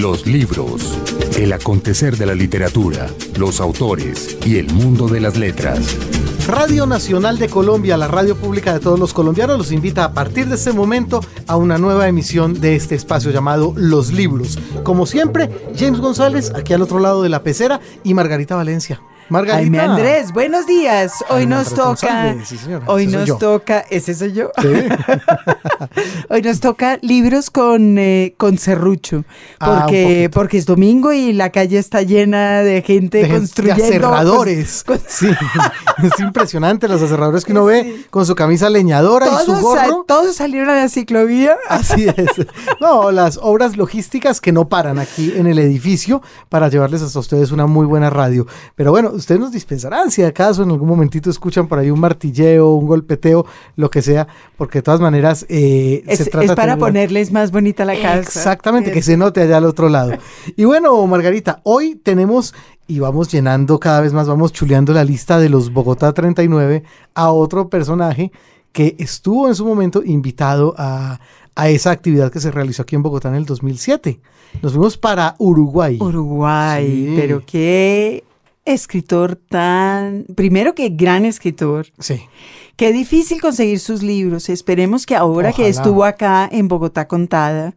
Los 0.00 0.26
libros, 0.26 0.98
el 1.36 1.52
acontecer 1.52 2.16
de 2.16 2.24
la 2.24 2.34
literatura, 2.34 3.06
los 3.36 3.60
autores 3.60 4.38
y 4.46 4.56
el 4.56 4.72
mundo 4.72 5.08
de 5.08 5.20
las 5.20 5.36
letras. 5.36 5.94
Radio 6.46 6.86
Nacional 6.86 7.38
de 7.38 7.50
Colombia, 7.50 7.98
la 7.98 8.08
radio 8.08 8.34
pública 8.34 8.72
de 8.72 8.80
todos 8.80 8.98
los 8.98 9.12
colombianos, 9.12 9.58
los 9.58 9.72
invita 9.72 10.04
a 10.04 10.14
partir 10.14 10.46
de 10.46 10.54
este 10.54 10.72
momento 10.72 11.20
a 11.46 11.56
una 11.56 11.76
nueva 11.76 12.08
emisión 12.08 12.62
de 12.62 12.76
este 12.76 12.94
espacio 12.94 13.30
llamado 13.30 13.74
Los 13.76 14.10
Libros. 14.10 14.58
Como 14.84 15.04
siempre, 15.04 15.50
James 15.78 16.00
González, 16.00 16.50
aquí 16.54 16.72
al 16.72 16.80
otro 16.80 16.98
lado 16.98 17.22
de 17.22 17.28
la 17.28 17.42
pecera, 17.42 17.80
y 18.02 18.14
Margarita 18.14 18.56
Valencia. 18.56 19.02
Margarita. 19.30 19.60
Jaime 19.60 19.78
Andrés, 19.78 20.32
buenos 20.32 20.66
días. 20.66 21.12
Hoy 21.28 21.46
nos 21.46 21.72
toca. 21.72 22.34
hoy 22.86 23.06
nos 23.06 23.38
toca. 23.38 23.84
¿Ese 23.88 24.12
soy 24.14 24.32
yo? 24.32 24.50
hoy 26.28 26.42
nos 26.42 26.58
toca 26.58 26.98
libros 27.00 27.48
con, 27.48 27.96
eh, 27.96 28.34
con 28.36 28.58
serrucho. 28.58 29.24
Ah, 29.60 29.82
porque, 29.82 30.30
porque 30.32 30.58
es 30.58 30.66
domingo 30.66 31.12
y 31.12 31.32
la 31.32 31.50
calle 31.50 31.78
está 31.78 32.02
llena 32.02 32.62
de 32.62 32.82
gente 32.82 33.28
construyendo. 33.28 33.82
De 33.82 33.88
aserradores. 33.88 34.84
Sí, 35.06 35.28
es 36.02 36.20
impresionante 36.20 36.86
los 36.86 37.02
aserradores 37.02 37.44
que 37.44 37.52
uno 37.52 37.64
ve 37.64 38.06
con 38.10 38.26
su 38.26 38.34
camisa 38.34 38.70
leñadora 38.70 39.26
y 39.26 39.44
su 39.44 39.54
gorro. 39.56 40.04
todos 40.06 40.36
salieron 40.36 40.70
a 40.70 40.76
la 40.76 40.88
ciclovía. 40.88 41.56
Así 41.68 42.06
es. 42.08 42.46
No, 42.80 43.10
las 43.10 43.38
obras 43.42 43.76
logísticas 43.76 44.40
que 44.40 44.52
no 44.52 44.68
paran 44.68 44.98
aquí 44.98 45.32
en 45.36 45.46
el 45.46 45.58
edificio 45.58 46.22
para 46.48 46.68
llevarles 46.68 47.02
hasta 47.02 47.18
ustedes 47.18 47.50
una 47.50 47.66
muy 47.66 47.86
buena 47.86 48.10
radio. 48.10 48.46
Pero 48.76 48.90
bueno, 48.90 49.12
ustedes 49.20 49.40
nos 49.40 49.52
dispensarán 49.52 50.10
si 50.10 50.22
acaso 50.22 50.62
en 50.62 50.70
algún 50.70 50.88
momentito 50.88 51.30
escuchan 51.30 51.68
por 51.68 51.78
ahí 51.78 51.90
un 51.90 52.00
martilleo, 52.00 52.74
un 52.74 52.86
golpeteo, 52.86 53.46
lo 53.76 53.90
que 53.90 54.02
sea, 54.02 54.26
porque 54.56 54.78
de 54.78 54.82
todas 54.82 55.00
maneras 55.00 55.46
eh, 55.48 56.02
es, 56.06 56.18
se 56.18 56.26
trata 56.26 56.46
es 56.46 56.52
para 56.52 56.76
ponerles 56.76 57.30
más 57.30 57.52
bonita 57.52 57.84
la 57.84 57.94
casa. 57.94 58.18
Exactamente, 58.18 58.92
que 58.92 59.02
se 59.02 59.16
note 59.16 59.40
allá 59.40 59.58
al 59.58 59.64
otro 59.64 59.88
lado. 59.88 60.12
Y 60.56 60.64
bueno, 60.64 61.06
Margarita, 61.06 61.60
hoy 61.64 61.94
tenemos 61.94 62.54
y 62.86 62.98
vamos 62.98 63.30
llenando 63.30 63.78
cada 63.78 64.00
vez 64.00 64.12
más, 64.12 64.26
vamos 64.26 64.52
chuleando 64.52 64.92
la 64.92 65.04
lista 65.04 65.38
de 65.38 65.48
los 65.48 65.72
Bogotá 65.72 66.12
39 66.12 66.82
a 67.14 67.30
otro 67.30 67.68
personaje 67.68 68.32
que 68.72 68.96
estuvo 68.98 69.48
en 69.48 69.54
su 69.54 69.64
momento 69.64 70.02
invitado 70.04 70.74
a, 70.76 71.20
a 71.54 71.68
esa 71.68 71.90
actividad 71.90 72.32
que 72.32 72.40
se 72.40 72.50
realizó 72.50 72.82
aquí 72.82 72.96
en 72.96 73.02
Bogotá 73.02 73.28
en 73.28 73.36
el 73.36 73.44
2007. 73.44 74.20
Nos 74.62 74.72
fuimos 74.72 74.96
para 74.96 75.36
Uruguay. 75.38 75.98
Uruguay, 76.00 77.14
pero 77.16 77.42
qué 77.46 78.24
escritor 78.64 79.36
tan, 79.36 80.24
primero 80.34 80.74
que 80.74 80.90
gran 80.90 81.24
escritor. 81.24 81.86
Sí. 81.98 82.22
Qué 82.76 82.92
difícil 82.92 83.40
conseguir 83.40 83.78
sus 83.78 84.02
libros. 84.02 84.48
Esperemos 84.48 85.04
que 85.04 85.14
ahora 85.14 85.52
que 85.52 85.68
estuvo 85.68 86.04
acá 86.04 86.48
en 86.50 86.68
Bogotá 86.68 87.06
contada, 87.08 87.74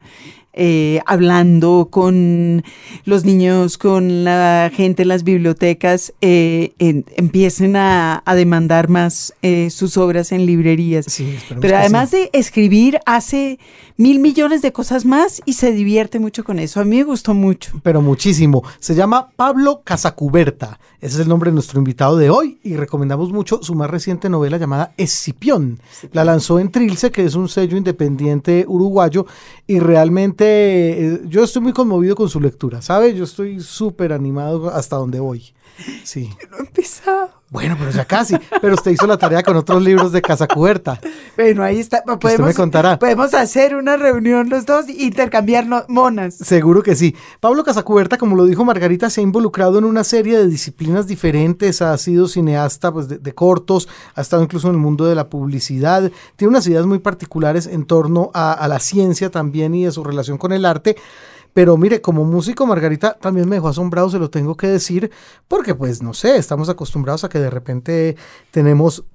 eh, 0.54 1.02
hablando 1.08 1.88
con 1.90 2.64
los 3.06 3.26
niños, 3.26 3.80
con 3.80 4.23
la 4.23 4.72
gente 4.73 5.02
en 5.02 5.08
las 5.08 5.23
bibliotecas, 5.23 6.14
eh, 6.22 6.73
empiecen 6.78 7.76
a, 7.76 8.23
demandar 8.34 8.88
más 8.88 9.34
eh, 9.42 9.70
sus 9.70 9.98
obras 9.98 10.31
en 10.31 10.46
librerías. 10.46 11.06
Pero 11.59 11.78
además 11.78 12.12
de 12.12 12.30
escribir, 12.34 13.00
hace 13.06 13.59
mil 13.98 14.20
millones 14.20 14.62
de 14.62 14.72
cosas 14.72 15.06
más 15.06 15.42
y 15.46 15.54
se 15.54 15.72
divierte 15.72 16.20
mucho 16.20 16.44
con 16.44 16.59
eso. 16.59 16.80
A 16.80 16.84
mí 16.84 16.98
me 16.98 17.04
gustó 17.04 17.34
mucho. 17.34 17.80
Pero 17.84 18.02
muchísimo. 18.02 18.64
Se 18.80 18.96
llama 18.96 19.30
Pablo 19.36 19.81
Casacuberta. 19.84 20.80
Ese 21.00 21.16
es 21.16 21.22
el 21.22 21.28
nombre 21.28 21.52
de 21.52 21.56
nuestro 21.56 21.80
invitado 21.80 22.18
de 22.18 22.30
hoy 22.30 22.59
y 22.64 22.76
recomendamos 22.76 23.31
mucho 23.31 23.59
su 23.62 23.76
más 23.76 23.90
reciente 23.90 24.30
novela 24.30 24.58
llamada 24.58 24.94
Escipión. 24.98 25.80
La 26.12 26.24
lanzó 26.24 26.59
en 26.59 26.72
Trilce, 26.72 27.12
que 27.12 27.26
es 27.26 27.36
un 27.36 27.50
sello 27.50 27.78
independiente 27.78 28.66
uruguayo 28.68 29.26
y 29.68 29.80
realmente 29.80 30.43
eh, 30.46 31.22
yo 31.26 31.44
estoy 31.44 31.62
muy 31.62 31.74
conmovido 31.74 32.16
con 32.16 32.30
su 32.30 32.40
lectura, 32.40 32.82
¿sabe? 32.82 33.14
Yo 33.14 33.24
estoy 33.24 33.59
súper 33.59 34.14
animado 34.14 34.70
hasta 34.70 34.96
donde 34.96 35.20
voy. 35.20 35.54
Sí. 36.03 36.29
No 36.50 36.57
he 36.57 36.59
empezado. 36.61 37.44
Bueno, 37.50 37.75
pero 37.78 37.91
ya 37.91 38.06
casi. 38.06 38.35
Pero 38.61 38.73
usted 38.73 38.91
hizo 38.91 39.06
la 39.06 39.17
tarea 39.17 39.44
con 39.44 39.56
otros 39.56 39.81
libros 39.84 40.11
de 40.11 40.23
Casa 40.23 40.47
Cuberta. 40.47 41.00
Bueno, 41.35 41.63
ahí 41.63 41.79
está. 41.79 42.03
Podemos, 42.03 42.47
me 42.47 42.53
contará. 42.56 42.97
Podemos 42.97 43.34
hacer 43.35 43.75
una 43.75 43.95
reunión 43.95 44.50
los 44.50 44.66
dos 44.66 44.88
e 44.88 45.03
intercambiar 45.03 45.67
monas. 45.88 46.35
Seguro 46.35 46.81
que 46.81 46.95
sí. 46.95 47.16
Pablo 47.39 47.63
Casacuberta, 47.63 48.17
como 48.17 48.35
lo 48.35 48.45
dijo 48.45 48.66
Margarita, 48.66 49.11
se 49.11 49.22
ha 49.22 49.23
involucrado 49.23 49.78
en 49.78 49.85
una 49.85 50.03
serie 50.03 50.35
de 50.35 50.47
disciplinas 50.47 51.06
diferentes. 51.06 51.84
Ha 51.84 51.95
sido 52.00 52.28
cineasta 52.28 52.91
pues, 52.91 53.07
de, 53.07 53.34
cortos, 53.35 53.88
ha 54.16 54.22
estado 54.22 54.41
incluso 54.41 54.69
en 54.69 54.75
el 54.75 54.81
mundo 54.81 55.05
de 55.05 55.13
la 55.13 55.29
publicidad. 55.29 56.11
Tiene 56.35 56.50
unas 56.50 56.66
ideas 56.66 56.88
muy 56.88 57.00
particulares 57.00 57.67
en 57.67 57.85
torno 57.85 58.31
a, 58.34 58.53
a 58.53 58.67
la 58.67 58.79
ciencia 58.79 59.29
también 59.29 59.75
y 59.75 59.85
de 59.85 59.91
su 59.91 60.03
relación 60.03 60.40
con 60.40 60.53
el 60.53 60.66
arte. 60.66 60.95
Pero 61.53 61.78
mire, 61.78 62.02
como 62.02 62.25
músico, 62.25 62.66
Margarita 62.66 63.18
también 63.19 63.47
me 63.47 63.58
dejó 63.58 63.69
asombrado, 63.69 64.09
se 64.09 64.19
lo 64.19 64.30
tengo 64.30 64.58
que 64.58 64.68
decir, 64.68 65.12
porque 65.47 65.75
pues 65.75 66.02
no 66.02 66.14
sé, 66.14 66.36
estamos 66.38 66.69
acostumbrados 66.69 67.24
a 67.24 67.30
que 67.30 67.40
de 67.40 67.50
repente 67.50 68.18
tenemos 68.52 69.06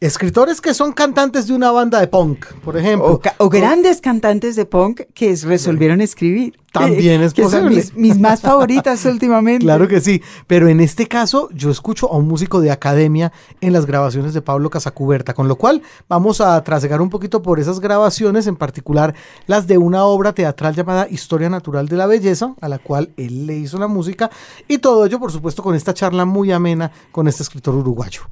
escritores 0.00 0.60
que 0.60 0.74
son 0.74 0.92
cantantes 0.92 1.46
de 1.46 1.54
una 1.54 1.70
banda 1.70 2.00
de 2.00 2.06
punk, 2.06 2.46
por 2.64 2.76
ejemplo. 2.76 3.20
O, 3.38 3.48
grandes 3.48 4.00
cantantes 4.00 4.56
de 4.56 4.66
punk 4.66 5.02
que 5.14 5.34
resolvieron 5.36 6.00
escribir. 6.00 6.58
También 6.72 7.22
es 7.22 7.32
posible. 7.34 7.82
Son 7.82 8.00
mis, 8.00 8.18
más 8.18 8.42
favoritas 8.42 9.04
últimamente. 9.06 9.64
Claro 9.64 9.88
que 9.88 10.00
sí, 10.00 10.22
pero 10.46 10.68
en 10.68 10.80
este 10.80 11.06
caso 11.06 11.48
yo 11.52 11.70
escucho 11.70 12.12
a 12.12 12.18
un 12.18 12.28
músico 12.28 12.60
de 12.60 12.70
academia 12.70 13.32
en 13.60 13.72
las 13.72 13.86
grabaciones 13.86 14.34
de 14.34 14.42
Pablo 14.42 14.68
Casacuberta, 14.68 15.32
con 15.32 15.48
lo 15.48 15.56
cual 15.56 15.82
vamos 16.08 16.40
a 16.40 16.62
trasegar 16.62 17.00
un 17.00 17.08
poquito 17.08 17.40
por 17.40 17.58
esas 17.60 17.80
grabaciones, 17.80 18.46
en 18.46 18.56
particular 18.56 19.14
las 19.46 19.66
de 19.66 19.78
una 19.78 20.04
obra 20.04 20.34
teatral 20.34 20.74
llamada 20.74 21.08
Historia 21.08 21.48
Natural 21.48 21.88
de 21.88 21.96
la 21.96 22.06
Belleza, 22.06 22.54
a 22.60 22.68
la 22.68 22.78
cual 22.78 23.10
él 23.16 23.46
le 23.46 23.56
hizo 23.56 23.78
la 23.78 23.86
música, 23.86 24.30
y 24.68 24.78
todo 24.78 25.06
ello, 25.06 25.18
por 25.18 25.32
supuesto, 25.32 25.62
con 25.62 25.74
esta 25.74 25.94
charla 25.94 26.26
muy 26.26 26.52
amena 26.52 26.92
con 27.10 27.26
este 27.28 27.42
escritor 27.42 27.74
uruguayo. 27.74 28.22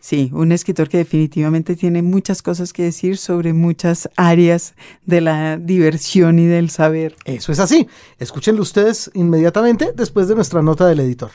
Sí, 0.00 0.30
un 0.32 0.52
escritor 0.52 0.88
que 0.88 0.98
definitivamente 0.98 1.76
tiene 1.76 2.02
muchas 2.02 2.40
cosas 2.40 2.72
que 2.72 2.84
decir 2.84 3.16
sobre 3.16 3.52
muchas 3.52 4.08
áreas 4.16 4.74
de 5.04 5.20
la 5.20 5.56
diversión 5.56 6.38
y 6.38 6.46
del 6.46 6.70
saber. 6.70 7.16
Eso 7.24 7.52
es 7.52 7.58
así. 7.58 7.88
Escúchenlo 8.18 8.62
ustedes 8.62 9.10
inmediatamente 9.14 9.92
después 9.94 10.28
de 10.28 10.36
nuestra 10.36 10.62
nota 10.62 10.86
del 10.86 11.00
editor. 11.00 11.30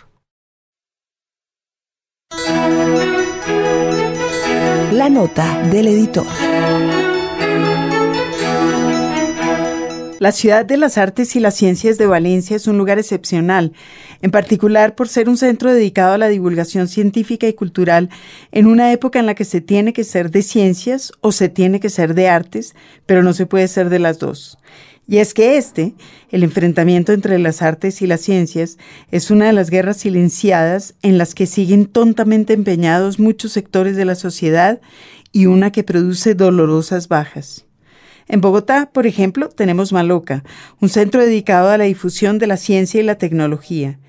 La 4.91 5.09
nota 5.09 5.67
del 5.69 5.87
editor. 5.87 6.52
La 10.23 10.31
ciudad 10.31 10.65
de 10.65 10.77
las 10.77 10.97
artes 10.97 11.35
y 11.35 11.41
las 11.41 11.53
ciencias 11.53 11.97
de 11.97 12.07
Valencia 12.07 12.55
es 12.55 12.65
un 12.67 12.77
lugar 12.77 12.97
excepcional, 12.97 13.73
en 14.21 14.31
particular 14.31 14.95
por 14.95 15.09
ser 15.09 15.27
un 15.27 15.35
centro 15.35 15.73
dedicado 15.73 16.13
a 16.13 16.17
la 16.17 16.29
divulgación 16.29 16.87
científica 16.87 17.45
y 17.45 17.53
cultural 17.53 18.07
en 18.53 18.67
una 18.67 18.93
época 18.93 19.19
en 19.19 19.25
la 19.25 19.35
que 19.35 19.43
se 19.43 19.59
tiene 19.59 19.91
que 19.91 20.05
ser 20.05 20.31
de 20.31 20.41
ciencias 20.41 21.11
o 21.19 21.33
se 21.33 21.49
tiene 21.49 21.81
que 21.81 21.89
ser 21.89 22.13
de 22.13 22.29
artes, 22.29 22.73
pero 23.05 23.21
no 23.21 23.33
se 23.33 23.47
puede 23.47 23.67
ser 23.67 23.89
de 23.89 23.99
las 23.99 24.17
dos. 24.17 24.59
Y 25.09 25.17
es 25.17 25.33
que 25.33 25.57
este, 25.57 25.93
el 26.29 26.43
enfrentamiento 26.43 27.11
entre 27.11 27.37
las 27.37 27.61
artes 27.61 28.01
y 28.01 28.07
las 28.07 28.21
ciencias, 28.21 28.77
es 29.11 29.29
una 29.29 29.47
de 29.47 29.53
las 29.53 29.69
guerras 29.69 29.97
silenciadas 29.97 30.95
en 31.01 31.17
las 31.17 31.35
que 31.35 31.47
siguen 31.47 31.85
tontamente 31.85 32.53
empeñados 32.53 33.19
muchos 33.19 33.51
sectores 33.51 33.97
de 33.97 34.05
la 34.05 34.15
sociedad 34.15 34.79
y 35.33 35.47
una 35.47 35.73
que 35.73 35.83
produce 35.83 36.33
dolorosas 36.33 37.09
bajas. 37.09 37.62
En 38.27 38.41
Bogotá, 38.41 38.89
por 38.91 39.07
ejemplo, 39.07 39.49
tenemos 39.49 39.91
Maloca, 39.91 40.43
un 40.79 40.89
centro 40.89 41.21
dedicado 41.21 41.69
a 41.69 41.77
la 41.77 41.83
difusión 41.85 42.39
de 42.39 42.47
la 42.47 42.57
ciencia 42.57 42.99
y 42.99 43.03
la 43.03 43.17
tecnología. 43.17 43.99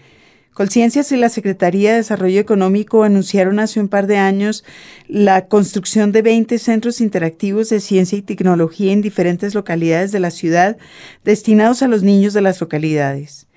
Colciencias 0.55 1.11
y 1.11 1.17
la 1.17 1.31
Secretaría 1.31 1.91
de 1.91 1.97
Desarrollo 1.97 2.41
Económico 2.41 3.03
anunciaron 3.03 3.59
hace 3.59 3.81
un 3.81 3.89
par 3.89 4.07
de 4.07 4.19
años 4.19 4.65
la 5.09 5.49
construcción 5.49 6.13
de 6.13 6.23
20 6.23 6.61
centros 6.61 7.01
interactivos 7.01 7.71
de 7.71 7.81
ciencia 7.81 8.17
y 8.17 8.23
tecnología 8.23 8.93
en 8.93 9.03
diferentes 9.03 9.53
localidades 9.53 10.13
de 10.13 10.21
la 10.21 10.31
ciudad 10.31 10.77
destinados 11.25 11.83
a 11.83 11.89
los 11.89 12.05
niños 12.05 12.35
de 12.35 12.41
las 12.41 12.61
localidades. 12.61 13.49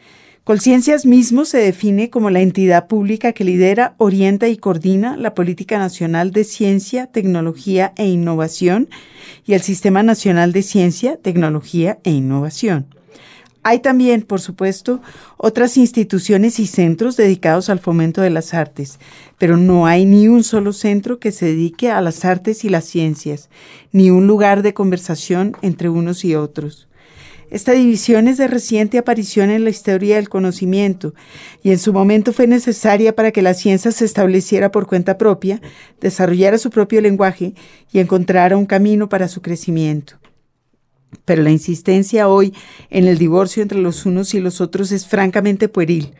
Colciencias 0.48 1.06
mismo 1.06 1.44
se 1.44 1.58
define 1.58 2.10
como 2.10 2.30
la 2.30 2.40
entidad 2.40 2.88
pública 2.88 3.34
que 3.34 3.44
lidera, 3.44 3.96
orienta 3.98 4.48
y 4.48 4.56
coordina 4.56 5.18
la 5.18 5.34
política 5.34 5.78
nacional 5.78 6.32
de 6.32 6.46
ciencia, 6.46 7.08
tecnología 7.08 7.92
e 7.98 8.08
innovación 8.08 8.88
y 9.46 9.56
el 9.56 9.62
Sistema 9.62 10.04
Nacional 10.04 10.54
de 10.54 10.64
Ciencia, 10.64 11.18
Tecnología 11.18 12.00
e 12.06 12.12
Innovación. 12.12 12.86
Hay 13.62 13.80
también, 13.80 14.22
por 14.22 14.40
supuesto, 14.40 15.02
otras 15.36 15.76
instituciones 15.76 16.60
y 16.60 16.68
centros 16.68 17.18
dedicados 17.18 17.70
al 17.70 17.80
fomento 17.80 18.22
de 18.22 18.30
las 18.30 18.54
artes, 18.54 19.00
pero 19.38 19.58
no 19.58 19.86
hay 19.86 20.06
ni 20.06 20.30
un 20.30 20.46
solo 20.46 20.72
centro 20.72 21.20
que 21.20 21.34
se 21.34 21.48
dedique 21.48 21.92
a 21.92 22.00
las 22.00 22.24
artes 22.24 22.64
y 22.64 22.70
las 22.70 22.86
ciencias, 22.86 23.50
ni 23.92 24.12
un 24.12 24.28
lugar 24.28 24.62
de 24.62 24.74
conversación 24.74 25.58
entre 25.62 25.90
unos 25.90 26.24
y 26.24 26.36
otros. 26.36 26.88
Esta 27.50 27.72
división 27.72 28.28
es 28.28 28.38
de 28.38 28.48
reciente 28.48 28.98
aparición 28.98 29.52
en 29.52 29.64
la 29.64 29.70
historia 29.70 30.18
del 30.18 30.28
conocimiento 30.28 31.14
y 31.64 31.72
en 31.72 31.80
su 31.80 31.94
momento 31.94 32.34
fue 32.34 32.46
necesaria 32.46 33.16
para 33.16 33.32
que 33.32 33.42
la 33.42 33.54
ciencia 33.54 33.92
se 33.92 34.04
estableciera 34.04 34.70
por 34.70 34.86
cuenta 34.86 35.18
propia, 35.18 35.62
desarrollara 36.02 36.58
su 36.58 36.70
propio 36.70 37.00
lenguaje 37.00 37.54
y 37.94 38.00
encontrara 38.00 38.58
un 38.58 38.66
camino 38.66 39.08
para 39.08 39.28
su 39.30 39.42
crecimiento. 39.42 40.16
pero 41.24 41.42
la 41.42 41.52
insistencia 41.52 42.28
hoy 42.28 42.54
en 42.90 43.08
el 43.08 43.18
divorcio 43.18 43.64
entre 43.64 43.80
los 43.80 44.06
unos 44.06 44.34
y 44.34 44.42
los 44.42 44.60
otros 44.60 44.92
es 44.92 45.08
francamente 45.08 45.70
pueril. 45.70 46.14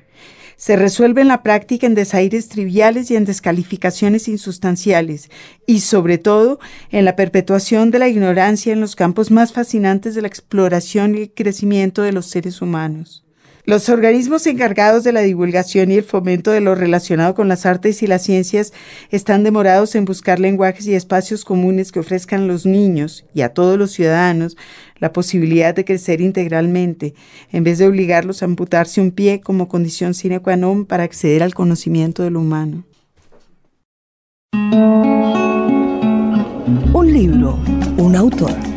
Se 0.58 0.76
resuelve 0.76 1.22
en 1.22 1.28
la 1.28 1.44
práctica 1.44 1.86
en 1.86 1.94
desaires 1.94 2.50
triviales 2.50 3.12
y 3.12 3.16
en 3.16 3.26
descalificaciones 3.26 4.28
insustanciales, 4.28 5.30
y 5.68 5.82
sobre 5.82 6.18
todo 6.18 6.60
en 6.90 7.06
la 7.06 7.16
perpetuación 7.16 7.92
de 7.92 8.00
la 8.00 8.08
ignorancia 8.08 8.74
en 8.74 8.82
los 8.82 8.96
campos 8.96 9.30
más 9.30 9.54
fascinantes 9.54 10.16
de 10.16 10.24
la 10.24 10.28
exploración 10.28 11.16
y 11.16 11.28
crecimiento 11.28 12.02
de 12.02 12.12
los 12.12 12.26
seres 12.26 12.60
humanos. 12.64 13.27
Los 13.68 13.90
organismos 13.90 14.48
encargados 14.48 15.04
de 15.04 15.12
la 15.12 15.20
divulgación 15.20 15.92
y 15.92 15.96
el 15.96 16.06
fomento 16.06 16.52
de 16.52 16.62
lo 16.62 16.74
relacionado 16.74 17.36
con 17.36 17.50
las 17.50 17.66
artes 17.66 18.02
y 18.02 18.08
las 18.08 18.24
ciencias 18.24 18.72
están 19.12 19.44
demorados 19.44 19.94
en 19.96 20.06
buscar 20.06 20.40
lenguajes 20.40 20.88
y 20.88 20.96
espacios 20.96 21.44
comunes 21.44 21.92
que 21.92 22.00
ofrezcan 22.00 22.44
a 22.44 22.46
los 22.46 22.66
niños 22.66 23.26
y 23.34 23.42
a 23.42 23.50
todos 23.50 23.78
los 23.78 23.92
ciudadanos 23.92 24.56
la 25.00 25.12
posibilidad 25.12 25.76
de 25.76 25.84
crecer 25.84 26.22
integralmente, 26.22 27.14
en 27.52 27.66
vez 27.66 27.78
de 27.78 27.88
obligarlos 27.88 28.42
a 28.42 28.46
amputarse 28.46 29.02
un 29.02 29.12
pie 29.12 29.42
como 29.42 29.68
condición 29.68 30.14
sine 30.14 30.40
qua 30.40 30.56
non 30.56 30.86
para 30.86 31.04
acceder 31.04 31.44
al 31.44 31.54
conocimiento 31.54 32.24
de 32.24 32.32
lo 32.32 32.40
humano. 32.40 32.86
Un 36.94 37.12
libro, 37.12 37.60
un 37.98 38.16
autor. 38.16 38.77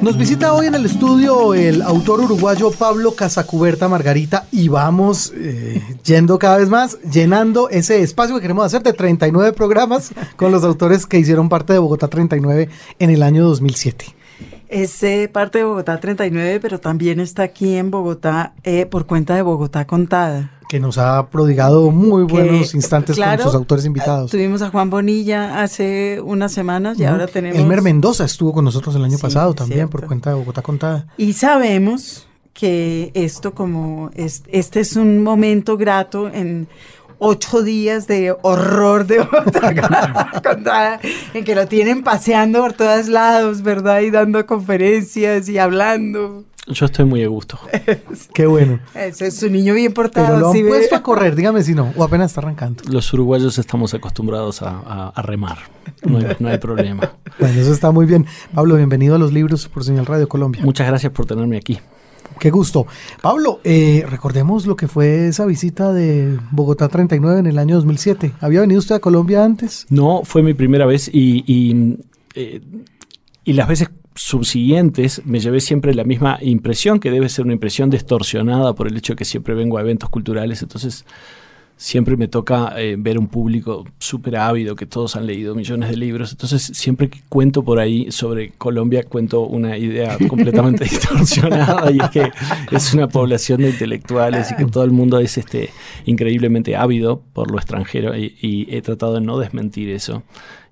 Nos 0.00 0.16
visita 0.16 0.52
hoy 0.52 0.68
en 0.68 0.76
el 0.76 0.86
estudio 0.86 1.54
el 1.54 1.82
autor 1.82 2.20
uruguayo 2.20 2.70
Pablo 2.70 3.16
Casacuberta 3.16 3.88
Margarita 3.88 4.46
y 4.52 4.68
vamos 4.68 5.32
eh, 5.34 5.82
yendo 6.04 6.38
cada 6.38 6.58
vez 6.58 6.68
más, 6.68 7.00
llenando 7.02 7.68
ese 7.68 8.00
espacio 8.02 8.36
que 8.36 8.42
queremos 8.42 8.64
hacer 8.64 8.84
de 8.84 8.92
39 8.92 9.52
programas 9.54 10.12
con 10.36 10.52
los 10.52 10.62
autores 10.62 11.04
que 11.04 11.18
hicieron 11.18 11.48
parte 11.48 11.72
de 11.72 11.80
Bogotá 11.80 12.06
39 12.06 12.68
en 13.00 13.10
el 13.10 13.24
año 13.24 13.44
2007. 13.44 14.14
Es 14.68 15.02
eh, 15.02 15.30
parte 15.32 15.58
de 15.58 15.64
Bogotá 15.64 15.98
39, 15.98 16.60
pero 16.60 16.78
también 16.78 17.20
está 17.20 17.42
aquí 17.42 17.76
en 17.76 17.90
Bogotá 17.90 18.54
eh, 18.64 18.84
por 18.84 19.06
cuenta 19.06 19.34
de 19.34 19.42
Bogotá 19.42 19.86
Contada. 19.86 20.52
Que 20.68 20.78
nos 20.78 20.98
ha 20.98 21.30
prodigado 21.30 21.90
muy 21.90 22.24
buenos 22.24 22.74
instantes 22.74 23.16
con 23.16 23.38
sus 23.38 23.54
autores 23.54 23.86
invitados. 23.86 24.30
Tuvimos 24.30 24.60
a 24.60 24.68
Juan 24.68 24.90
Bonilla 24.90 25.62
hace 25.62 26.20
unas 26.22 26.52
semanas 26.52 27.00
y 27.00 27.04
ahora 27.04 27.26
tenemos... 27.26 27.58
Elmer 27.58 27.80
Mendoza 27.80 28.26
estuvo 28.26 28.52
con 28.52 28.66
nosotros 28.66 28.94
el 28.94 29.04
año 29.04 29.16
pasado 29.16 29.54
también 29.54 29.88
por 29.88 30.06
cuenta 30.06 30.30
de 30.30 30.36
Bogotá 30.36 30.60
Contada. 30.60 31.06
Y 31.16 31.32
sabemos 31.32 32.28
que 32.52 33.12
esto 33.14 33.54
como 33.54 34.10
es, 34.14 34.42
este 34.48 34.80
es 34.80 34.96
un 34.96 35.22
momento 35.22 35.78
grato 35.78 36.28
en 36.28 36.68
ocho 37.18 37.62
días 37.62 38.06
de 38.06 38.34
horror 38.42 39.06
de 39.06 39.18
Bogotá 39.24 41.00
en 41.34 41.44
que 41.44 41.54
lo 41.54 41.66
tienen 41.66 42.02
paseando 42.02 42.60
por 42.60 42.72
todos 42.72 43.08
lados, 43.08 43.62
¿verdad? 43.62 44.00
Y 44.00 44.10
dando 44.10 44.44
conferencias 44.46 45.48
y 45.48 45.58
hablando. 45.58 46.44
Yo 46.66 46.84
estoy 46.84 47.06
muy 47.06 47.22
a 47.22 47.28
gusto. 47.28 47.58
Qué 48.34 48.46
bueno. 48.46 48.78
Ese 48.94 49.28
es 49.28 49.42
un 49.42 49.52
niño 49.52 49.72
bien 49.72 49.92
portado. 49.94 50.26
Pero 50.26 50.38
lo 50.38 50.50
han 50.50 50.66
puesto 50.68 50.96
a 50.96 51.02
correr, 51.02 51.34
dígame 51.34 51.62
si 51.62 51.74
no, 51.74 51.92
o 51.96 52.04
apenas 52.04 52.30
está 52.30 52.42
arrancando. 52.42 52.82
Los 52.90 53.10
uruguayos 53.14 53.58
estamos 53.58 53.94
acostumbrados 53.94 54.60
a, 54.62 55.12
remar, 55.22 55.58
no 56.04 56.18
hay, 56.18 56.36
no 56.38 56.48
hay, 56.48 56.58
problema. 56.58 57.12
Bueno, 57.38 57.60
eso 57.60 57.72
está 57.72 57.92
muy 57.92 58.04
bien. 58.04 58.26
Pablo, 58.52 58.74
bienvenido 58.74 59.14
a 59.14 59.18
los 59.18 59.32
libros 59.32 59.68
por 59.68 59.84
Señal 59.84 60.06
Radio 60.06 60.28
Colombia. 60.28 60.60
Muchas 60.64 60.88
gracias 60.88 61.12
por 61.12 61.24
tenerme 61.24 61.56
aquí. 61.56 61.78
Qué 62.38 62.50
gusto. 62.50 62.86
Pablo, 63.20 63.60
eh, 63.64 64.04
recordemos 64.08 64.66
lo 64.66 64.76
que 64.76 64.88
fue 64.88 65.28
esa 65.28 65.44
visita 65.44 65.92
de 65.92 66.38
Bogotá 66.50 66.88
39 66.88 67.40
en 67.40 67.46
el 67.46 67.58
año 67.58 67.76
2007. 67.76 68.32
¿Había 68.40 68.60
venido 68.60 68.78
usted 68.78 68.94
a 68.94 69.00
Colombia 69.00 69.44
antes? 69.44 69.86
No, 69.90 70.22
fue 70.24 70.42
mi 70.42 70.54
primera 70.54 70.86
vez 70.86 71.10
y, 71.12 71.98
eh, 72.34 72.60
y 73.44 73.52
las 73.52 73.68
veces 73.68 73.90
subsiguientes 74.14 75.22
me 75.24 75.40
llevé 75.40 75.60
siempre 75.60 75.94
la 75.94 76.04
misma 76.04 76.38
impresión, 76.40 77.00
que 77.00 77.10
debe 77.10 77.28
ser 77.28 77.44
una 77.44 77.54
impresión 77.54 77.88
distorsionada 77.88 78.74
por 78.74 78.88
el 78.88 78.96
hecho 78.96 79.12
de 79.12 79.18
que 79.18 79.24
siempre 79.24 79.54
vengo 79.54 79.78
a 79.78 79.80
eventos 79.80 80.10
culturales. 80.10 80.62
Entonces 80.62 81.04
siempre 81.78 82.16
me 82.16 82.26
toca 82.28 82.74
eh, 82.76 82.96
ver 82.98 83.18
un 83.18 83.28
público 83.28 83.86
súper 83.98 84.36
ávido, 84.36 84.74
que 84.74 84.84
todos 84.84 85.16
han 85.16 85.26
leído 85.26 85.54
millones 85.54 85.88
de 85.88 85.96
libros. 85.96 86.32
Entonces, 86.32 86.62
siempre 86.74 87.08
que 87.08 87.20
cuento 87.28 87.62
por 87.62 87.78
ahí 87.78 88.10
sobre 88.10 88.50
Colombia, 88.50 89.04
cuento 89.04 89.42
una 89.42 89.78
idea 89.78 90.18
completamente 90.28 90.84
distorsionada 90.84 91.90
y 91.90 92.00
es 92.00 92.10
que 92.10 92.32
es 92.72 92.92
una 92.92 93.08
población 93.08 93.62
de 93.62 93.70
intelectuales 93.70 94.50
y 94.50 94.56
que 94.56 94.66
todo 94.66 94.84
el 94.84 94.90
mundo 94.90 95.20
es 95.20 95.38
este, 95.38 95.70
increíblemente 96.04 96.76
ávido 96.76 97.22
por 97.32 97.50
lo 97.50 97.56
extranjero 97.56 98.14
y 98.16 98.66
he 98.70 98.82
tratado 98.82 99.14
de 99.14 99.20
no 99.20 99.38
desmentir 99.38 99.88
eso. 99.90 100.24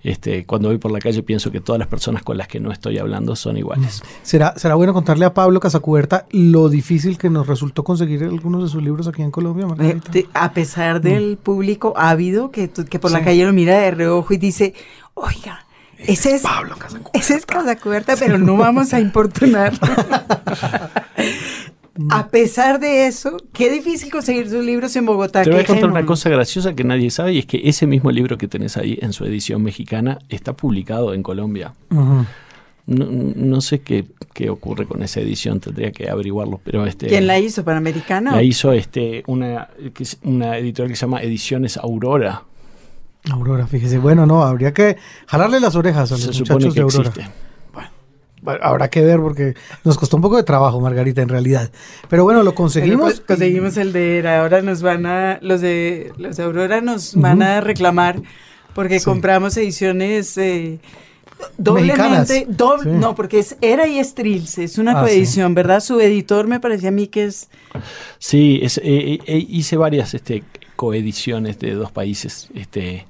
Este, 0.06 0.46
cuando 0.46 0.68
voy 0.68 0.78
por 0.78 0.92
la 0.92 1.00
calle 1.00 1.20
pienso 1.24 1.50
que 1.50 1.60
todas 1.60 1.80
las 1.80 1.88
personas 1.88 2.22
con 2.22 2.38
las 2.38 2.46
que 2.46 2.60
no 2.60 2.70
estoy 2.70 2.96
hablando 2.96 3.34
son 3.34 3.56
iguales. 3.56 4.04
¿Será, 4.22 4.54
será 4.56 4.76
bueno 4.76 4.94
contarle 4.94 5.24
a 5.24 5.34
Pablo 5.34 5.58
Casacuberta 5.58 6.26
lo 6.30 6.68
difícil 6.68 7.18
que 7.18 7.28
nos 7.28 7.48
resultó 7.48 7.82
conseguir 7.82 8.22
algunos 8.22 8.62
de 8.62 8.68
sus 8.68 8.80
libros 8.80 9.08
aquí 9.08 9.22
en 9.22 9.32
Colombia, 9.32 9.66
eh, 9.80 10.28
a 10.32 10.52
pesar 10.52 11.00
del 11.00 11.32
mm. 11.32 11.36
público 11.38 11.92
ávido 11.96 12.52
que, 12.52 12.70
que 12.70 13.00
por 13.00 13.10
la 13.10 13.24
calle 13.24 13.44
lo 13.44 13.52
mira 13.52 13.80
de 13.80 13.90
reojo 13.90 14.32
y 14.32 14.36
dice, 14.36 14.74
oiga, 15.14 15.66
ese 15.98 16.36
es, 16.36 16.42
Pablo 16.42 16.76
Casacuberta. 16.76 17.18
Ese 17.18 17.34
es 17.34 17.44
Casacuberta, 17.44 18.14
pero 18.16 18.38
no 18.38 18.56
vamos 18.56 18.94
a 18.94 19.00
importunar. 19.00 19.72
A 22.10 22.28
pesar 22.28 22.80
de 22.80 23.06
eso, 23.06 23.36
qué 23.52 23.70
difícil 23.70 24.10
conseguir 24.10 24.48
sus 24.48 24.64
libros 24.64 24.94
en 24.96 25.06
Bogotá. 25.06 25.42
Te 25.42 25.50
voy 25.50 25.60
a 25.60 25.64
contar 25.64 25.90
una 25.90 26.04
cosa 26.04 26.28
graciosa 26.28 26.74
que 26.74 26.84
nadie 26.84 27.10
sabe 27.10 27.34
y 27.34 27.38
es 27.38 27.46
que 27.46 27.60
ese 27.64 27.86
mismo 27.86 28.10
libro 28.10 28.38
que 28.38 28.48
tenés 28.48 28.76
ahí 28.76 28.98
en 29.00 29.12
su 29.12 29.24
edición 29.24 29.62
mexicana 29.62 30.18
está 30.28 30.52
publicado 30.54 31.14
en 31.14 31.22
Colombia. 31.22 31.74
no, 32.86 33.60
sé 33.60 33.80
qué, 33.80 34.06
ocurre 34.50 34.86
con 34.86 35.02
esa 35.02 35.20
edición, 35.20 35.60
tendría 35.60 35.92
que 35.92 36.10
averiguarlo, 36.10 36.60
pero 36.62 36.86
este... 36.86 37.06
¿Quién 37.06 37.26
la 37.26 37.38
hizo? 37.38 37.64
¿Panamericana? 37.64 38.32
La 38.32 38.42
hizo 38.42 38.72
este, 38.72 39.22
una, 39.26 39.68
una 40.22 40.58
editorial 40.58 40.90
que 40.90 40.96
se 40.96 41.06
llama 41.06 41.22
Ediciones 41.22 41.76
Aurora. 41.76 42.42
Aurora, 43.30 43.66
fíjese. 43.66 43.98
Bueno, 43.98 44.24
no, 44.26 44.44
habría 44.44 44.72
que 44.72 44.96
jalarle 45.26 45.60
las 45.60 45.74
orejas 45.74 46.12
a 46.12 46.16
los 46.16 46.38
muchachos 46.38 46.74
de 46.74 46.80
Aurora. 46.82 47.08
Existe 47.08 47.45
habrá 48.44 48.88
que 48.88 49.02
ver 49.02 49.18
porque 49.20 49.54
nos 49.84 49.98
costó 49.98 50.16
un 50.16 50.22
poco 50.22 50.36
de 50.36 50.42
trabajo, 50.42 50.80
Margarita, 50.80 51.22
en 51.22 51.28
realidad. 51.28 51.70
Pero 52.08 52.24
bueno, 52.24 52.42
lo 52.42 52.54
conseguimos. 52.54 53.14
Pues, 53.14 53.20
conseguimos 53.20 53.76
el 53.76 53.92
de 53.92 54.26
ahora 54.28 54.62
nos 54.62 54.82
van 54.82 55.06
a, 55.06 55.38
los 55.42 55.60
de 55.60 56.12
los 56.18 56.36
de 56.36 56.42
Aurora 56.42 56.80
nos 56.80 57.14
van 57.14 57.42
a 57.42 57.60
reclamar 57.60 58.22
porque 58.74 59.00
compramos 59.00 59.56
ediciones 59.56 60.36
eh, 60.36 60.78
doblemente, 61.56 62.46
doble, 62.48 62.92
no, 62.92 63.14
porque 63.14 63.38
es 63.38 63.56
Era 63.60 63.86
y 63.86 63.98
Estrilce, 63.98 64.64
es 64.64 64.78
una 64.78 64.98
ah, 64.98 65.02
coedición, 65.02 65.54
¿verdad? 65.54 65.80
Su 65.80 66.00
editor 66.00 66.46
me 66.46 66.60
parecía 66.60 66.90
a 66.90 66.92
mí 66.92 67.06
que 67.06 67.24
es... 67.24 67.48
Sí, 68.18 68.60
es, 68.62 68.78
eh, 68.78 69.18
eh, 69.24 69.46
hice 69.48 69.76
varias 69.76 70.14
este, 70.14 70.44
coediciones 70.76 71.58
de 71.58 71.74
dos 71.74 71.90
países 71.90 72.48
este, 72.54 73.06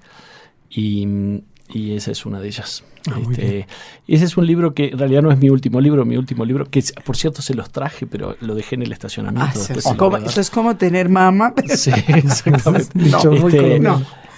y, 0.71 1.43
y 1.69 1.97
esa 1.97 2.13
es 2.13 2.25
una 2.27 2.41
de 2.41 2.47
ellas. 2.49 2.85
Ah, 3.09 3.19
este, 3.31 3.67
ese 4.09 4.25
es 4.25 4.37
un 4.37 4.47
libro 4.47 4.75
que 4.75 4.89
en 4.89 4.99
realidad 4.99 5.23
no 5.23 5.31
es 5.31 5.39
mi 5.39 5.51
último 5.51 5.81
libro, 5.81 6.05
mi 6.05 6.17
último 6.17 6.45
libro, 6.45 6.67
que 6.71 6.83
por 7.05 7.17
cierto 7.17 7.43
se 7.43 7.55
los 7.55 7.71
traje, 7.71 8.07
pero 8.07 8.37
lo 8.41 8.55
dejé 8.55 8.77
en 8.77 8.83
el 8.83 8.93
estacionamiento. 8.93 9.61
Ah, 9.69 10.21
eso 10.27 10.41
es 10.41 10.51
como 10.51 10.77
tener 10.77 11.09
mamá. 11.09 11.55
Sí, 11.77 11.91
exactamente. 12.09 12.89
Este, 12.97 13.81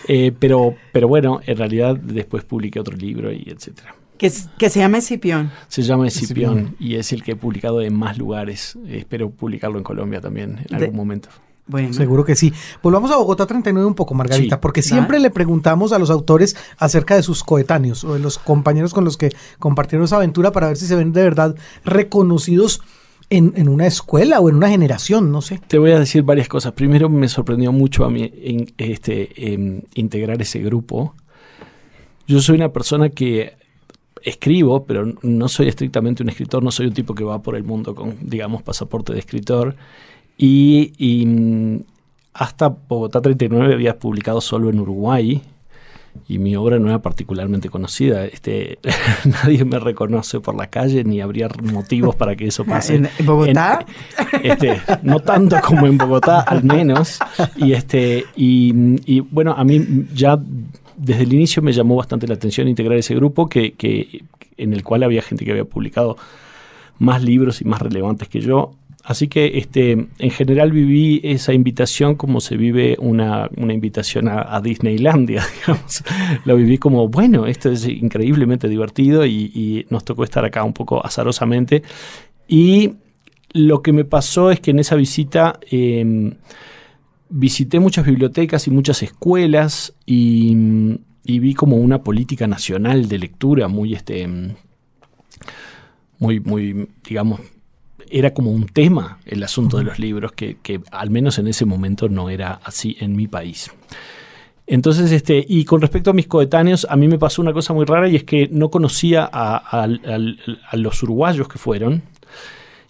eh, 0.09 0.33
pero, 0.39 0.75
pero 0.93 1.09
bueno, 1.09 1.41
en 1.47 1.57
realidad 1.57 1.97
después 1.97 2.45
publiqué 2.45 2.81
otro 2.81 2.97
libro 2.97 3.33
y 3.33 3.45
etcétera. 3.47 3.95
Que, 4.17 4.33
que, 4.59 4.71
se 4.71 4.81
llama 4.81 4.99
Escipión. 4.99 5.51
Se 5.69 5.83
llama 5.83 6.09
Escipión 6.09 6.75
y 6.81 6.97
es 6.97 7.13
el 7.13 7.23
que 7.23 7.33
he 7.33 7.37
publicado 7.37 7.81
en 7.83 7.95
más 7.95 8.19
lugares. 8.19 8.77
Espero 8.89 9.31
publicarlo 9.31 9.79
en 9.79 9.85
Colombia 9.85 10.21
también 10.21 10.59
en 10.69 10.75
algún 10.75 10.97
momento. 10.97 11.29
Seguro 11.91 12.25
que 12.25 12.35
sí. 12.35 12.53
Volvamos 12.83 13.11
a 13.11 13.17
Bogotá 13.17 13.47
39 13.47 13.87
un 13.87 13.95
poco, 13.95 14.15
Margarita, 14.15 14.61
porque 14.61 14.83
siempre 14.83 15.19
le 15.21 15.31
preguntamos 15.31 15.93
a 15.93 15.99
los 15.99 16.11
autores 16.11 16.57
acerca 16.79 17.15
de 17.15 17.23
sus 17.23 17.45
coetáneos 17.45 18.05
o 18.05 18.15
de 18.15 18.21
los 18.21 18.39
compañeros 18.39 18.95
con 18.95 19.05
los 19.05 19.17
que 19.17 19.31
compartieron 19.59 20.05
esa 20.05 20.17
aventura 20.17 20.53
para 20.53 20.69
ver 20.69 20.77
si 20.77 20.87
se 20.87 20.97
ven 20.97 21.13
de 21.13 21.23
verdad 21.23 21.55
reconocidos 21.85 22.81
en, 23.31 23.69
una 23.69 23.87
escuela 23.87 24.41
o 24.41 24.49
en 24.49 24.57
una 24.57 24.71
generación, 24.71 25.31
no 25.31 25.43
sé. 25.43 25.61
Te 25.69 25.79
voy 25.79 25.91
a 25.91 25.99
decir 25.99 26.23
varias 26.23 26.49
cosas. 26.49 26.73
Primero, 26.73 27.09
me 27.09 27.29
sorprendió 27.29 27.73
mucho 27.73 28.05
a 28.05 28.11
mí 28.11 28.33
este, 28.79 29.79
integrar 29.95 30.41
ese 30.41 30.61
grupo. 30.61 31.15
Yo 32.27 32.41
soy 32.41 32.57
una 32.57 32.73
persona 32.73 33.11
que 33.11 33.57
escribo, 34.23 34.85
pero 34.85 35.13
no 35.23 35.49
soy 35.49 35.69
estrictamente 35.69 36.23
un 36.23 36.29
escritor, 36.29 36.63
no 36.63 36.71
soy 36.71 36.87
un 36.87 36.95
tipo 36.95 37.15
que 37.15 37.25
va 37.25 37.43
por 37.43 37.57
el 37.57 37.65
mundo 37.65 37.95
con, 37.95 38.17
digamos, 38.23 38.63
pasaporte 38.63 39.13
de 39.13 39.19
escritor. 39.19 39.77
Y, 40.39 41.27
mm, 41.27 41.81
hasta 42.33 42.69
Bogotá 42.69 43.21
39 43.21 43.75
había 43.75 43.99
publicado 43.99 44.41
solo 44.41 44.71
en 44.71 44.79
Uruguay 44.79 45.43
y 46.29 46.39
mi 46.39 46.55
obra 46.57 46.79
no 46.79 46.89
era 46.89 47.03
particularmente 47.03 47.69
conocida. 47.69 48.25
Este, 48.25 48.79
nadie 49.25 49.65
me 49.65 49.81
reconoce 49.81 50.39
por 50.39 50.55
la 50.55 50.69
calle 50.69 51.03
ni 51.03 51.21
habría 51.21 51.49
motivos 51.63 52.15
para 52.15 52.37
que 52.37 52.47
eso 52.47 52.65
pase. 52.67 52.97
¿En, 52.97 53.09
Bogotá? 53.25 53.85
este, 54.43 54.81
no 55.03 55.19
tanto 55.19 55.57
como 55.61 55.87
en 55.87 55.99
Bogotá, 55.99 56.41
al 56.43 56.63
menos. 56.63 57.19
Y, 57.57 57.73
este, 57.73 58.25
y, 58.37 59.21
bueno, 59.21 59.55
a 59.57 59.65
mí 59.65 60.07
ya 60.15 60.39
desde 60.97 61.25
el 61.25 61.33
inicio 61.33 61.63
me 61.63 61.73
llamó 61.73 61.97
bastante 61.97 62.29
la 62.29 62.35
atención 62.35 62.69
integrar 62.69 62.99
ese 62.99 63.15
grupo 63.17 63.49
que, 63.49 63.73
que, 63.73 64.25
en 64.57 64.73
el 64.73 64.85
cual 64.85 65.03
había 65.03 65.23
gente 65.23 65.45
que 65.45 65.51
había 65.51 65.65
publicado 65.65 66.17
más 66.99 67.23
libros 67.23 67.61
y 67.61 67.65
más 67.65 67.83
relevantes 67.83 68.29
que 68.29 68.41
yo. 68.41 68.73
Así 69.09 69.27
que 69.27 69.57
este, 69.57 69.93
en 69.93 70.31
general 70.31 70.71
viví 70.71 71.23
esa 71.25 71.55
invitación 71.55 72.15
como 72.15 72.43
se 72.43 72.59
vive 72.59 72.95
una, 73.01 73.49
invitación 73.57 74.29
a, 74.29 74.61
Disneylandia, 74.61 75.43
digamos. 75.61 76.05
Lo 76.45 76.57
viví 76.57 76.77
como, 76.77 77.09
bueno, 77.09 77.47
esto 77.47 77.71
es 77.71 77.89
increíblemente 77.89 78.69
divertido 78.69 79.25
y, 79.25 79.87
nos 79.89 80.05
tocó 80.05 80.25
estar 80.25 80.45
acá 80.45 80.63
un 80.63 80.75
poco 80.75 81.03
azarosamente. 81.03 81.83
Y 82.49 82.97
lo 83.55 83.81
que 83.81 83.95
me 83.95 84.05
pasó 84.05 84.51
es 84.51 84.61
que 84.61 84.73
en 84.73 84.79
esa 84.79 84.95
visita 84.95 85.59
em, 85.71 86.35
visité 87.31 87.81
muchas 87.81 88.05
bibliotecas 88.05 88.67
y 88.67 88.71
muchas 88.71 89.03
escuelas 89.03 89.95
y, 90.05 90.55
y, 91.25 91.39
vi 91.39 91.55
como 91.55 91.77
una 91.77 92.03
política 92.03 92.47
nacional 92.47 93.09
de 93.09 93.19
lectura 93.19 93.69
muy, 93.69 93.95
este, 93.95 94.29
muy, 96.19 96.41
muy, 96.41 96.91
digamos, 97.09 97.41
era 98.11 98.33
como 98.35 98.51
un 98.51 98.67
tema 98.67 99.19
el 99.25 99.43
asunto 99.43 99.79
de 99.79 99.85
los 99.85 99.99
libros, 99.99 100.33
que, 100.33 100.81
al 100.91 101.11
menos 101.11 101.39
en 101.39 101.49
ese 101.49 101.65
momento 101.65 102.09
no 102.09 102.31
era 102.31 102.61
así 102.65 102.97
en 103.01 103.17
mi 103.17 103.27
país. 103.27 103.71
Entonces, 104.67 105.11
este, 105.13 105.45
y 105.49 105.65
con 105.65 105.81
respecto 105.81 106.11
a 106.11 106.13
mis 106.13 106.27
coetáneos, 106.27 106.87
a 106.91 106.97
mí 106.97 107.09
me 107.09 107.19
pasó 107.19 107.41
una 107.41 107.53
cosa 107.53 107.73
muy 107.73 107.87
rara 107.87 108.09
y 108.09 108.17
es 108.17 108.25
que 108.25 108.49
no 108.51 108.71
conocía 108.71 109.29
a, 109.33 109.87
los 110.73 111.03
uruguayos 111.03 111.49
que 111.49 111.59
fueron, 111.59 112.03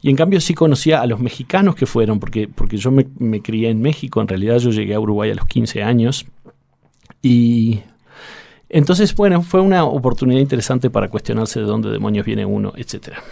y 0.01 0.11
en 0.11 0.17
cambio 0.17 0.41
sí 0.41 0.55
conocía 0.55 1.01
a 1.01 1.07
los 1.07 1.21
mexicanos 1.21 1.75
que 1.75 1.87
fueron, 1.87 2.21
porque, 2.21 2.49
porque 2.49 2.77
yo 2.77 2.91
me, 2.91 3.07
me, 3.19 3.43
crié 3.43 3.71
en 3.71 3.81
México, 3.81 4.21
en 4.21 4.29
realidad 4.29 4.59
yo 4.59 4.71
llegué 4.71 4.95
a 4.95 5.01
Uruguay 5.01 5.31
a 5.31 5.35
los 5.35 5.47
15 5.47 5.83
años, 5.83 6.27
y 7.23 7.81
entonces, 8.69 9.15
bueno, 9.15 9.43
fue 9.43 9.61
una 9.61 9.85
oportunidad 9.85 10.41
interesante 10.41 10.91
para 10.91 11.09
cuestionarse 11.09 11.61
de 11.61 11.67
dónde 11.67 11.91
demonios 11.91 12.27
viene 12.27 12.45
uno, 12.45 12.73
etcétera. 12.77 13.23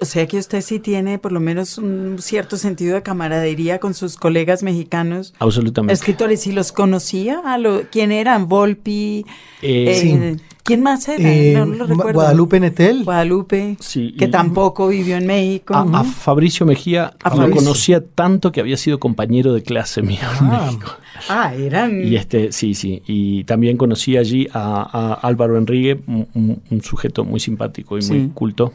O 0.00 0.04
sea 0.04 0.26
que 0.26 0.38
usted 0.38 0.60
sí 0.60 0.78
tiene 0.78 1.18
por 1.18 1.32
lo 1.32 1.40
menos 1.40 1.78
un 1.78 2.18
cierto 2.20 2.56
sentido 2.56 2.94
de 2.94 3.02
camaradería 3.02 3.78
con 3.80 3.94
sus 3.94 4.16
colegas 4.16 4.62
mexicanos. 4.62 5.34
Absolutamente. 5.38 5.94
Escritores, 5.94 6.46
¿y 6.46 6.52
los 6.52 6.72
conocía? 6.72 7.40
¿A 7.44 7.58
lo, 7.58 7.82
¿Quién 7.90 8.12
eran? 8.12 8.48
¿Volpi? 8.48 9.24
Eh, 9.62 9.84
eh 9.88 10.36
¿Quién 10.68 10.82
más 10.82 11.08
era? 11.08 11.32
Eh, 11.32 11.54
no, 11.56 11.64
lo 11.64 11.86
recuerdo. 11.86 12.12
Guadalupe 12.12 12.60
Netel. 12.60 13.02
Guadalupe, 13.04 13.78
sí, 13.80 14.12
que 14.18 14.28
tampoco 14.28 14.88
vivió 14.88 15.16
en 15.16 15.26
México. 15.26 15.74
A, 15.74 16.04
Fabricio 16.04 16.66
Mejía 16.66 17.14
lo 17.34 17.50
conocía 17.50 18.04
tanto 18.04 18.52
que 18.52 18.60
había 18.60 18.76
sido 18.76 19.00
compañero 19.00 19.54
de 19.54 19.62
clase 19.62 20.02
mío 20.02 20.20
en 20.40 20.46
ah. 20.46 20.64
México. 20.66 20.90
Ah, 21.30 21.54
eran... 21.54 22.04
Y 22.06 22.16
este, 22.16 22.52
sí, 22.52 22.74
sí. 22.74 23.02
Y 23.06 23.44
también 23.44 23.78
conocí 23.78 24.18
allí 24.18 24.46
a, 24.52 25.14
Álvaro 25.22 25.56
Enrique, 25.56 26.00
un, 26.06 26.82
sujeto 26.82 27.24
muy 27.24 27.40
simpático 27.40 27.98
y 27.98 28.02
muy 28.02 28.28
culto 28.34 28.74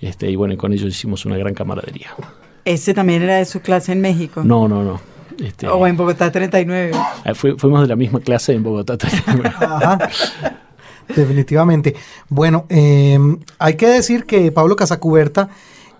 este, 0.00 0.30
y 0.30 0.36
bueno, 0.36 0.56
con 0.56 0.72
ellos 0.72 0.88
hicimos 0.88 1.24
una 1.26 1.36
gran 1.36 1.54
camaradería. 1.54 2.08
¿Ese 2.64 2.94
también 2.94 3.22
era 3.22 3.36
de 3.36 3.44
su 3.44 3.60
clase 3.60 3.92
en 3.92 4.00
México? 4.00 4.42
No, 4.44 4.68
no, 4.68 4.82
no. 4.82 5.00
Este, 5.38 5.68
o 5.68 5.86
en 5.86 5.96
Bogotá 5.96 6.32
39. 6.32 6.92
Eh, 7.24 7.34
fuimos 7.34 7.82
de 7.82 7.88
la 7.88 7.96
misma 7.96 8.20
clase 8.20 8.52
en 8.52 8.62
Bogotá 8.62 8.96
39. 8.96 9.54
Ajá. 9.60 9.98
Definitivamente. 11.14 11.94
Bueno, 12.28 12.66
em, 12.68 13.38
hay 13.58 13.74
que 13.74 13.86
decir 13.86 14.24
que 14.24 14.50
Pablo 14.50 14.76
Casacuberta 14.76 15.48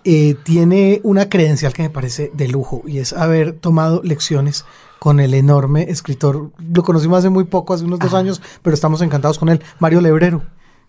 eh, 0.05 0.37
tiene 0.43 1.01
una 1.05 1.29
credencial 1.29 1.73
que 1.73 1.83
me 1.83 1.91
parece 1.91 2.31
de 2.35 2.49
lujo 2.49 2.83
y 2.87 2.99
es 2.99 3.13
haber 3.13 3.53
tomado 3.53 4.03
lecciones 4.03 4.65
con 4.99 5.21
el 5.21 5.35
enorme 5.35 5.91
escritor. 5.91 6.51
Lo 6.59 6.83
conocimos 6.83 7.19
hace 7.19 7.29
muy 7.29 7.45
poco, 7.45 7.75
hace 7.75 7.85
unos 7.85 7.99
dos 7.99 8.15
años, 8.15 8.43
pero 8.63 8.75
estamos 8.75 9.03
encantados 9.03 9.39
con 9.39 9.49
él, 9.49 9.63
Mario 9.79 10.01
Lebrero. 10.01 10.43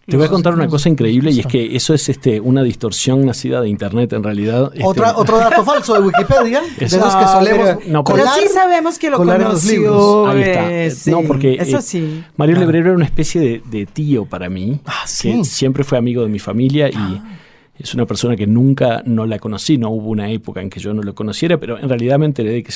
Te 0.08 0.16
voy 0.16 0.26
a 0.26 0.30
contar 0.30 0.54
una 0.54 0.70
cosa 0.70 0.88
increíble 0.88 1.32
y 1.32 1.42
es 1.42 1.48
que 1.48 1.76
eso 1.76 1.94
es 1.94 2.08
este, 2.08 2.40
una 2.40 2.64
distorsión 2.64 3.26
nacida 3.26 3.60
de 3.60 3.68
internet 3.68 4.14
en 4.14 4.24
realidad. 4.24 4.72
Este, 4.74 4.86
Otra, 4.86 5.18
otro 5.18 5.38
dato 5.38 5.66
falso 5.66 5.96
de 5.96 6.00
Wikipedia, 6.00 6.62
de 6.80 6.86
esos 6.86 7.14
que 7.14 7.26
solemos 7.26 7.86
no, 7.88 8.06
pero 8.06 8.24
sí 8.40 8.48
sabemos 8.48 8.98
que 8.98 9.10
lo 9.10 9.18
conoció. 9.18 10.28
Ahí 10.28 10.44
está. 10.44 11.12
no, 11.12 11.24
porque 11.24 11.58
eso 11.60 11.80
eh, 11.80 11.82
sí. 11.82 12.24
Mario 12.38 12.58
Lebrero 12.58 12.88
era 12.88 12.96
una 12.96 13.04
especie 13.04 13.62
de, 13.66 13.86
tío 13.86 14.26
para 14.26 14.50
mí, 14.50 14.80
ah, 14.86 15.04
que 15.22 15.44
siempre 15.44 15.84
fue 15.84 15.98
amigo 15.98 16.24
de 16.24 16.30
mi 16.30 16.40
familia 16.40 16.88
y 16.88 16.96
ah. 16.96 17.40
es 17.78 17.94
una 17.94 18.06
persona 18.06 18.38
que 18.38 18.48
nunca 18.48 19.04
no 19.06 19.26
la 19.26 19.40
conocí, 19.40 19.78
no 19.78 19.90
hubo 19.90 20.10
una 20.10 20.32
época 20.32 20.62
en 20.62 20.70
que 20.70 20.80
yo 20.80 20.94
no 20.94 21.04
lo 21.04 21.16
conociera, 21.16 21.60
pero 21.60 21.78
en 21.78 21.90
realidad 21.90 22.18
me 22.18 22.28
enteré 22.28 22.52
de 22.52 22.64
que 22.64 22.72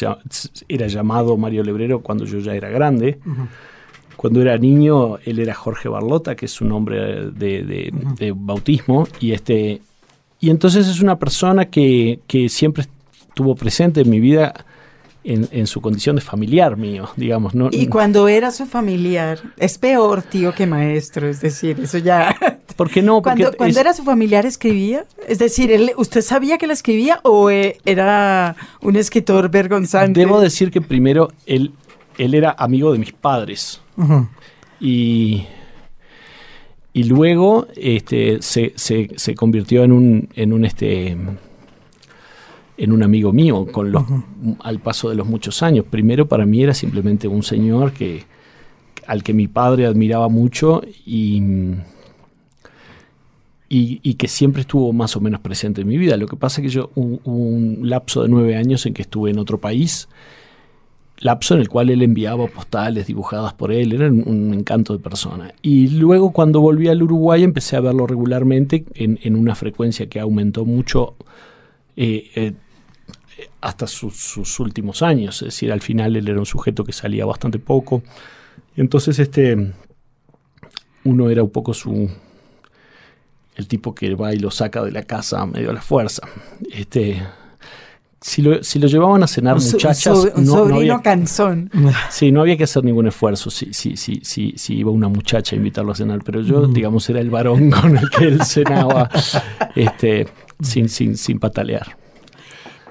era 0.67 0.87
llamado 0.87 1.37
Mario 1.37 1.63
Lebrero 1.63 2.01
cuando 2.01 2.25
yo 2.25 2.39
ya 2.39 2.55
era 2.55 2.67
grande. 2.67 3.19
Cuando 4.21 4.39
era 4.39 4.55
niño, 4.55 5.17
él 5.25 5.39
era 5.39 5.55
Jorge 5.55 5.89
Barlota, 5.89 6.35
que 6.35 6.45
es 6.45 6.51
su 6.51 6.63
nombre 6.63 7.31
de, 7.31 8.31
bautismo, 8.35 9.07
y 9.19 9.31
este 9.31 9.81
y 10.39 10.51
entonces 10.51 10.87
es 10.87 11.01
una 11.01 11.17
persona 11.17 11.71
que, 11.71 12.19
siempre 12.47 12.85
estuvo 13.29 13.55
presente 13.55 14.01
en 14.01 14.11
mi 14.11 14.19
vida 14.19 14.53
en, 15.23 15.65
su 15.65 15.81
condición 15.81 16.17
de 16.17 16.21
familiar 16.21 16.77
mío, 16.77 17.09
digamos. 17.15 17.55
¿no? 17.55 17.69
Y 17.71 17.87
cuando 17.87 18.27
era 18.27 18.51
su 18.51 18.67
familiar, 18.67 19.39
es 19.57 19.79
peor 19.79 20.21
tío 20.21 20.53
que 20.53 20.67
maestro, 20.67 21.27
es 21.27 21.41
decir, 21.41 21.79
eso 21.81 21.97
ya... 21.97 22.35
¿Por 22.75 22.91
qué 22.91 23.01
no? 23.01 23.23
Porque 23.23 23.49
cuando, 23.57 23.79
era 23.79 23.91
su 23.91 24.03
familiar 24.03 24.45
escribía, 24.45 25.05
es 25.27 25.39
decir, 25.39 25.93
¿usted 25.97 26.21
sabía 26.21 26.59
que 26.59 26.67
la 26.67 26.73
escribía 26.73 27.21
o 27.23 27.49
eh, 27.49 27.77
era 27.85 28.55
un 28.81 28.95
escritor 28.95 29.49
vergonzante? 29.49 30.19
Debo 30.19 30.39
decir 30.39 30.69
que 30.69 30.79
primero 30.79 31.29
él, 31.47 31.73
él 32.17 32.33
era 32.33 32.55
amigo 32.57 32.91
de 32.91 32.99
mis 32.99 33.11
padres. 33.11 33.81
Y, 34.79 35.45
y 36.93 37.03
luego 37.03 37.67
este, 37.75 38.41
se, 38.41 38.73
se, 38.75 39.35
convirtió 39.35 39.83
en 39.83 39.91
un, 39.91 40.29
en 40.35 40.53
un 40.53 40.65
este 40.65 41.17
en 42.77 42.91
un 42.91 43.03
amigo 43.03 43.31
mío 43.31 43.67
con 43.71 43.91
los, 43.91 44.03
al 44.59 44.79
paso 44.79 45.09
de 45.09 45.15
los 45.15 45.27
muchos 45.27 45.61
años. 45.61 45.85
Primero 45.87 46.27
para 46.27 46.47
mí 46.47 46.63
era 46.63 46.73
simplemente 46.73 47.27
un 47.27 47.43
señor 47.43 47.93
que 47.93 48.23
al 49.05 49.23
que 49.23 49.33
mi 49.33 49.47
padre 49.47 49.85
admiraba 49.85 50.29
mucho 50.29 50.81
y, 51.05 51.43
y, 53.69 54.13
que 54.15 54.27
siempre 54.27 54.61
estuvo 54.61 54.93
más 54.93 55.15
o 55.15 55.21
menos 55.21 55.41
presente 55.41 55.81
en 55.81 55.87
mi 55.87 55.97
vida. 55.97 56.17
Lo 56.17 56.27
que 56.27 56.35
pasa 56.35 56.61
es 56.61 56.67
que 56.67 56.73
yo 56.73 56.89
hubo 56.95 57.19
un 57.23 57.81
lapso 57.83 58.23
de 58.23 58.29
nueve 58.29 58.55
años 58.55 58.85
en 58.85 58.93
que 58.93 59.03
estuve 59.03 59.31
en 59.31 59.39
otro 59.39 59.59
país 59.59 60.07
lapso 61.21 61.53
en 61.53 61.61
el 61.61 61.69
cual 61.69 61.89
él 61.89 62.01
enviaba 62.01 62.47
postales 62.47 63.07
dibujadas 63.07 63.53
por 63.53 63.71
él, 63.71 63.93
era 63.93 64.07
un, 64.07 64.53
encanto 64.53 64.93
de 64.93 64.99
persona. 64.99 65.53
Y 65.61 65.87
luego 65.89 66.31
cuando 66.33 66.59
volví 66.61 66.87
al 66.87 67.01
Uruguay 67.01 67.43
empecé 67.43 67.77
a 67.77 67.79
verlo 67.79 68.07
regularmente 68.07 68.85
en, 68.95 69.35
una 69.35 69.55
frecuencia 69.55 70.09
que 70.09 70.19
aumentó 70.19 70.65
mucho 70.65 71.15
eh, 71.95 72.31
eh, 72.35 72.53
hasta 73.61 73.85
sus, 73.87 74.59
últimos 74.59 75.03
años, 75.03 75.41
es 75.43 75.49
decir, 75.49 75.71
al 75.71 75.81
final 75.81 76.15
él 76.15 76.27
era 76.27 76.39
un 76.39 76.45
sujeto 76.45 76.83
que 76.83 76.91
salía 76.91 77.25
bastante 77.25 77.59
poco. 77.59 78.01
Entonces 78.75 79.19
este, 79.19 79.73
uno 81.03 81.29
era 81.29 81.43
un 81.43 81.51
poco 81.51 81.73
su... 81.75 82.09
el 83.55 83.67
tipo 83.67 83.93
que 83.93 84.15
va 84.15 84.33
y 84.33 84.39
lo 84.39 84.49
saca 84.49 84.83
de 84.83 84.91
la 84.91 85.03
casa 85.03 85.45
medio 85.45 85.69
a 85.69 85.73
la 85.73 85.81
fuerza. 85.81 86.27
Este, 86.71 87.21
si 88.23 88.43
lo, 88.43 88.63
si 88.63 88.77
lo 88.77 88.87
llevaban 88.87 89.23
a 89.23 89.27
cenar 89.27 89.59
muchachas. 89.59 90.27
un 90.35 90.45
no, 90.45 90.51
sobrino 90.51 91.01
canzón. 91.01 91.71
Sí, 92.11 92.31
no 92.31 92.41
había 92.41 92.55
que 92.55 92.65
hacer 92.65 92.83
ningún 92.83 93.07
esfuerzo 93.07 93.49
si, 93.49 93.73
si, 93.73 93.97
si, 93.97 94.21
si, 94.23 94.53
si 94.55 94.75
iba 94.75 94.91
una 94.91 95.07
muchacha 95.07 95.55
a 95.55 95.57
invitarlo 95.57 95.91
a 95.91 95.95
cenar, 95.95 96.23
pero 96.23 96.41
yo, 96.41 96.67
mm. 96.67 96.73
digamos, 96.73 97.09
era 97.09 97.19
el 97.19 97.31
varón 97.31 97.71
con 97.81 97.97
el 97.97 98.09
que 98.11 98.25
él 98.25 98.43
cenaba 98.43 99.09
este, 99.75 100.27
sin, 100.61 100.87
sin, 100.87 101.17
sin 101.17 101.39
patalear. 101.39 101.97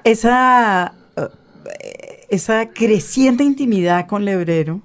Esa, 0.03 0.93
eh, 1.15 2.25
esa 2.29 2.69
creciente 2.69 3.45
intimidad 3.45 4.07
con 4.07 4.25
Lebrero 4.25 4.81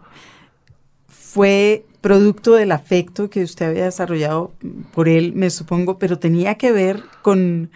fue 1.08 1.84
producto 2.00 2.54
del 2.54 2.70
afecto 2.70 3.28
que 3.30 3.42
usted 3.42 3.70
había 3.70 3.86
desarrollado 3.86 4.52
por 4.92 5.08
él, 5.08 5.32
me 5.34 5.50
supongo, 5.50 5.98
pero 5.98 6.20
tenía 6.20 6.54
que 6.54 6.70
ver 6.70 7.02
con 7.22 7.70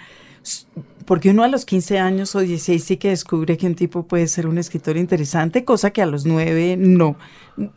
porque 1.11 1.31
uno 1.31 1.43
a 1.43 1.49
los 1.49 1.65
15 1.65 1.99
años 1.99 2.37
o 2.37 2.39
16 2.39 2.85
sí 2.85 2.97
que 2.97 3.09
descubre 3.09 3.57
que 3.57 3.67
un 3.67 3.75
tipo 3.75 4.05
puede 4.05 4.29
ser 4.29 4.47
un 4.47 4.59
escritor 4.59 4.97
interesante, 4.97 5.65
cosa 5.65 5.91
que 5.91 6.03
a 6.03 6.07
los 6.07 6.25
9 6.25 6.77
no, 6.79 7.17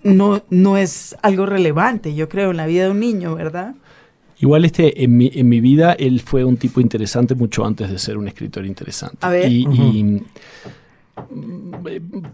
no, 0.03 0.43
no 0.51 0.77
es 0.77 1.15
algo 1.23 1.47
relevante, 1.47 2.13
yo 2.13 2.29
creo, 2.29 2.51
en 2.51 2.57
la 2.57 2.67
vida 2.67 2.83
de 2.83 2.91
un 2.91 2.99
niño, 2.99 3.33
¿verdad? 3.33 3.73
Igual 4.37 4.65
este, 4.65 5.03
en 5.03 5.17
mi, 5.17 5.31
en 5.33 5.49
mi 5.49 5.61
vida 5.61 5.93
él 5.93 6.21
fue 6.21 6.43
un 6.43 6.57
tipo 6.57 6.79
interesante 6.79 7.33
mucho 7.33 7.65
antes 7.65 7.89
de 7.89 7.97
ser 7.97 8.19
un 8.19 8.27
escritor 8.27 8.67
interesante. 8.67 9.17
A 9.21 9.29
ver. 9.29 9.51
Y, 9.51 9.65
mm, 9.65 10.19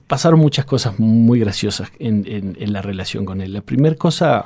pasaron 0.05 0.41
muchas 0.41 0.65
cosas 0.65 0.99
muy 0.99 1.39
graciosas 1.39 1.93
en, 1.97 2.25
en, 2.27 2.73
la 2.73 2.81
relación 2.81 3.23
con 3.23 3.39
él. 3.39 3.53
La 3.53 3.61
primera 3.61 3.95
cosa, 3.95 4.43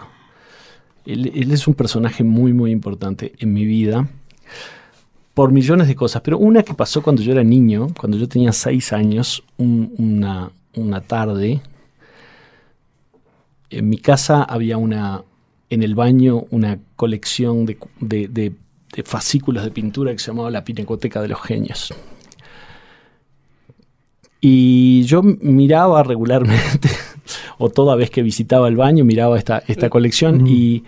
él, 1.04 1.32
él 1.34 1.52
es 1.52 1.68
un 1.68 1.74
personaje 1.74 2.24
muy, 2.24 2.54
muy 2.54 2.70
importante 2.70 3.34
en 3.40 3.54
mi 3.54 3.66
vida 3.66 4.08
por 5.34 5.52
millones 5.52 5.88
de 5.88 5.96
cosas, 5.96 6.22
pero 6.22 6.38
una 6.38 6.64
que 6.64 6.74
pasó 6.74 7.02
cuando 7.02 7.22
yo 7.22 7.32
era 7.32 7.44
niño, 7.44 7.88
cuando 8.00 8.18
yo 8.18 8.28
tenía 8.28 8.52
seis 8.52 8.94
años, 8.94 9.44
una, 9.58 10.52
tarde, 11.08 11.62
en 13.70 13.90
mi 13.90 13.98
casa 13.98 14.44
había 14.44 14.78
una, 14.78 15.24
en 15.70 15.84
el 15.84 15.96
baño, 15.96 16.46
una 16.52 16.80
colección 16.96 17.66
de, 17.66 17.78
de 18.96 19.04
fascículos 19.04 19.64
de 19.64 19.72
pintura 19.72 20.12
que 20.12 20.20
se 20.20 20.28
llamaba 20.28 20.52
La 20.52 20.64
Pinacoteca 20.64 21.22
de 21.22 21.30
los 21.30 21.42
Genios. 21.42 21.94
Y 24.40 25.04
yo 25.04 25.24
miraba 25.24 26.04
regularmente, 26.04 26.90
o 27.58 27.70
toda 27.70 27.96
vez 27.96 28.10
que 28.10 28.22
visitaba 28.22 28.68
el 28.68 28.76
baño, 28.76 29.06
miraba 29.06 29.38
esta, 29.38 29.64
esta 29.68 29.90
colección 29.90 30.46
y, 30.46 30.84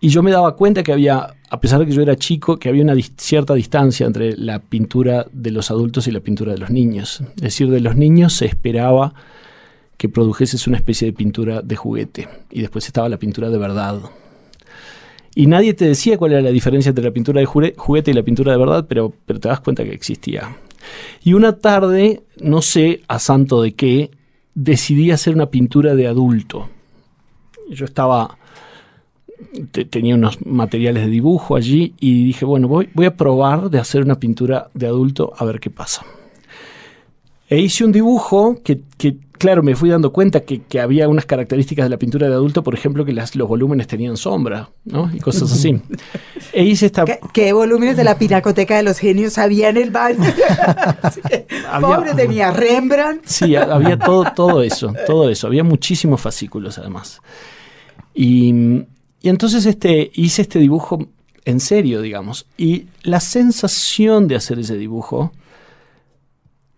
y 0.00 0.08
yo 0.08 0.22
me 0.22 0.30
daba 0.30 0.56
cuenta 0.56 0.82
que 0.82 0.92
había, 0.92 1.34
a 1.54 1.60
pesar 1.60 1.78
de 1.78 1.86
que 1.86 1.92
yo 1.92 2.02
era 2.02 2.16
chico, 2.16 2.58
que 2.58 2.68
había 2.68 2.82
una 2.82 2.96
cierta 3.16 3.54
distancia 3.54 4.06
entre 4.06 4.36
la 4.36 4.58
pintura 4.58 5.24
de 5.32 5.52
los 5.52 5.70
adultos 5.70 6.08
y 6.08 6.10
la 6.10 6.18
pintura 6.18 6.52
de 6.52 6.58
los 6.58 6.70
niños. 6.70 7.22
Es 7.36 7.42
decir, 7.42 7.70
de 7.70 7.78
los 7.78 7.94
niños 7.94 8.32
se 8.32 8.46
esperaba 8.46 9.14
que 9.96 10.08
produjeses 10.08 10.66
una 10.66 10.78
especie 10.78 11.06
de 11.06 11.12
pintura 11.12 11.62
de 11.62 11.76
juguete 11.76 12.28
y 12.50 12.60
después 12.60 12.86
estaba 12.86 13.08
la 13.08 13.18
pintura 13.18 13.50
de 13.50 13.58
verdad. 13.58 14.00
Y 15.36 15.46
nadie 15.46 15.74
te 15.74 15.84
decía 15.84 16.18
cuál 16.18 16.32
era 16.32 16.40
la 16.40 16.50
diferencia 16.50 16.88
entre 16.88 17.04
la 17.04 17.12
pintura 17.12 17.40
de 17.40 17.46
juguete 17.46 18.10
y 18.10 18.14
la 18.14 18.24
pintura 18.24 18.50
de 18.50 18.58
verdad, 18.58 18.86
pero, 18.88 19.12
pero 19.24 19.38
te 19.38 19.48
das 19.48 19.60
cuenta 19.60 19.84
que 19.84 19.92
existía. 19.92 20.56
Y 21.22 21.34
una 21.34 21.58
tarde, 21.58 22.24
no 22.40 22.62
sé 22.62 23.02
a 23.06 23.20
santo 23.20 23.62
de 23.62 23.74
qué, 23.74 24.10
decidí 24.56 25.12
hacer 25.12 25.34
una 25.34 25.50
pintura 25.50 25.94
de 25.94 26.08
adulto. 26.08 26.68
Yo 27.70 27.84
estaba, 27.84 28.38
te- 29.70 29.84
tenía 29.84 30.14
unos 30.14 30.44
materiales 30.46 31.04
de 31.04 31.10
dibujo 31.10 31.56
allí 31.56 31.94
y 32.00 32.24
dije, 32.24 32.44
bueno, 32.44 32.68
voy, 32.68 32.88
voy 32.94 33.06
a 33.06 33.16
probar 33.16 33.70
de 33.70 33.78
hacer 33.78 34.02
una 34.02 34.18
pintura 34.18 34.68
de 34.74 34.86
adulto 34.86 35.32
a 35.36 35.44
ver 35.44 35.60
qué 35.60 35.70
pasa. 35.70 36.04
E 37.48 37.60
hice 37.60 37.84
un 37.84 37.92
dibujo 37.92 38.58
que, 38.64 38.80
que, 38.96 39.16
claro, 39.32 39.62
me 39.62 39.76
fui 39.76 39.90
dando 39.90 40.12
cuenta 40.12 40.40
que, 40.40 40.62
que 40.62 40.80
había 40.80 41.08
unas 41.08 41.26
características 41.26 41.84
de 41.84 41.90
la 41.90 41.98
pintura 41.98 42.26
de 42.26 42.32
adulto, 42.34 42.62
por 42.62 42.72
ejemplo, 42.74 43.04
que 43.04 43.12
las- 43.12 43.36
los 43.36 43.46
volúmenes 43.46 43.86
tenían 43.86 44.16
sombra, 44.16 44.70
¿no? 44.86 45.10
Y 45.14 45.20
cosas 45.20 45.52
así. 45.52 45.78
E 46.52 46.62
hice 46.64 46.86
esta... 46.86 47.04
¿Qué, 47.04 47.18
qué 47.32 47.52
volúmenes 47.52 47.96
de 47.96 48.04
la 48.04 48.16
Pinacoteca 48.16 48.76
de 48.76 48.84
los 48.84 48.98
Genios 48.98 49.38
había 49.38 49.68
en 49.70 49.76
el 49.76 49.90
baño? 49.90 50.20
Había- 51.68 51.96
Pobre, 51.96 52.14
tenía 52.14 52.50
Rembrandt. 52.52 53.24
Sí, 53.26 53.56
ha- 53.56 53.64
había 53.74 53.98
todo, 53.98 54.24
todo 54.36 54.62
eso, 54.62 54.92
todo 55.06 55.28
eso. 55.28 55.48
Había 55.48 55.64
muchísimos 55.64 56.20
fascículos 56.20 56.78
además. 56.78 57.20
Y, 58.14 58.84
y 59.24 59.30
entonces 59.30 59.64
este, 59.64 60.10
hice 60.12 60.42
este 60.42 60.58
dibujo 60.58 61.08
en 61.46 61.58
serio, 61.58 62.02
digamos. 62.02 62.44
Y 62.58 62.88
la 63.02 63.20
sensación 63.20 64.28
de 64.28 64.36
hacer 64.36 64.58
ese 64.58 64.76
dibujo 64.76 65.32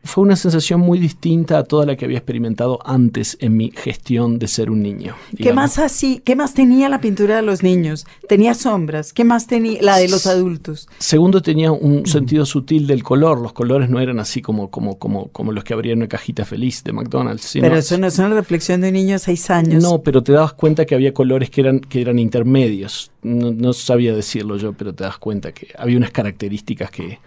fue 0.06 0.22
una 0.24 0.36
sensación 0.36 0.80
muy 0.80 0.98
distinta 0.98 1.58
a 1.58 1.64
toda 1.64 1.84
la 1.84 1.96
que 1.96 2.04
había 2.06 2.18
experimentado 2.18 2.78
antes 2.86 3.36
en 3.40 3.56
mi 3.56 3.72
gestión 3.76 4.38
de 4.38 4.48
ser 4.48 4.70
un 4.70 4.82
niño. 4.82 5.14
¿Qué 5.36 5.52
más 5.52 5.78
así? 5.78 6.22
¿Qué 6.24 6.34
más 6.36 6.54
tenía 6.54 6.88
la 6.88 7.00
pintura 7.00 7.36
de 7.36 7.42
los 7.42 7.62
niños? 7.62 8.06
Tenía 8.28 8.54
sombras. 8.54 9.12
¿Qué 9.12 9.24
más 9.24 9.46
tenía 9.46 9.82
la 9.82 9.98
de 9.98 10.08
los 10.08 10.26
adultos? 10.26 10.88
Segundo, 10.98 11.42
tenía 11.42 11.72
un 11.72 12.06
sentido 12.06 12.46
sutil 12.46 12.86
del 12.86 13.02
color. 13.02 13.40
Los 13.40 13.52
colores 13.52 13.90
no 13.90 14.00
eran 14.00 14.18
así 14.20 14.40
como, 14.40 14.70
como, 14.70 14.98
como, 14.98 15.28
como 15.28 15.52
los 15.52 15.64
que 15.64 15.74
habría 15.74 15.92
en 15.92 15.98
una 15.98 16.08
cajita 16.08 16.44
feliz 16.44 16.82
de 16.84 16.92
McDonald's. 16.92 17.42
sino- 17.44 17.64
Pero 17.66 17.76
eso 17.76 17.98
no 17.98 18.06
es 18.06 18.18
una 18.18 18.28
reflexión 18.30 18.80
de 18.80 18.88
un 18.88 18.94
niño 18.94 19.12
de 19.14 19.18
seis 19.18 19.50
años. 19.50 19.82
No, 19.82 20.00
pero 20.02 20.22
te 20.22 20.32
dabas 20.32 20.52
cuenta 20.54 20.86
que 20.86 20.94
había 20.94 21.12
colores 21.12 21.50
que 21.50 21.60
eran, 21.60 21.80
que 21.80 22.00
eran 22.00 22.18
intermedios. 22.18 23.10
No, 23.22 23.50
no 23.52 23.72
sabía 23.72 24.14
decirlo 24.14 24.56
yo, 24.56 24.72
pero 24.72 24.94
te 24.94 25.04
das 25.04 25.18
cuenta 25.18 25.52
que 25.52 25.68
había 25.76 25.96
unas 25.96 26.10
características 26.12 26.90
que... 26.90 27.18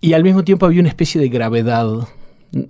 Y 0.00 0.12
al 0.14 0.24
mismo 0.24 0.44
tiempo 0.44 0.66
había 0.66 0.80
una 0.80 0.88
especie 0.88 1.20
de 1.20 1.28
gravedad. 1.28 2.08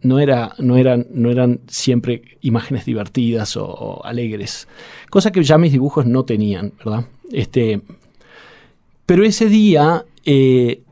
No, 0.02 0.18
era, 0.18 0.54
no, 0.58 0.76
eran, 0.76 1.06
no 1.10 1.30
eran 1.30 1.60
siempre 1.68 2.22
imágenes 2.42 2.84
divertidas 2.84 3.56
o, 3.56 4.04
alegres. 4.04 4.68
Cosa 5.08 5.30
que 5.30 5.42
ya 5.42 5.56
mis 5.56 5.72
dibujos 5.72 6.04
no 6.06 6.24
tenían, 6.24 6.72
¿verdad? 6.84 7.06
Este, 7.32 7.80
pero 9.06 9.24
ese 9.24 9.48
día, 9.48 10.04
eh, 10.26 10.82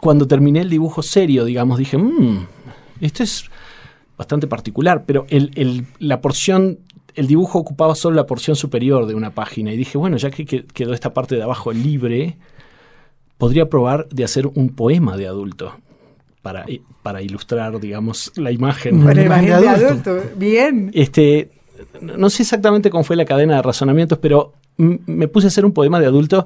cuando 0.00 0.26
terminé 0.26 0.60
el 0.60 0.70
dibujo 0.70 1.02
serio, 1.02 1.44
digamos, 1.44 1.78
dije, 1.78 1.98
"Mm, 1.98 2.46
esto 3.00 3.22
es 3.22 3.44
bastante 4.16 4.46
particular, 4.46 5.04
pero 5.06 5.26
la 5.98 6.20
porción, 6.20 6.78
el 7.14 7.26
dibujo 7.26 7.58
ocupaba 7.58 7.94
solo 7.94 8.16
la 8.16 8.26
porción 8.26 8.56
superior 8.56 9.06
de 9.06 9.14
una 9.14 9.34
página 9.34 9.72
y 9.72 9.76
dije, 9.76 9.98
bueno, 9.98 10.16
ya 10.16 10.30
que- 10.30 10.46
quedó 10.46 10.94
esta 10.94 11.12
parte 11.12 11.34
de 11.36 11.42
abajo 11.42 11.72
libre, 11.72 12.36
podría 13.38 13.68
probar 13.68 14.08
de 14.08 14.24
hacer 14.24 14.46
un 14.46 14.70
poema 14.70 15.16
de 15.16 15.26
adulto 15.26 15.74
para, 16.42 16.66
para 17.02 17.22
ilustrar, 17.22 17.80
digamos, 17.80 18.32
la 18.36 18.52
imagen. 18.52 19.00
Para 19.00 19.12
Una 19.12 19.22
imagen 19.22 19.46
de 19.46 19.68
adulto. 19.68 20.22
Bien. 20.36 20.90
Este, 20.94 21.50
no 22.00 22.30
sé 22.30 22.42
exactamente 22.42 22.90
cómo 22.90 23.04
fue 23.04 23.16
la 23.16 23.24
cadena 23.24 23.56
de 23.56 23.62
razonamientos, 23.62 24.18
pero 24.18 24.52
me 24.76 25.28
puse 25.28 25.46
a 25.46 25.48
hacer 25.48 25.64
un 25.64 25.72
poema 25.72 26.00
de 26.00 26.06
adulto 26.06 26.44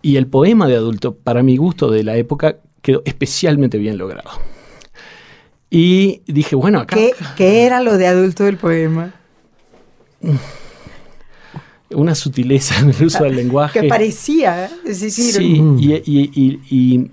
y 0.00 0.16
el 0.16 0.26
poema 0.26 0.66
de 0.68 0.76
adulto, 0.76 1.14
para 1.14 1.42
mi 1.42 1.56
gusto 1.56 1.90
de 1.90 2.04
la 2.04 2.16
época, 2.16 2.56
quedó 2.82 3.02
especialmente 3.04 3.78
bien 3.78 3.98
logrado. 3.98 4.30
Y 5.70 6.22
dije, 6.26 6.56
bueno, 6.56 6.80
acá 6.80 6.96
¿Qué, 6.96 7.12
qué 7.36 7.64
era 7.64 7.82
lo 7.82 7.98
de 7.98 8.06
adulto 8.06 8.44
del 8.44 8.56
poema? 8.56 9.12
una 11.90 12.14
sutileza 12.14 12.78
en 12.80 12.90
el 12.90 13.04
uso 13.06 13.24
del 13.24 13.36
lenguaje. 13.42 13.80
Que 13.82 13.88
parecía, 13.88 14.66
¿eh? 14.66 14.70
es 14.86 15.00
decir, 15.00 15.34
Sí, 15.34 15.62
y, 15.78 15.92
y- 15.94 16.30
y- 16.34 16.60
y- 16.70 17.10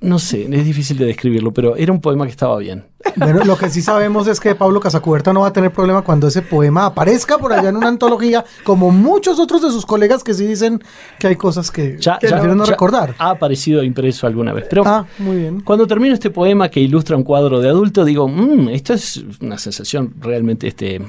no 0.00 0.18
sé, 0.18 0.48
es 0.52 0.64
difícil 0.64 0.98
de 0.98 1.04
describirlo, 1.06 1.52
pero 1.52 1.76
era 1.76 1.92
un 1.92 2.00
poema 2.00 2.24
que 2.24 2.32
estaba 2.32 2.58
bien. 2.58 2.86
Bueno, 3.14 3.44
lo 3.44 3.56
que 3.56 3.70
sí 3.70 3.82
sabemos 3.82 4.26
es 4.26 4.40
que 4.40 4.56
Pablo 4.56 4.80
Casacuberta 4.80 5.32
no 5.32 5.42
va 5.42 5.48
a 5.48 5.52
tener 5.52 5.70
problema 5.72 6.02
cuando 6.02 6.26
ese 6.26 6.42
poema 6.42 6.86
aparezca 6.86 7.38
por 7.38 7.52
allá 7.52 7.68
en 7.68 7.76
una 7.76 7.86
antología, 7.86 8.44
como 8.64 8.90
muchos 8.90 9.38
otros 9.38 9.62
de 9.62 9.70
sus 9.70 9.86
colegas 9.86 10.24
que 10.24 10.34
sí 10.34 10.44
dicen 10.44 10.82
que 11.20 11.28
hay 11.28 11.36
cosas 11.36 11.70
que, 11.70 11.98
Ya, 12.00 12.18
que 12.18 12.26
ya- 12.26 12.32
prefieren 12.32 12.56
no 12.58 12.64
ya 12.64 12.72
recordar. 12.72 13.14
Ha 13.18 13.30
aparecido 13.30 13.84
impreso 13.84 14.26
alguna 14.26 14.52
vez, 14.52 14.66
pero 14.68 14.82
Ah, 14.84 15.06
muy 15.18 15.36
bien. 15.36 15.60
Cuando 15.60 15.86
termino 15.86 16.14
este 16.14 16.30
poema 16.30 16.68
que 16.68 16.80
ilustra 16.80 17.16
un 17.16 17.22
cuadro 17.22 17.60
de 17.60 17.68
adulto, 17.68 18.04
digo, 18.04 18.26
"Mm, 18.26 18.70
esto 18.70 18.94
es 18.94 19.22
una 19.40 19.56
sensación 19.58 20.14
realmente 20.20 20.66
este, 20.66 21.00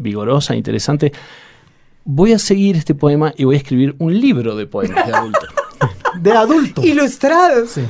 vigorosa, 0.00 0.56
interesante. 0.56 1.12
Voy 2.04 2.32
a 2.32 2.38
seguir 2.38 2.76
este 2.76 2.94
poema 2.94 3.32
y 3.36 3.44
voy 3.44 3.54
a 3.56 3.58
escribir 3.58 3.94
un 3.98 4.18
libro 4.18 4.56
de 4.56 4.66
poemas 4.66 5.06
de 5.06 5.12
adulto. 5.14 5.40
De 6.20 6.32
adulto. 6.32 6.82
ilustrados. 6.84 7.70
Sí. 7.70 7.82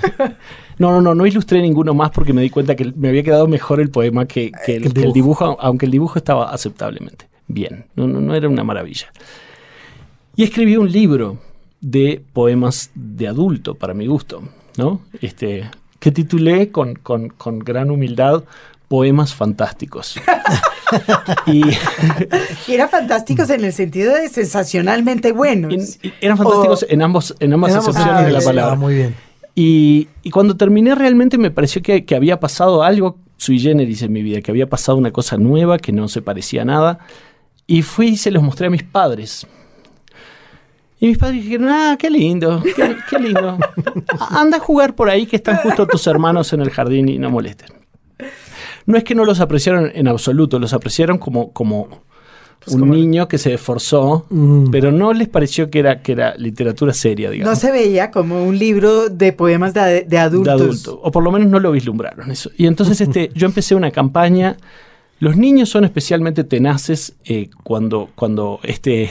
No, 0.79 0.92
no, 0.92 1.01
no, 1.01 1.14
no 1.14 1.27
ilustré 1.27 1.61
ninguno 1.62 1.94
más 1.94 2.11
porque 2.11 2.33
me 2.33 2.42
di 2.42 2.51
cuenta 2.51 2.77
que 2.77 2.92
me 2.94 3.09
había 3.09 3.23
quedado 3.23 3.49
mejor 3.49 3.81
el 3.81 3.90
poema 3.90 4.27
que, 4.27 4.53
que 4.66 4.77
el, 4.77 4.87
El 4.87 4.92
que 4.92 5.01
el 5.03 5.12
dibujo. 5.12 5.44
dibujo, 5.46 5.57
aunque 5.61 5.87
el 5.87 5.92
dibujo 5.92 6.18
estaba 6.18 6.51
aceptablemente 6.53 7.29
bien. 7.49 7.87
No, 7.96 8.07
no, 8.07 8.20
no 8.20 8.35
era 8.35 8.49
una 8.49 8.62
maravilla. 8.62 9.07
Y 10.37 10.44
escribí 10.44 10.77
un 10.77 10.92
libro 10.92 11.38
de 11.81 12.23
poemas 12.33 12.90
de 12.94 13.27
adulto, 13.27 13.75
para 13.75 13.94
mi 13.94 14.07
gusto, 14.07 14.42
¿no? 14.77 15.01
Este, 15.20 15.68
que 15.99 16.12
titulé 16.12 16.70
con, 16.70 16.94
con- 16.96 17.31
con 17.31 17.59
gran 17.59 17.90
humildad 17.90 18.44
Poemas 18.90 19.33
Fantásticos. 19.37 20.16
y 21.46 21.62
Y 22.66 22.74
eran 22.74 22.88
fantásticos 22.88 23.48
en 23.50 23.64
el 23.64 23.72
sentido 23.72 24.12
de 24.16 24.29
sensacionalmente 24.29 25.31
buenos. 25.31 25.72
en- 26.03 26.12
eran 26.20 26.37
fantásticos 26.37 26.83
O- 26.83 26.87
en, 26.88 27.00
ambos, 27.03 27.37
en 27.38 27.53
ambas 27.53 27.72
acepciones 27.76 28.14
ah, 28.16 28.22
de 28.24 28.33
la 28.33 28.40
sí, 28.40 28.46
palabra. 28.46 28.72
ah, 28.72 28.76
muy 28.76 28.94
bien. 28.96 29.14
Y, 29.55 30.09
y 30.24 30.31
cuando 30.31 30.57
terminé 30.57 30.96
realmente 30.96 31.38
me 31.38 31.53
pareció 31.53 31.83
que, 31.83 32.05
que 32.05 32.16
había 32.16 32.40
pasado 32.40 32.83
algo 32.83 33.16
sui 33.37 33.61
generis 33.61 34.03
en 34.03 34.12
mi 34.12 34.22
vida, 34.22 34.40
que 34.40 34.50
había 34.50 34.68
pasado 34.68 34.98
una 34.98 35.12
cosa 35.12 35.37
nueva, 35.37 35.79
que 35.79 35.92
no 35.92 36.09
se 36.09 36.20
parecía 36.20 36.62
a 36.62 36.64
nada. 36.64 36.98
Y 37.68 37.83
fui 37.83 38.09
y 38.09 38.16
se 38.16 38.33
los 38.33 38.42
mostré 38.42 38.66
a 38.66 38.70
mis 38.70 38.83
padres. 38.83 39.46
Y 40.98 41.07
mis 41.07 41.16
padres 41.18 41.44
dijeron, 41.44 41.68
ah, 41.70 41.96
qué 41.96 42.11
lindo, 42.11 42.61
qué, 42.74 42.96
qué 43.09 43.18
lindo. 43.20 43.57
Anda 44.31 44.57
a 44.57 44.61
jugar 44.61 44.96
por 44.96 45.09
ahí 45.09 45.26
que 45.26 45.37
están 45.37 45.59
justo 45.59 45.87
tus 45.87 46.05
hermanos 46.09 46.53
en 46.53 46.61
el 46.62 46.70
jardín 46.70 47.09
y 47.09 47.16
no 47.18 47.31
molesten. 47.31 47.68
No 48.90 48.98
es 48.98 49.05
que 49.05 49.14
no 49.14 49.24
los 49.24 49.40
apreciaron 49.40 49.90
en 49.94 50.09
absoluto, 50.09 50.59
los 50.59 50.72
apreciaron 50.72 51.18
como, 51.18 51.53
como 51.53 51.88
un 52.68 52.90
niño 52.90 53.26
que 53.26 53.38
se 53.38 53.55
esforzó, 53.55 54.26
Mm. 54.29 54.70
pero 54.70 54.92
no 54.92 55.12
les 55.14 55.29
pareció 55.29 55.70
que 55.70 55.79
era, 55.79 56.03
que 56.03 56.12
era 56.12 56.35
literatura 56.37 56.92
seria, 56.92 57.31
digamos 57.31 57.55
No 57.55 57.59
se 57.59 57.72
veía 57.72 58.11
como 58.11 58.44
un 58.44 58.59
libro 58.59 59.09
de 59.09 59.33
poemas 59.33 59.72
de, 59.72 60.03
de 60.03 60.18
adultos. 60.18 60.59
de 60.59 60.64
adulto, 60.64 61.00
o 61.03 61.11
por 61.11 61.22
lo 61.22 61.31
menos 61.31 61.48
no 61.48 61.59
lo 61.59 61.72
vislumbraron 61.72 62.31
eso. 62.31 62.50
Y 62.59 62.66
entonces 62.66 63.00
este, 63.07 63.31
yo 63.35 63.46
empecé 63.46 63.74
una 63.74 63.90
campaña. 63.90 64.57
Los 65.20 65.37
niños 65.37 65.68
son 65.68 65.85
especialmente 65.85 66.44
tenaces 66.44 67.14
eh, 67.24 67.48
cuando, 67.64 68.09
cuando 68.14 68.59
este, 68.62 69.11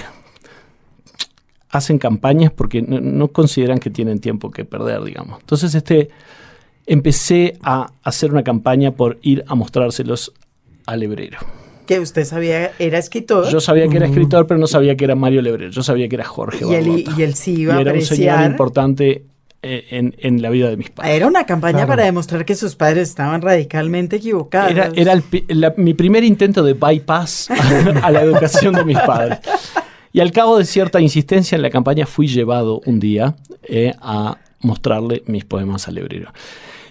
hacen 1.69 1.99
campañas 1.99 2.51
porque 2.51 2.81
no, 2.81 2.99
no 2.99 3.27
consideran 3.29 3.79
que 3.79 3.89
tienen 3.89 4.19
tiempo 4.19 4.51
que 4.51 4.65
perder, 4.65 5.03
digamos. 5.03 5.39
Entonces 5.39 5.73
este, 5.75 6.09
empecé 6.89 7.57
a 7.61 7.91
hacer 8.03 8.31
una 8.31 8.43
campaña 8.43 8.91
por 8.91 9.17
ir 9.21 9.45
a 9.47 9.55
mostrárselos 9.55 10.33
al 10.85 11.03
hebrero. 11.03 11.37
Que 11.85 11.99
usted 11.99 12.25
sabía, 12.25 12.71
era 12.79 12.97
escritor. 12.97 13.47
Yo 13.49 13.59
sabía 13.59 13.87
que 13.87 13.97
era 13.97 14.05
escritor, 14.07 14.45
pero 14.45 14.59
no 14.59 14.67
sabía 14.67 14.95
que 14.97 15.05
era 15.05 15.15
Mario 15.15 15.41
Lebrero. 15.41 15.71
Yo 15.71 15.81
sabía 15.81 16.07
que 16.09 16.15
era 16.15 16.25
Jorge 16.25 16.65
y, 16.69 16.73
él, 16.75 17.05
y 17.17 17.21
él 17.23 17.33
sí 17.35 17.61
iba 17.61 17.75
Y 17.75 17.77
a 17.77 17.81
era 17.81 17.93
un 17.93 18.01
señor 18.01 18.29
apreciar. 18.31 18.51
importante 18.51 19.23
eh, 19.63 19.85
en, 19.89 20.15
en 20.19 20.41
la 20.41 20.49
vida 20.51 20.69
de 20.69 20.77
mis 20.77 20.89
padres. 20.91 21.15
Era 21.15 21.25
una 21.27 21.45
campaña 21.45 21.77
Claro. 21.79 21.87
para 21.89 22.03
demostrar 22.05 22.45
que 22.45 22.55
sus 22.55 22.75
padres 22.75 23.09
estaban 23.09 23.41
radicalmente 23.41 24.17
equivocados. 24.17 24.71
Era, 24.71 24.91
era 24.95 25.13
el 25.13 25.23
la- 25.49 25.73
mi 25.77 25.93
primer 25.95 26.23
intento 26.23 26.63
de 26.63 26.73
bypass 26.73 27.49
a, 27.51 28.05
a 28.05 28.11
la 28.11 28.21
educación 28.21 28.73
de 28.75 28.85
mis 28.85 28.99
padres. 28.99 29.39
Y 30.13 30.19
al 30.21 30.31
cabo 30.31 30.57
de 30.59 30.65
cierta 30.65 31.01
insistencia 31.01 31.55
en 31.55 31.61
la 31.61 31.69
campaña 31.71 32.05
fui 32.05 32.27
llevado 32.27 32.81
un 32.85 32.99
día 32.99 33.35
eh, 33.63 33.93
a 34.01 34.37
mostrarle 34.61 35.23
mis 35.25 35.43
poemas 35.45 35.87
al 35.87 35.95
librero. 35.95 36.31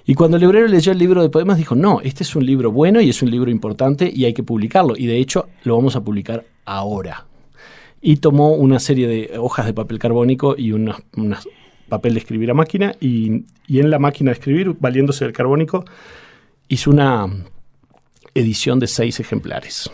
Y 0.09 0.15
cuando 0.15 0.39
el 0.39 0.41
librero 0.41 0.67
leyó 0.69 0.91
el 0.91 0.97
libro 0.97 1.21
de 1.21 1.29
poemas 1.29 1.59
dijo, 1.59 1.75
no, 1.75 2.01
este 2.01 2.23
es 2.23 2.35
un 2.35 2.47
libro 2.47 2.73
bueno 2.73 3.03
y 3.03 3.11
es 3.11 3.21
un 3.21 3.31
libro 3.31 3.51
importante 3.51 4.11
y 4.11 4.25
hay 4.25 4.33
que 4.33 4.43
publicarlo. 4.43 4.97
Y 4.97 5.05
de 5.05 5.19
hecho 5.19 5.51
lo 5.65 5.77
vamos 5.77 5.97
a 5.97 6.01
publicar 6.03 6.47
ahora. 6.65 7.27
Y 8.01 8.17
tomó 8.17 8.55
una 8.55 8.79
serie 8.79 9.07
de 9.07 9.37
hojas 9.39 9.67
de 9.67 9.75
papel 9.75 9.99
carbónico 9.99 10.55
y 10.57 10.73
unos, 10.73 10.97
papel 11.91 12.15
de 12.15 12.21
escribir 12.21 12.51
a 12.51 12.55
máquina 12.55 12.95
y, 12.99 13.45
y 13.67 13.81
en 13.81 13.91
la 13.91 13.99
máquina 13.99 14.31
de 14.31 14.39
escribir, 14.39 14.75
valiéndose 14.81 15.27
del 15.27 15.35
carbónico, 15.35 15.85
hizo 16.69 16.91
una 16.91 17.27
edición 18.33 18.79
de 18.79 18.87
seis 18.87 19.21
ejemplares. 19.21 19.91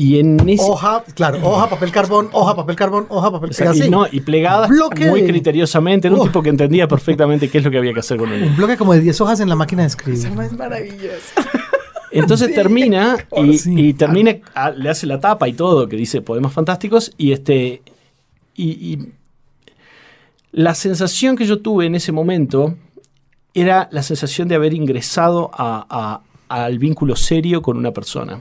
Y 0.00 0.18
en 0.18 0.38
Hoja, 0.58 1.04
claro, 1.14 1.40
hoja, 1.42 1.68
papel 1.68 1.92
carbón, 1.92 2.30
hoja, 2.32 2.56
papel 2.56 2.74
carbón, 2.74 3.04
hoja, 3.10 3.30
papel 3.30 3.54
carbón. 3.54 3.84
Y, 3.84 3.90
no, 3.90 4.06
y 4.10 4.20
plegada 4.20 4.66
muy 4.66 5.24
criteriosamente. 5.24 6.08
Era 6.08 6.16
un 6.16 6.22
tipo 6.22 6.42
que 6.42 6.48
entendía 6.48 6.88
perfectamente 6.88 7.50
qué 7.50 7.58
es 7.58 7.64
lo 7.64 7.70
que 7.70 7.76
había 7.76 7.92
que 7.92 8.00
hacer 8.00 8.16
con 8.16 8.32
él. 8.32 8.44
Un 8.44 8.56
bloque 8.56 8.78
como 8.78 8.94
de 8.94 9.00
10 9.00 9.20
hojas 9.20 9.40
en 9.40 9.50
la 9.50 9.56
máquina 9.56 9.82
de 9.82 9.88
escribir. 9.88 10.26
Eso 10.26 10.40
es 10.40 10.52
maravilloso. 10.54 11.34
Entonces 12.12 12.54
termina 12.54 13.18
y, 13.66 13.92
termina, 13.92 14.36
ah, 14.54 14.70
le 14.70 14.88
hace 14.88 15.06
la 15.06 15.20
tapa 15.20 15.46
y 15.48 15.52
todo, 15.52 15.86
que 15.86 15.96
dice 15.96 16.22
poemas 16.22 16.54
fantásticos, 16.54 17.12
y 17.18 17.32
este. 17.32 17.82
Y, 18.56 19.00
la 20.52 20.74
sensación 20.74 21.36
que 21.36 21.44
yo 21.44 21.60
tuve 21.60 21.84
en 21.84 21.94
ese 21.94 22.10
momento 22.10 22.74
era 23.52 23.86
la 23.92 24.02
sensación 24.02 24.48
de 24.48 24.54
haber 24.54 24.72
ingresado 24.72 25.50
al 26.48 26.78
vínculo 26.78 27.16
serio 27.16 27.60
con 27.60 27.76
una 27.76 27.90
persona. 27.90 28.40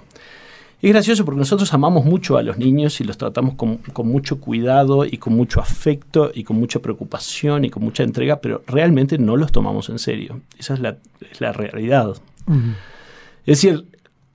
Es 0.81 0.91
gracioso 0.91 1.25
porque 1.25 1.39
nosotros 1.39 1.73
amamos 1.73 2.05
mucho 2.05 2.37
a 2.37 2.43
los 2.43 2.57
niños 2.57 3.01
y 3.01 3.03
los 3.03 3.17
tratamos 3.17 3.55
con, 3.55 3.79
mucho 4.05 4.39
cuidado 4.39 5.05
y 5.05 5.17
con 5.17 5.33
mucho 5.33 5.59
afecto 5.59 6.31
y 6.33 6.43
con 6.43 6.57
mucha 6.57 6.79
preocupación 6.79 7.65
y 7.65 7.69
con 7.69 7.83
mucha 7.83 8.03
entrega, 8.03 8.39
pero 8.39 8.63
realmente 8.65 9.17
no 9.17 9.35
los 9.35 9.51
tomamos 9.51 9.89
en 9.89 9.99
serio. 9.99 10.39
Esa 10.57 10.75
es 10.75 10.79
la, 10.79 11.51
realidad. 11.51 12.15
Es 13.45 13.61
decir, 13.61 13.85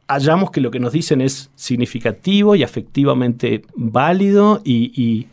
hallamos 0.07 0.51
que 0.51 0.61
lo 0.61 0.71
que 0.71 0.81
nos 0.81 0.93
dicen 0.93 1.23
es 1.23 1.51
significativo 1.55 2.55
y 2.57 2.63
afectivamente 2.63 3.63
válido 3.75 4.61
y 4.65 5.29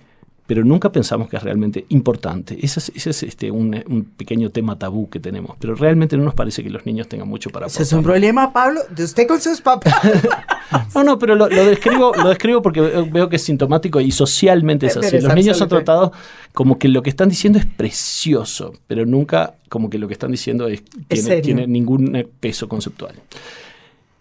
pero 0.52 0.66
nunca 0.66 0.92
pensamos 0.92 1.30
que 1.30 1.38
es 1.38 1.44
realmente 1.44 1.86
importante. 1.88 2.58
Ese 2.62 2.82
es, 2.94 3.24
este, 3.24 3.50
un, 3.50 4.12
pequeño 4.18 4.50
tema 4.50 4.78
tabú 4.78 5.10
que 5.10 5.22
tenemos, 5.22 5.56
pero 5.58 5.76
realmente 5.76 6.18
no 6.18 6.26
nos 6.26 6.34
parece 6.34 6.62
que 6.62 6.70
los 6.70 6.86
niños 6.86 7.08
tengan 7.08 7.30
mucho 7.30 7.52
para 7.52 7.68
Ese 7.68 7.84
es 7.84 7.94
un 7.94 8.04
problema, 8.04 8.52
Pablo, 8.52 8.82
de 8.90 9.06
usted 9.06 9.26
con 9.30 9.40
sus 9.40 9.62
papás. 9.62 9.96
no, 10.94 11.06
no, 11.06 11.18
pero 11.18 11.36
lo, 11.36 11.48
describo, 11.48 12.12
lo 12.14 12.28
describo 12.28 12.62
porque 12.62 12.82
veo 12.82 13.30
que 13.30 13.38
es 13.38 13.44
sintomático 13.44 14.02
y 14.02 14.12
socialmente 14.12 14.88
es 14.88 14.98
así. 14.98 15.22
Los 15.22 15.34
niños 15.34 15.58
son 15.58 15.70
tratados 15.70 16.12
como 16.52 16.78
que 16.78 16.90
lo 16.90 17.02
que 17.02 17.12
están 17.12 17.30
diciendo 17.30 17.58
es 17.58 17.66
precioso, 17.66 18.74
pero 18.88 19.06
nunca 19.06 19.56
como 19.70 19.90
que 19.90 20.00
lo 20.00 20.10
que 20.10 20.14
están 20.16 20.32
diciendo 20.32 20.68
es, 20.68 20.84
tiene 21.08 21.66
ningún 21.66 22.28
peso 22.42 22.68
conceptual. 22.68 23.16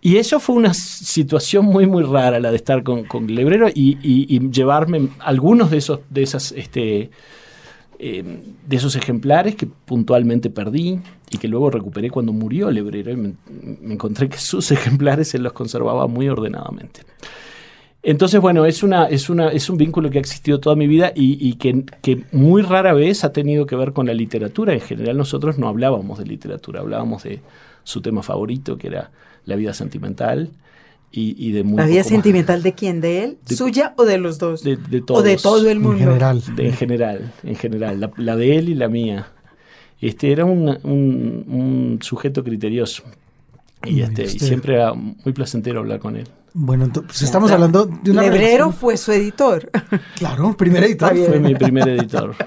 Y 0.02 0.16
eso 0.16 0.40
fue 0.40 0.56
una 0.56 0.72
situación 0.72 1.66
muy, 1.66 1.86
muy 1.86 2.02
rara, 2.02 2.40
la 2.40 2.50
de 2.50 2.56
estar 2.56 2.82
con, 2.82 3.04
con 3.04 3.26
Lebrero 3.26 3.68
y, 3.72 4.40
llevarme 4.50 5.08
algunos 5.18 5.70
de 5.70 5.76
esos, 5.76 6.00
de 6.08 6.22
este, 6.22 7.10
eh, 7.98 8.24
de 8.66 8.76
esos 8.76 8.96
ejemplares 8.96 9.56
que 9.56 9.66
puntualmente 9.66 10.48
perdí 10.48 11.00
y 11.30 11.36
que 11.36 11.48
luego 11.48 11.70
recuperé 11.70 12.10
cuando 12.10 12.32
murió 12.32 12.70
Lebrero 12.70 13.10
y 13.10 13.16
me, 13.16 13.34
encontré 13.92 14.30
que 14.30 14.38
sus 14.38 14.70
ejemplares 14.72 15.34
él 15.34 15.42
los 15.42 15.52
conservaba 15.52 16.06
muy 16.06 16.28
ordenadamente. 16.28 17.02
Entonces, 18.02 18.40
bueno, 18.40 18.64
es, 18.64 18.82
una, 18.82 19.04
es, 19.04 19.28
una, 19.28 19.48
es 19.48 19.68
un 19.68 19.76
vínculo 19.76 20.08
que 20.08 20.16
ha 20.16 20.22
existido 20.22 20.58
toda 20.58 20.74
mi 20.74 20.86
vida 20.86 21.12
y, 21.14 21.52
que, 21.56 22.24
muy 22.32 22.62
rara 22.62 22.94
vez 22.94 23.24
ha 23.24 23.32
tenido 23.34 23.66
que 23.66 23.76
ver 23.76 23.92
con 23.92 24.06
la 24.06 24.14
literatura. 24.14 24.72
En 24.72 24.80
general 24.80 25.18
nosotros 25.18 25.58
no 25.58 25.68
hablábamos 25.68 26.18
de 26.18 26.24
literatura, 26.24 26.80
hablábamos 26.80 27.24
de 27.24 27.40
su 27.84 28.00
tema 28.00 28.22
favorito, 28.22 28.78
que 28.78 28.86
era 28.86 29.10
la 29.44 29.56
vida 29.56 29.74
sentimental. 29.74 30.50
Y, 31.12 31.50
de 31.50 31.64
¿La 31.64 31.86
vida 31.86 32.04
sentimental 32.04 32.62
de 32.62 32.72
quién? 32.74 33.00
¿De 33.00 33.24
él? 33.24 33.38
¿Suya 33.44 33.94
o 33.96 34.04
de 34.04 34.18
los 34.18 34.38
dos? 34.38 34.62
De, 34.62 34.76
todos. 34.76 35.20
¿O 35.20 35.22
de 35.24 35.36
todo 35.36 35.68
el 35.68 35.80
mundo? 35.80 35.98
En 35.98 36.06
general. 36.06 36.42
en 36.56 36.72
general, 36.72 37.32
en 37.42 37.56
general. 37.56 38.12
La, 38.16 38.36
de 38.36 38.56
él 38.56 38.68
y 38.68 38.74
la 38.74 38.88
mía. 38.88 39.26
Este 40.00 40.30
era 40.30 40.44
un, 40.44 40.68
un, 40.84 41.98
sujeto 42.00 42.44
criterioso. 42.44 43.02
Y, 43.84 44.02
este, 44.02 44.24
y 44.24 44.38
siempre 44.38 44.74
era 44.74 44.94
muy 44.94 45.32
placentero 45.32 45.80
hablar 45.80 45.98
con 45.98 46.14
él. 46.14 46.28
Bueno, 46.52 46.84
entonces 46.84 47.22
estamos 47.22 47.50
hablando 47.52 47.86
de 47.86 48.10
una 48.10 48.22
Lebrero 48.22 48.72
fue 48.72 48.96
su 48.96 49.12
editor. 49.12 49.70
Claro, 50.16 50.56
primer 50.56 50.84
editor. 50.84 51.16
Fue 51.16 51.40
mi 51.40 51.54
primer 51.54 51.88
editor. 51.88 52.34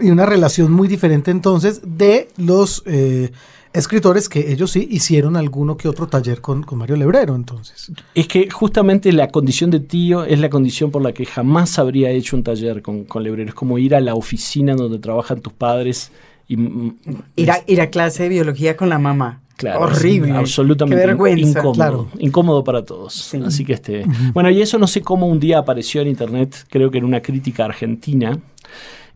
Y 0.00 0.10
una 0.10 0.24
relación 0.24 0.72
muy 0.72 0.88
diferente 0.88 1.30
entonces 1.30 1.82
de 1.84 2.28
los 2.38 2.82
eh, 2.86 3.32
escritores 3.74 4.28
que 4.28 4.52
ellos 4.52 4.70
sí 4.70 4.88
hicieron 4.90 5.36
alguno 5.36 5.76
que 5.76 5.88
otro 5.88 6.06
taller 6.06 6.40
con, 6.40 6.64
Mario 6.72 6.96
Lebrero, 6.96 7.34
entonces. 7.34 7.90
Es 8.14 8.28
que 8.28 8.48
justamente 8.48 9.12
la 9.12 9.28
condición 9.28 9.70
de 9.70 9.80
tío 9.80 10.24
es 10.24 10.38
la 10.38 10.48
condición 10.48 10.90
por 10.90 11.02
la 11.02 11.12
que 11.12 11.26
jamás 11.26 11.78
habría 11.78 12.10
hecho 12.10 12.36
un 12.36 12.44
taller 12.44 12.80
con, 12.82 13.04
con 13.04 13.24
Lebrero. 13.24 13.48
Es 13.48 13.54
como 13.54 13.78
ir 13.78 13.94
a 13.94 14.00
la 14.00 14.14
oficina 14.14 14.74
donde 14.74 14.98
trabajan 14.98 15.40
tus 15.40 15.52
padres 15.52 16.12
y... 16.46 16.56
Mm, 16.56 16.96
ir 17.36 17.50
a, 17.50 17.62
ir 17.66 17.80
a 17.80 17.90
clase 17.90 18.22
de 18.22 18.28
biología 18.30 18.76
con 18.76 18.88
la 18.88 18.98
mamá. 18.98 19.40
Claro, 19.56 19.82
horrible, 19.82 20.32
absolutamente 20.32 21.40
incómodo, 21.40 22.08
incómodo 22.18 22.64
para 22.64 22.84
todos. 22.84 23.34
Así 23.34 23.64
que 23.64 23.74
este, 23.74 24.04
bueno, 24.32 24.50
y 24.50 24.60
eso 24.60 24.78
no 24.78 24.88
sé 24.88 25.00
cómo 25.00 25.28
un 25.28 25.38
día 25.38 25.58
apareció 25.58 26.00
en 26.00 26.08
internet, 26.08 26.66
creo 26.68 26.90
que 26.90 26.98
en 26.98 27.04
una 27.04 27.22
crítica 27.22 27.64
argentina 27.64 28.36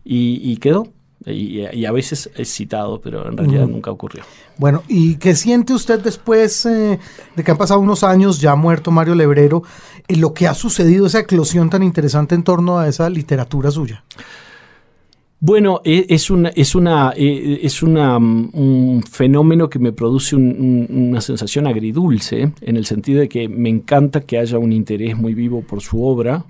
y, 0.05 0.39
y 0.41 0.55
quedó. 0.55 0.87
Y, 1.25 1.85
a 1.85 1.91
veces 1.91 2.29
es 2.35 2.49
citado, 2.53 3.01
pero 3.01 3.27
en 3.27 3.35
realidad 3.35 3.67
nunca 3.67 3.91
ocurrió. 3.91 4.23
Bueno, 4.57 4.83
¿y 4.87 5.15
qué 5.15 5.35
siente 5.35 5.73
usted 5.73 5.99
después 5.99 6.65
eh, 6.65 6.97
de 7.35 7.43
que 7.43 7.51
han 7.51 7.57
pasado 7.57 7.81
unos 7.81 8.03
años, 8.03 8.39
ya 8.39 8.55
muerto 8.55 8.89
Mario 8.89 9.15
Lebrero, 9.15 9.63
en 10.07 10.21
lo 10.21 10.33
que 10.33 10.47
ha 10.47 10.53
sucedido, 10.53 11.07
esa 11.07 11.19
eclosión 11.19 11.69
tan 11.69 11.83
interesante 11.83 12.35
en 12.35 12.43
torno 12.43 12.79
a 12.79 12.87
esa 12.87 13.09
literatura 13.09 13.69
suya? 13.69 14.03
Bueno, 15.41 15.79
e, 15.85 16.05
es, 16.09 16.29
una, 16.29 16.49
es, 16.49 16.75
una, 16.75 17.13
e, 17.15 17.59
es 17.63 17.81
una, 17.81 18.19
mm, 18.19 18.49
un 18.53 19.03
fenómeno 19.03 19.69
que 19.69 19.79
me 19.79 19.93
produce 19.93 20.35
una 20.35 21.21
sensación 21.21 21.65
agridulce, 21.67 22.51
en 22.59 22.77
el 22.77 22.85
sentido 22.85 23.21
de 23.21 23.29
que 23.29 23.47
me 23.47 23.69
encanta 23.69 24.21
que 24.21 24.37
haya 24.37 24.57
un 24.57 24.73
interés 24.73 25.17
muy 25.17 25.33
vivo 25.33 25.61
por 25.61 25.81
su 25.81 26.03
obra. 26.03 26.45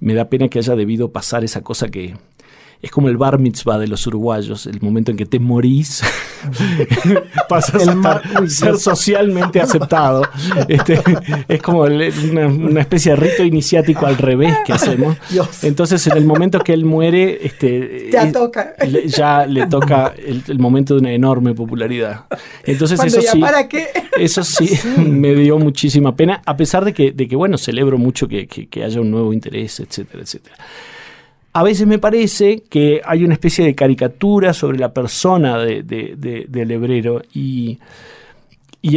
Me 0.00 0.14
da 0.14 0.28
pena 0.28 0.48
que 0.48 0.58
haya 0.58 0.76
debido 0.76 1.12
pasar 1.12 1.44
esa 1.44 1.62
cosa 1.62 1.88
que, 1.88 2.14
es 2.82 2.90
como 2.90 3.08
el 3.08 3.18
bar 3.18 3.38
mitzvah 3.38 3.78
de 3.78 3.86
los 3.86 4.06
uruguayos, 4.06 4.66
el 4.66 4.80
momento 4.80 5.10
en 5.10 5.18
que 5.18 5.26
te 5.26 5.38
morís, 5.38 6.02
pasas 7.48 7.86
a 7.86 8.22
ser 8.48 8.78
socialmente 8.78 9.60
aceptado. 9.60 10.22
Este, 10.66 10.98
es 11.46 11.60
como 11.60 11.82
una, 11.82 12.80
especie 12.80 13.12
de 13.12 13.16
rito 13.16 13.44
iniciático 13.44 14.06
al 14.06 14.16
revés 14.16 14.56
que 14.64 14.72
hacemos. 14.72 15.18
Entonces, 15.62 16.06
en 16.06 16.16
el 16.16 16.24
momento 16.24 16.58
que 16.60 16.72
él 16.72 16.86
muere, 16.86 17.44
este, 17.46 18.08
ya, 18.10 18.32
toca. 18.32 18.74
ya 19.06 19.44
le 19.46 19.66
toca 19.66 20.14
el, 20.16 20.58
momento 20.58 20.94
de 20.94 21.00
una 21.00 21.12
enorme 21.12 21.52
popularidad. 21.52 22.24
Entonces, 22.64 22.98
eso 23.04 23.20
sí, 23.20 23.40
¿para 23.40 23.68
qué? 23.68 23.88
eso 24.18 24.42
sí, 24.42 24.70
me 24.96 25.34
dio 25.34 25.58
muchísima 25.58 26.16
pena, 26.16 26.40
a 26.46 26.56
pesar 26.56 26.86
de 26.86 26.94
que, 26.94 27.12
de 27.12 27.28
que 27.28 27.36
bueno, 27.36 27.58
celebro 27.58 27.98
mucho 27.98 28.26
que, 28.26 28.46
que 28.46 28.84
haya 28.84 29.02
un 29.02 29.10
nuevo 29.10 29.34
interés, 29.34 29.80
etcétera, 29.80 30.22
etcétera 30.22 30.56
a 31.52 31.62
veces 31.62 31.86
me 31.86 31.98
parece 31.98 32.62
que 32.68 33.00
hay 33.04 33.24
una 33.24 33.34
especie 33.34 33.64
de 33.64 33.74
caricatura 33.74 34.52
sobre 34.52 34.78
la 34.78 34.92
persona 34.92 35.58
de, 35.58 35.82
del 36.48 36.70
hebrero 36.70 37.22
y, 37.34 37.78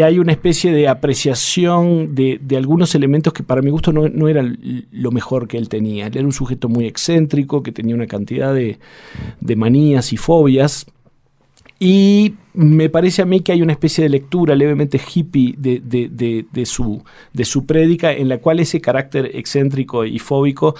hay 0.01 0.17
una 0.17 0.31
especie 0.31 0.71
de 0.71 0.87
apreciación 0.87 2.15
de, 2.15 2.39
algunos 2.55 2.95
elementos 2.95 3.33
que 3.33 3.43
para 3.43 3.61
mi 3.61 3.69
gusto 3.69 3.91
no, 3.91 4.07
no, 4.07 4.29
eran 4.29 4.85
lo 4.91 5.11
mejor 5.11 5.47
que 5.47 5.57
él 5.57 5.67
tenía. 5.67 6.07
Él 6.07 6.17
era 6.17 6.25
un 6.25 6.31
sujeto 6.31 6.69
muy 6.69 6.85
excéntrico, 6.85 7.61
que 7.61 7.73
tenía 7.73 7.93
una 7.93 8.07
cantidad 8.07 8.53
de, 8.53 8.77
manías 9.57 10.13
y 10.13 10.17
fobias. 10.17 10.85
Y 11.79 12.35
me 12.53 12.87
parece 12.87 13.23
a 13.23 13.25
mí 13.25 13.41
que 13.41 13.51
hay 13.51 13.61
una 13.61 13.73
especie 13.73 14.05
de 14.05 14.09
lectura 14.09 14.55
levemente 14.55 15.01
hippie 15.01 15.55
de, 15.57 16.65
su, 16.65 17.03
de 17.33 17.43
su 17.43 17.65
prédica 17.65 18.13
en 18.13 18.29
la 18.29 18.37
cual 18.37 18.61
ese 18.61 18.79
carácter 18.79 19.31
excéntrico 19.33 20.05
y 20.05 20.19
fóbico 20.19 20.75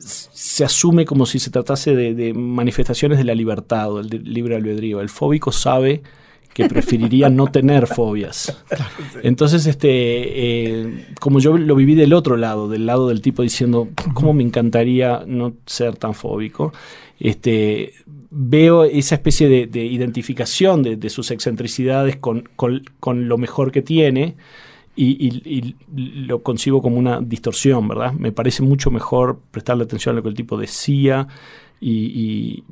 se 0.00 0.64
asume 0.64 1.04
como 1.04 1.26
si 1.26 1.38
se 1.38 1.50
tratase 1.50 1.94
de, 1.94 2.34
manifestaciones 2.34 3.18
de 3.18 3.24
la 3.24 3.34
libertad 3.34 3.92
o 3.92 4.02
del 4.02 4.24
libre 4.24 4.56
albedrío. 4.56 5.00
El 5.00 5.08
fóbico 5.08 5.52
sabe 5.52 6.02
que 6.54 6.68
preferiría 6.68 7.28
no 7.28 7.46
tener 7.46 7.86
fobias. 7.86 8.64
Entonces, 9.22 9.66
este, 9.66 9.88
eh, 9.90 11.06
como 11.20 11.38
yo 11.38 11.56
lo 11.56 11.76
viví 11.76 11.94
del 11.94 12.12
otro 12.12 12.36
lado, 12.36 12.68
del 12.68 12.86
lado 12.86 13.08
del 13.08 13.20
tipo 13.20 13.42
diciendo, 13.42 13.88
¿cómo 14.14 14.32
me 14.32 14.42
encantaría 14.42 15.22
no 15.26 15.54
ser 15.66 15.96
tan 15.96 16.14
fóbico? 16.14 16.72
Este, 17.20 17.92
veo 18.30 18.84
esa 18.84 19.16
especie 19.16 19.66
de, 19.66 19.84
identificación 19.84 20.82
de, 20.82 21.10
sus 21.10 21.30
excentricidades 21.30 22.16
con, 22.16 22.48
con, 22.56 23.28
lo 23.28 23.38
mejor 23.38 23.72
que 23.72 23.82
tiene 23.82 24.36
y, 24.96 25.76
lo 25.94 26.42
concibo 26.42 26.82
como 26.82 26.98
una 26.98 27.20
distorsión, 27.20 27.88
¿verdad? 27.88 28.12
Me 28.12 28.32
parece 28.32 28.62
mucho 28.62 28.90
mejor 28.90 29.38
prestarle 29.50 29.84
atención 29.84 30.14
a 30.14 30.16
lo 30.16 30.22
que 30.22 30.28
el 30.28 30.34
tipo 30.34 30.56
decía 30.58 31.26
y, 31.80 32.62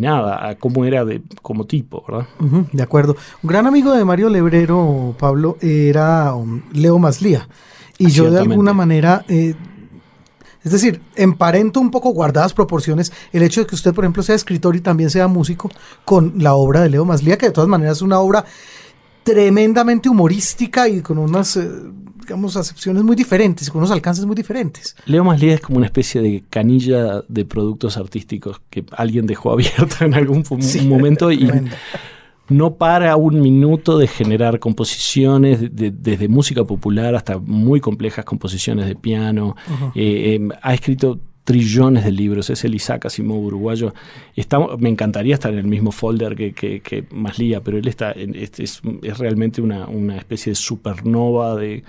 nada, 0.00 0.48
a 0.48 0.54
cómo 0.56 0.84
era 0.84 1.04
de, 1.04 1.22
como 1.42 1.66
tipo, 1.66 2.04
¿verdad? 2.06 2.26
de 2.72 2.82
acuerdo. 2.82 3.16
Un 3.42 3.48
gran 3.48 3.66
amigo 3.66 3.92
de 3.92 4.04
Mario 4.04 4.28
Lebrero, 4.28 5.14
Pablo, 5.18 5.56
era 5.60 6.34
um, 6.34 6.62
Leo 6.72 6.98
Maslía. 6.98 7.48
Y 7.98 8.10
yo 8.10 8.30
de 8.30 8.40
alguna 8.40 8.72
manera... 8.72 9.24
Eh, 9.28 9.54
es 10.64 10.72
decir, 10.72 11.00
emparento 11.14 11.80
un 11.80 11.90
poco 11.90 12.10
guardadas 12.10 12.52
proporciones 12.52 13.12
el 13.32 13.42
hecho 13.42 13.60
de 13.60 13.66
que 13.66 13.76
usted, 13.76 13.94
por 13.94 14.04
ejemplo, 14.04 14.22
sea 14.22 14.34
escritor 14.34 14.76
y 14.76 14.80
también 14.80 15.08
sea 15.08 15.28
músico 15.28 15.70
con 16.04 16.34
la 16.36 16.54
obra 16.54 16.82
de 16.82 16.90
Leo 16.90 17.04
Maslía, 17.04 17.38
que 17.38 17.46
de 17.46 17.52
todas 17.52 17.68
maneras 17.70 17.98
es 17.98 18.02
una 18.02 18.18
obra 18.18 18.44
tremendamente 19.28 20.08
humorística 20.08 20.88
y 20.88 21.02
con 21.02 21.18
unas, 21.18 21.56
eh, 21.58 21.68
digamos, 22.20 22.56
acepciones 22.56 23.02
muy 23.02 23.14
diferentes, 23.14 23.70
con 23.70 23.80
unos 23.80 23.90
alcances 23.90 24.24
muy 24.24 24.34
diferentes. 24.34 24.96
Leo 25.04 25.22
Maslía 25.22 25.54
es 25.54 25.60
como 25.60 25.76
una 25.76 25.86
especie 25.86 26.22
de 26.22 26.44
canilla 26.48 27.22
de 27.28 27.44
productos 27.44 27.98
artísticos 27.98 28.62
que 28.70 28.84
alguien 28.92 29.26
dejó 29.26 29.52
abierta 29.52 30.06
en 30.06 30.14
algún 30.14 30.44
momento 30.86 31.30
y 31.30 31.50
no 32.48 32.76
para 32.76 33.16
un 33.16 33.42
minuto 33.42 33.98
de 33.98 34.06
generar 34.06 34.58
composiciones, 34.58 35.60
desde 35.70 36.28
música 36.28 36.64
popular 36.64 37.14
hasta 37.14 37.38
muy 37.38 37.80
complejas 37.80 38.24
composiciones 38.24 38.86
de 38.86 38.96
piano. 38.96 39.56
Eh, 39.94 40.36
em, 40.36 40.48
ha 40.62 40.72
escrito 40.72 41.20
trillones 41.48 42.04
de 42.04 42.12
libros, 42.12 42.50
es 42.50 42.62
el 42.64 42.74
Isaac 42.74 43.06
Asimov 43.06 43.42
uruguayo. 43.42 43.94
me 44.78 44.90
encantaría 44.90 45.32
estar 45.32 45.50
en 45.50 45.58
el 45.60 45.66
mismo 45.66 45.92
folder 45.92 46.36
que, 46.36 46.52
que, 46.52 47.04
Maslía, 47.10 47.62
pero 47.62 47.78
él 47.78 47.88
está, 47.88 48.10
es, 48.10 48.82
es, 49.02 49.18
realmente 49.18 49.62
una, 49.62 49.88
una 49.88 50.18
especie 50.18 50.50
de 50.50 50.56
supernova 50.56 51.56
de, 51.56 51.84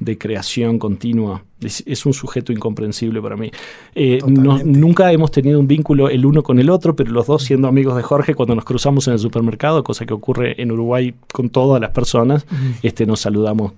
de 0.00 0.18
creación 0.18 0.78
continua. 0.78 1.44
Es, 1.60 2.06
un 2.06 2.12
sujeto 2.12 2.52
incomprensible 2.52 3.20
para 3.20 3.36
mí. 3.36 3.50
Eh, 3.94 4.20
nunca 4.24 5.10
hemos 5.12 5.32
tenido 5.32 5.58
un 5.58 5.66
vínculo 5.66 6.08
el 6.08 6.24
uno 6.24 6.42
con 6.42 6.60
el 6.60 6.70
otro, 6.70 6.94
pero 6.94 7.10
los 7.10 7.26
dos 7.26 7.42
siendo 7.42 7.66
amigos 7.66 7.96
de 7.96 8.02
Jorge, 8.02 8.34
cuando 8.34 8.54
nos 8.54 8.64
cruzamos 8.64 9.08
en 9.08 9.14
el 9.14 9.18
supermercado, 9.18 9.82
cosa 9.82 10.06
que 10.06 10.14
ocurre 10.14 10.60
en 10.62 10.70
Uruguay 10.70 11.14
con 11.32 11.50
todas 11.50 11.80
las 11.80 11.90
personas, 11.90 12.46
este, 12.82 13.06
nos 13.06 13.20
saludamos 13.20 13.72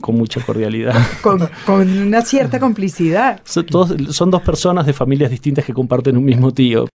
con 0.00 0.14
mucha 0.14 0.40
cordialidad. 0.40 0.94
con, 1.22 1.48
una 1.66 2.22
cierta 2.22 2.60
complicidad. 2.60 3.40
Son, 3.44 3.66
son 4.12 4.30
dos 4.30 4.42
personas 4.42 4.86
de 4.86 4.92
familias 4.92 5.30
distintas 5.30 5.64
que 5.64 5.74
comparten 5.74 6.16
un 6.16 6.24
mismo 6.24 6.52
tío. 6.52 6.86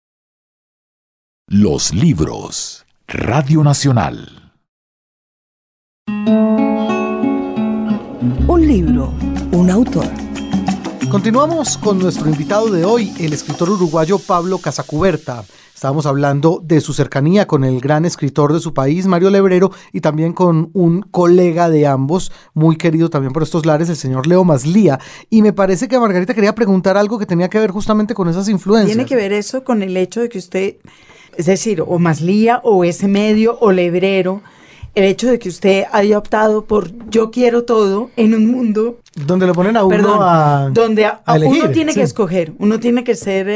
Los 1.47 1.93
libros. 1.93 2.85
Radio 3.07 3.63
Nacional. 3.63 4.53
Un 8.49 8.67
libro, 8.67 9.13
un 9.51 9.69
autor. 9.69 10.07
Continuamos 11.11 11.77
con 11.77 11.99
nuestro 11.99 12.27
invitado 12.27 12.71
de 12.71 12.83
hoy, 12.83 13.13
el 13.19 13.31
escritor 13.31 13.69
uruguayo 13.69 14.17
Pablo 14.17 14.57
Casacuberta. 14.57 15.43
Estábamos 15.75 16.07
hablando 16.07 16.59
de 16.63 16.81
su 16.81 16.93
cercanía 16.93 17.45
con 17.45 17.63
el 17.63 17.79
gran 17.79 18.05
escritor 18.05 18.51
de 18.51 18.59
su 18.59 18.73
país, 18.73 19.05
Mario 19.05 19.29
Lebrero, 19.29 19.69
y 19.93 20.01
también 20.01 20.33
con 20.33 20.71
un 20.73 21.03
colega 21.03 21.69
de 21.69 21.85
ambos, 21.85 22.31
muy 22.55 22.75
querido 22.75 23.11
también 23.11 23.33
por 23.33 23.43
estos 23.43 23.67
lares, 23.67 23.87
el 23.87 23.95
señor 23.97 24.25
Leo 24.25 24.43
Maslía. 24.43 24.99
Y 25.29 25.43
me 25.43 25.53
parece 25.53 25.87
que 25.87 25.99
Margarita 25.99 26.33
quería 26.33 26.55
preguntar 26.55 26.97
algo 26.97 27.19
que 27.19 27.27
tenía 27.27 27.51
que 27.51 27.59
ver 27.59 27.69
justamente 27.69 28.15
con 28.15 28.29
esas 28.29 28.49
influencias. 28.49 28.95
Tiene 28.95 29.07
que 29.07 29.15
ver 29.15 29.31
eso 29.31 29.63
con 29.63 29.83
el 29.83 29.95
hecho 29.95 30.21
de 30.21 30.29
que 30.29 30.39
usted, 30.39 30.77
es 31.37 31.45
decir, 31.45 31.83
o 31.85 31.99
Maslía, 31.99 32.61
o 32.63 32.83
ese 32.83 33.07
medio, 33.07 33.59
o 33.61 33.71
Lebrero, 33.71 34.41
el 34.95 35.03
hecho 35.03 35.29
de 35.29 35.39
que 35.39 35.49
usted 35.49 35.83
haya 35.91 36.17
optado 36.17 36.65
por 36.65 36.91
yo 37.09 37.31
quiero 37.31 37.63
todo 37.63 38.09
en 38.15 38.33
un 38.33 38.47
mundo 38.47 38.99
donde 39.15 39.47
lo 39.47 39.53
ponen 39.53 39.77
a 39.77 39.83
uno 39.83 40.21
a 40.21 40.69
donde 40.71 41.09
uno 41.45 41.69
tiene 41.71 41.93
que 41.93 42.01
escoger 42.01 42.53
uno 42.59 42.79
tiene 42.79 43.03
que 43.03 43.15
ser 43.15 43.47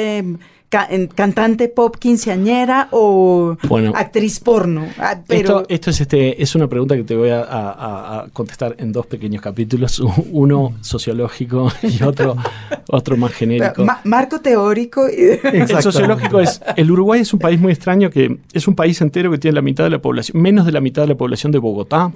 cantante 1.14 1.68
pop 1.70 1.96
quinceañera 1.98 2.88
o 2.92 3.58
actriz 3.94 4.40
porno. 4.40 4.88
Ah, 4.98 5.20
pero... 5.26 5.66
Esto, 5.70 5.90
es, 5.90 6.02
este, 6.02 6.42
es 6.42 6.56
una 6.56 6.68
pregunta 6.68 6.96
que 6.96 7.04
te 7.04 7.16
voy 7.16 7.30
a, 7.32 8.26
contestar 8.34 8.76
en 8.80 8.92
dos 8.92 9.06
pequeños 9.06 9.42
capítulos, 9.42 10.02
uno 10.32 10.74
sociológico 10.82 11.72
y 11.84 12.02
otro, 12.04 12.36
otro 12.90 13.18
más 13.18 13.34
genérico. 13.34 13.86
marco 14.04 14.40
teórico. 14.42 15.08
El 15.08 15.68
sociológico 15.82 16.40
es, 16.40 16.62
el 16.76 16.92
Uruguay 16.92 17.22
es 17.22 17.34
un 17.34 17.40
país 17.40 17.60
muy 17.60 17.72
extraño 17.72 18.10
que 18.10 18.38
es 18.52 18.68
un 18.68 18.76
país 18.76 19.00
entero 19.02 19.32
que 19.32 19.38
tiene 19.38 19.56
la 19.56 19.62
mitad 19.62 19.84
de 19.84 19.90
la 19.90 20.00
población, 20.00 20.42
menos 20.42 20.66
de 20.66 20.72
la 20.72 20.82
mitad 20.82 21.04
de 21.04 21.10
la 21.10 21.16
población 21.16 21.52
de 21.52 21.60
Bogotá. 21.60 22.12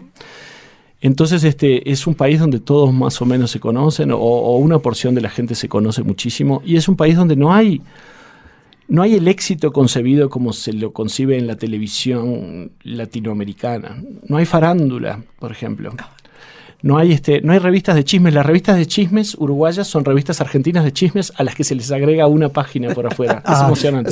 Entonces, 1.00 1.44
este 1.44 1.92
es 1.92 2.08
un 2.08 2.16
país 2.16 2.40
donde 2.40 2.60
todos 2.60 2.92
más 2.92 3.22
o 3.22 3.26
menos 3.26 3.52
se 3.52 3.60
conocen, 3.60 4.12
o, 4.12 4.18
o, 4.18 4.58
una 4.58 4.80
porción 4.80 5.14
de 5.14 5.22
la 5.22 5.30
gente 5.30 5.54
se 5.54 5.70
conoce 5.70 6.02
muchísimo, 6.02 6.62
y 6.66 6.76
es 6.76 6.88
un 6.88 6.96
país 6.96 7.16
donde 7.16 7.36
no 7.36 7.54
hay 7.54 7.82
no 8.88 9.02
hay 9.02 9.16
el 9.16 9.28
éxito 9.28 9.74
concebido 9.74 10.30
como 10.30 10.54
se 10.54 10.74
lo 10.74 10.94
concibe 10.94 11.38
en 11.38 11.48
la 11.48 11.58
televisión 11.58 12.72
latinoamericana. 12.84 14.02
No 14.28 14.38
hay 14.38 14.46
farándula, 14.46 15.22
por 15.40 15.52
ejemplo. 15.52 15.94
No 16.84 16.98
hay, 17.00 17.12
este, 17.12 17.42
no 17.42 17.54
hay 17.54 17.60
revistas 17.60 17.96
de 17.96 18.04
chismes. 18.04 18.34
Las 18.34 18.46
revistas 18.46 18.78
de 18.78 18.86
chismes 18.86 19.36
uruguayas 19.36 19.88
son 19.88 20.06
revistas 20.06 20.42
argentinas 20.42 20.84
de 20.84 20.94
chismes 20.94 21.34
a 21.36 21.44
las 21.44 21.56
que 21.56 21.64
se 21.64 21.74
les 21.74 21.92
agrega 21.92 22.28
una 22.28 22.50
página 22.50 22.94
por 22.94 23.08
afuera. 23.08 23.42
es 23.46 23.52
ah, 23.56 23.64
emocionante. 23.66 24.12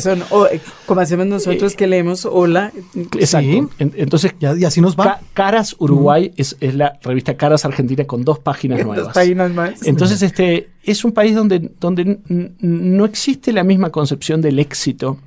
como 0.88 1.01
hacemos 1.01 1.28
nosotros 1.28 1.73
eh, 1.73 1.75
que 1.75 1.86
leemos 1.88 2.25
Hola. 2.25 2.71
Exacto. 3.19 3.69
Entonces, 3.78 4.34
y 4.39 4.65
así 4.65 4.82
nos 4.82 4.95
va. 4.95 5.19
Caras 5.34 5.75
Uruguay 5.78 6.34
es, 6.38 6.58
la 6.60 6.97
revista 7.04 7.38
Caras 7.38 7.65
Argentina 7.65 8.06
con 8.06 8.23
dos 8.23 8.39
páginas 8.39 8.80
nuevas. 8.86 9.06
Dos 9.06 9.13
páginas 9.13 9.51
más. 9.51 9.86
Entonces, 9.86 10.23
este, 10.23 10.69
es 10.84 11.06
un 11.06 11.12
país 11.12 11.36
donde, 11.36 11.71
donde 11.80 12.19
no 12.60 13.06
existe 13.06 13.54
la 13.54 13.63
misma 13.63 13.91
concepción 13.91 14.41
del 14.41 14.58
éxito 14.58 15.19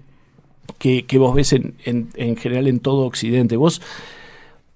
que, 0.79 1.05
vos 1.18 1.37
ves 1.37 1.53
en, 1.53 1.74
en 1.85 2.37
general 2.37 2.66
en 2.66 2.81
todo 2.81 3.07
Occidente. 3.07 3.57
Vos 3.57 3.81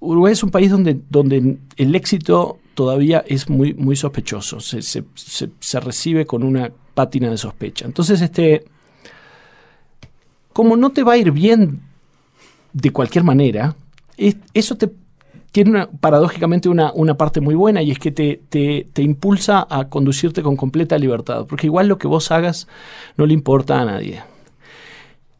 Uruguay 0.03 0.33
es 0.33 0.43
un 0.43 0.51
país 0.51 0.71
donde, 0.71 1.01
donde 1.09 1.59
el 1.77 1.95
éxito 1.95 2.59
todavía 2.75 3.25
es 3.27 3.49
muy, 3.49 3.73
muy 3.75 3.95
sospechoso, 3.95 4.59
se, 4.59 4.83
se, 4.83 5.05
se, 5.15 5.81
recibe 5.81 6.27
con 6.27 6.43
una 6.43 6.73
pátina 6.95 7.31
de 7.31 7.39
sospecha. 7.39 7.87
Entonces, 7.87 8.21
este, 8.21 8.65
como 10.53 10.77
no 10.77 10.91
te 10.91 11.05
va 11.05 11.13
a 11.13 11.19
ir 11.19 11.31
bien 11.31 11.83
de 12.73 12.91
cualquier 12.91 13.23
manera, 13.23 13.77
eso 14.17 14.77
te 14.77 14.91
tiene 15.53 15.71
una, 15.71 15.87
paradójicamente 15.89 16.69
una, 16.69 16.93
una, 16.95 17.17
parte 17.17 17.41
muy 17.41 17.55
buena 17.55 17.83
y 17.83 17.93
es 17.93 17.99
que 17.99 18.11
te, 18.11 18.41
te, 18.49 18.89
te, 18.93 19.03
impulsa 19.03 19.67
a 19.69 19.89
conducirte 19.89 20.43
con 20.43 20.57
completa 20.57 20.99
libertad, 20.99 21.47
porque 21.47 21.67
igual 21.67 21.87
lo 21.87 21.99
que 21.99 22.09
vos 22.09 22.33
hagas 22.33 22.67
no 23.17 23.27
le 23.27 23.35
importa 23.35 23.81
a 23.81 23.85
nadie. 23.85 24.23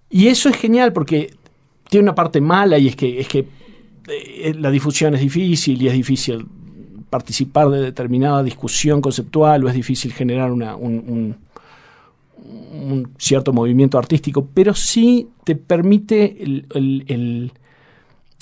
Y 0.09 0.29
eso 0.29 0.51
es 0.51 0.57
genial 0.57 0.93
porque 0.93 1.35
tiene 1.89 2.05
una 2.05 2.15
parte 2.15 2.41
mala 2.41 2.79
y 2.79 2.89
es 2.89 2.97
que, 2.97 3.21
es 3.21 3.27
que 3.27 3.49
la 4.55 4.71
difusión 4.71 5.15
es 5.15 5.21
difícil 5.21 5.81
y 5.81 5.89
es 5.89 5.95
difícil 5.95 6.47
participar 7.13 7.69
de 7.69 7.81
determinada 7.83 8.43
discusión 8.43 9.03
conceptual 9.03 9.65
o 9.65 9.69
es 9.69 9.75
difícil 9.75 10.15
generar 10.15 10.51
un, 10.51 11.37
cierto 13.19 13.53
movimiento 13.53 13.99
artístico, 13.99 14.49
pero 14.55 14.73
sí 14.75 15.29
te 15.45 15.55
permite 15.55 16.43
el, 16.43 17.53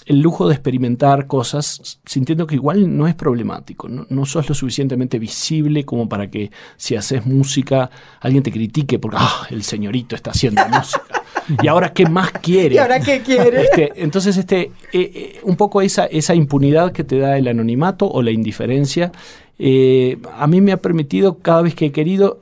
lujo 0.07 0.49
de 0.49 0.55
experimentar 0.55 1.27
cosas 1.27 2.01
sintiendo 2.05 2.47
que 2.47 2.55
igual 2.55 2.97
no 2.97 3.09
es 3.09 3.15
problemático, 3.15 3.89
no, 3.89 4.07
no, 4.09 4.25
sos 4.25 4.49
lo 4.49 4.55
suficientemente 4.55 5.19
visible 5.19 5.85
como 5.85 6.09
para 6.09 6.31
que 6.31 6.51
si 6.77 6.97
haces 6.97 7.27
música 7.27 7.91
alguien 8.21 8.43
te 8.43 8.51
critique 8.53 8.99
porque 8.99 9.19
ah, 9.21 9.47
el 9.51 9.63
señorito 9.63 10.15
está 10.15 10.31
haciendo 10.31 10.63
música. 10.73 11.20
¿Y 11.63 11.69
ahora 11.69 11.93
qué 11.93 12.07
más 12.07 12.33
quiere? 12.33 12.75
¿Y 12.77 12.79
ahora 12.79 13.01
qué 13.01 13.21
quiere? 13.21 13.63
Este, 13.63 13.93
entonces, 13.97 14.37
este, 14.37 14.61
eh, 14.63 14.71
eh, 14.93 15.41
un 15.43 15.57
poco 15.57 15.81
esa, 15.81 16.07
esa 16.07 16.35
impunidad 16.35 16.93
que 16.93 17.05
te 17.05 17.19
da 17.19 17.37
el 17.37 17.49
anonimato 17.49 18.09
o 18.09 18.23
la 18.23 18.31
indiferencia, 18.31 19.13
eh, 19.59 20.19
a 20.37 20.47
mí 20.47 20.61
me 20.61 20.73
ha 20.73 20.77
permitido 20.77 21.39
cada 21.39 21.63
vez 21.63 21.75
que 21.75 21.87
he 21.87 21.93
querido 21.93 22.41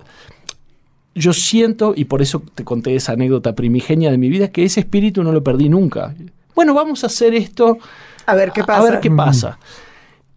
yo 1.15 1.33
siento, 1.33 1.95
y 1.97 2.05
por 2.05 2.23
eso 2.23 2.43
te 2.55 2.63
conté 2.63 2.95
esa 2.95 3.13
anécdota 3.13 3.57
primigenia 3.57 4.13
de 4.13 4.19
mi 4.19 4.29
vida, 4.29 4.49
que 4.49 4.65
ese 4.65 4.81
espíritu 4.81 5.25
no 5.25 5.33
lo 5.33 5.43
perdí 5.43 5.69
nunca. 5.69 6.15
Bueno, 6.55 6.75
vamos 6.75 7.03
a 7.03 7.09
hacer 7.09 7.35
esto. 7.35 7.79
A 8.25 8.37
ver 8.37 8.53
qué 8.53 8.63
pasa. 8.63 8.79
A 8.81 8.91
ver 8.91 9.01
qué 9.01 9.11
pasa. 9.11 9.59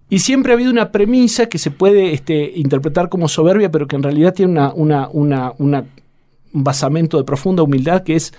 Y 0.10 0.20
siempre 0.20 0.52
ha 0.52 0.56
habido 0.56 0.72
una 0.72 0.92
premisa 0.92 1.46
que 1.46 1.60
se 1.60 1.70
puede 1.70 2.14
este, 2.14 2.52
interpretar 2.56 3.10
como 3.10 3.28
soberbia, 3.28 3.70
pero 3.70 3.88
que 3.88 3.96
en 3.96 4.02
realidad 4.02 4.34
tiene 4.34 4.54
una, 4.54 4.74
una, 4.74 5.08
una, 5.10 5.54
una 5.60 5.86
un 6.54 6.64
basamento 6.64 7.18
de 7.18 7.24
profunda 7.24 7.64
humildad, 7.64 8.04
que 8.04 8.16
es 8.16 8.34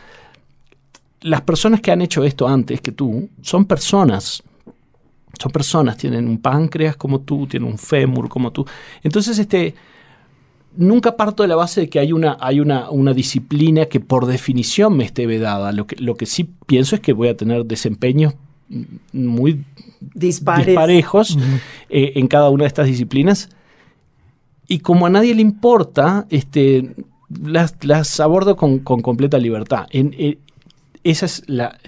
las 1.23 1.41
personas 1.43 1.81
que 1.81 1.91
han 1.91 2.03
hecho 2.03 2.25
esto 2.25 2.49
antes 2.49 2.81
que 2.81 2.93
tú 2.93 3.29
son 3.41 3.65
personas. 3.65 4.43
Son 5.41 5.51
personas, 5.51 5.97
tienen 5.97 6.29
un 6.29 6.39
páncreas 6.39 6.97
como 6.97 7.21
tú, 7.21 7.47
tienen 7.47 7.69
un 7.69 7.79
fémur 7.79 8.29
como 8.29 8.53
tú. 8.53 8.67
Entonces, 9.03 9.39
este, 9.39 9.75
nunca 10.77 11.17
parto 11.17 11.43
de 11.43 11.49
la 11.49 11.57
base 11.57 11.83
de 11.83 11.89
que 11.89 11.99
hay 11.99 12.13
una, 12.13 12.37
hay 12.41 12.61
una, 12.61 12.91
una 12.91 13.15
disciplina 13.15 13.87
que 13.87 13.99
por 13.99 14.27
definición 14.27 14.97
me 14.97 15.05
esté 15.05 15.27
vedada. 15.27 15.73
Lo 15.73 15.87
que, 15.87 15.97
lo 15.97 16.15
que 16.17 16.27
sí 16.27 16.49
pienso 16.67 16.95
es 16.95 17.01
que 17.01 17.13
voy 17.13 17.29
a 17.29 17.37
tener 17.37 17.65
desempeños 17.65 18.35
muy 19.13 19.65
disparejos 20.15 21.39
eh, 21.89 22.13
en 22.17 22.29
cada 22.29 22.51
una 22.51 22.65
de 22.65 22.69
estas 22.69 22.87
disciplinas. 22.87 23.49
Y 24.69 24.79
como 24.81 25.07
a 25.07 25.11
nadie 25.11 25.35
le 25.35 25.43
importa, 25.43 26.27
este, 26.31 26.95
las, 27.43 28.21
abordo 28.21 28.57
con, 28.57 28.79
completa 28.81 29.39
libertad. 29.39 29.87
En, 29.91 30.15
eh, 30.19 30.39
esa 31.05 31.27
es 31.27 31.43
la, 31.47 31.79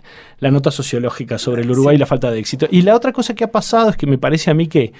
nota 0.41 0.71
sociológica 0.71 1.39
sobre 1.39 1.63
el 1.63 1.71
Uruguay 1.71 1.97
y 1.97 1.99
la 1.99 2.07
falta 2.07 2.31
de 2.31 2.39
éxito. 2.39 2.67
Y 2.71 2.83
la 2.83 2.95
otra 2.95 3.13
cosa 3.13 3.35
que 3.35 3.45
ha 3.45 3.51
pasado 3.51 3.91
es 3.91 3.97
que 3.97 4.07
me 4.07 4.19
parece 4.19 4.51
a 4.51 4.55
mí 4.55 4.67
que 4.67 4.93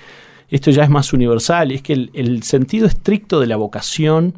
esto 0.49 0.71
ya 0.71 0.85
es 0.85 0.91
más 0.91 1.13
universal, 1.13 1.73
es 1.73 1.83
que 1.83 1.93
el, 1.93 2.43
sentido 2.43 2.87
estricto 2.87 3.41
de 3.41 3.47
la 3.47 3.57
vocación, 3.57 4.35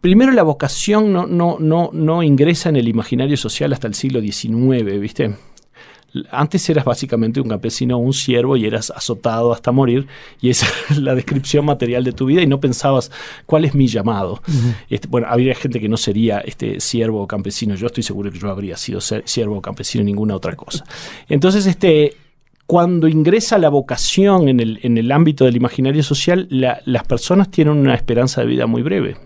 primero 0.00 0.32
la 0.32 0.42
vocación 0.42 1.12
no, 1.12 1.26
no, 1.26 1.58
no, 1.60 1.90
no 1.92 2.22
ingresa 2.22 2.68
en 2.68 2.76
el 2.76 2.88
imaginario 2.88 3.36
social 3.36 3.72
hasta 3.72 3.86
el 3.86 3.94
siglo 3.94 4.20
XIX, 4.20 4.98
¿viste? 4.98 5.36
Antes 6.30 6.68
eras 6.68 6.84
básicamente 6.84 7.40
un 7.40 7.48
campesino 7.48 7.96
o 7.96 8.00
un 8.00 8.12
siervo 8.12 8.56
y 8.56 8.66
eras 8.66 8.90
azotado 8.90 9.52
hasta 9.52 9.70
morir 9.72 10.06
y 10.40 10.50
esa 10.50 10.66
es 10.90 10.98
la 10.98 11.14
descripción 11.14 11.64
material 11.64 12.04
de 12.04 12.12
tu 12.12 12.26
vida 12.26 12.42
y 12.42 12.46
no 12.46 12.60
pensabas 12.60 13.10
cuál 13.46 13.64
es 13.64 13.74
mi 13.74 13.86
llamado. 13.86 14.42
este, 14.88 15.08
bueno, 15.08 15.28
habría 15.30 15.54
gente 15.54 15.80
que 15.80 15.88
no 15.88 15.96
sería 15.96 16.40
este 16.40 16.80
siervo 16.80 17.22
o 17.22 17.26
campesino. 17.26 17.74
Yo 17.74 17.86
estoy 17.86 18.02
seguro 18.02 18.30
que 18.30 18.38
yo 18.38 18.50
habría 18.50 18.76
sido 18.76 19.00
siervo 19.00 19.56
o 19.56 19.62
campesino 19.62 20.04
ninguna 20.04 20.34
otra 20.34 20.56
cosa. 20.56 20.84
Entonces, 21.28 21.66
este, 21.66 22.16
cuando 22.66 23.08
ingresa 23.08 23.58
la 23.58 23.68
vocación 23.68 24.48
en 24.48 24.60
el, 24.60 24.80
en 24.82 24.98
el 24.98 25.12
ámbito 25.12 25.44
del 25.44 25.56
imaginario 25.56 26.02
social, 26.02 26.48
las 26.50 27.04
personas 27.04 27.50
tienen 27.50 27.76
una 27.76 27.94
esperanza 27.94 28.40
de 28.40 28.46
vida 28.46 28.66
muy 28.66 28.82
breve 28.82 29.16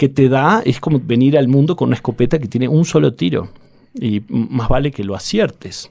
que 0.00 0.08
te 0.08 0.30
da, 0.30 0.62
es 0.64 0.80
como 0.80 0.98
venir 0.98 1.36
al 1.36 1.46
mundo 1.46 1.76
con 1.76 1.88
una 1.88 1.96
escopeta 1.96 2.38
que 2.38 2.48
tiene 2.48 2.66
un 2.66 2.86
solo 2.86 3.12
tiro 3.12 3.50
y 3.94 4.22
más 4.28 4.68
vale 4.68 4.90
que 4.90 5.04
lo 5.04 5.14
aciertes. 5.14 5.90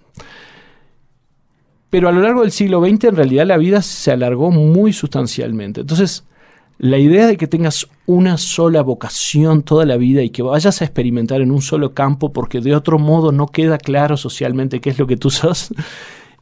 Pero 1.90 2.08
a 2.08 2.12
lo 2.12 2.22
largo 2.22 2.42
del 2.42 2.52
siglo 2.52 2.82
XX 2.82 3.06
en 3.06 3.16
realidad 3.16 3.48
la 3.48 3.58
vida 3.58 3.82
se 3.82 4.12
alargó 4.12 4.52
muy 4.52 4.94
sustancialmente. 4.94 5.82
Entonces, 5.82 6.24
la 6.78 6.98
idea 6.98 7.28
de 7.28 7.36
que 7.36 7.48
tengas 7.48 7.88
una 8.06 8.38
sola 8.38 8.82
vocación 8.82 9.64
toda 9.64 9.86
la 9.86 9.98
vida 9.98 10.22
y 10.22 10.30
que 10.30 10.42
vayas 10.44 10.82
a 10.82 10.86
experimentar 10.86 11.42
en 11.42 11.52
un 11.52 11.62
solo 11.62 11.94
campo 11.94 12.32
porque 12.32 12.62
de 12.62 12.76
otro 12.76 13.00
modo 13.00 13.32
no 13.32 13.48
queda 13.48 13.78
claro 13.78 14.18
socialmente 14.18 14.80
qué 14.80 14.92
es 14.92 15.00
lo 15.00 15.06
que 15.06 15.18
tú 15.18 15.30
sos, 15.30 15.74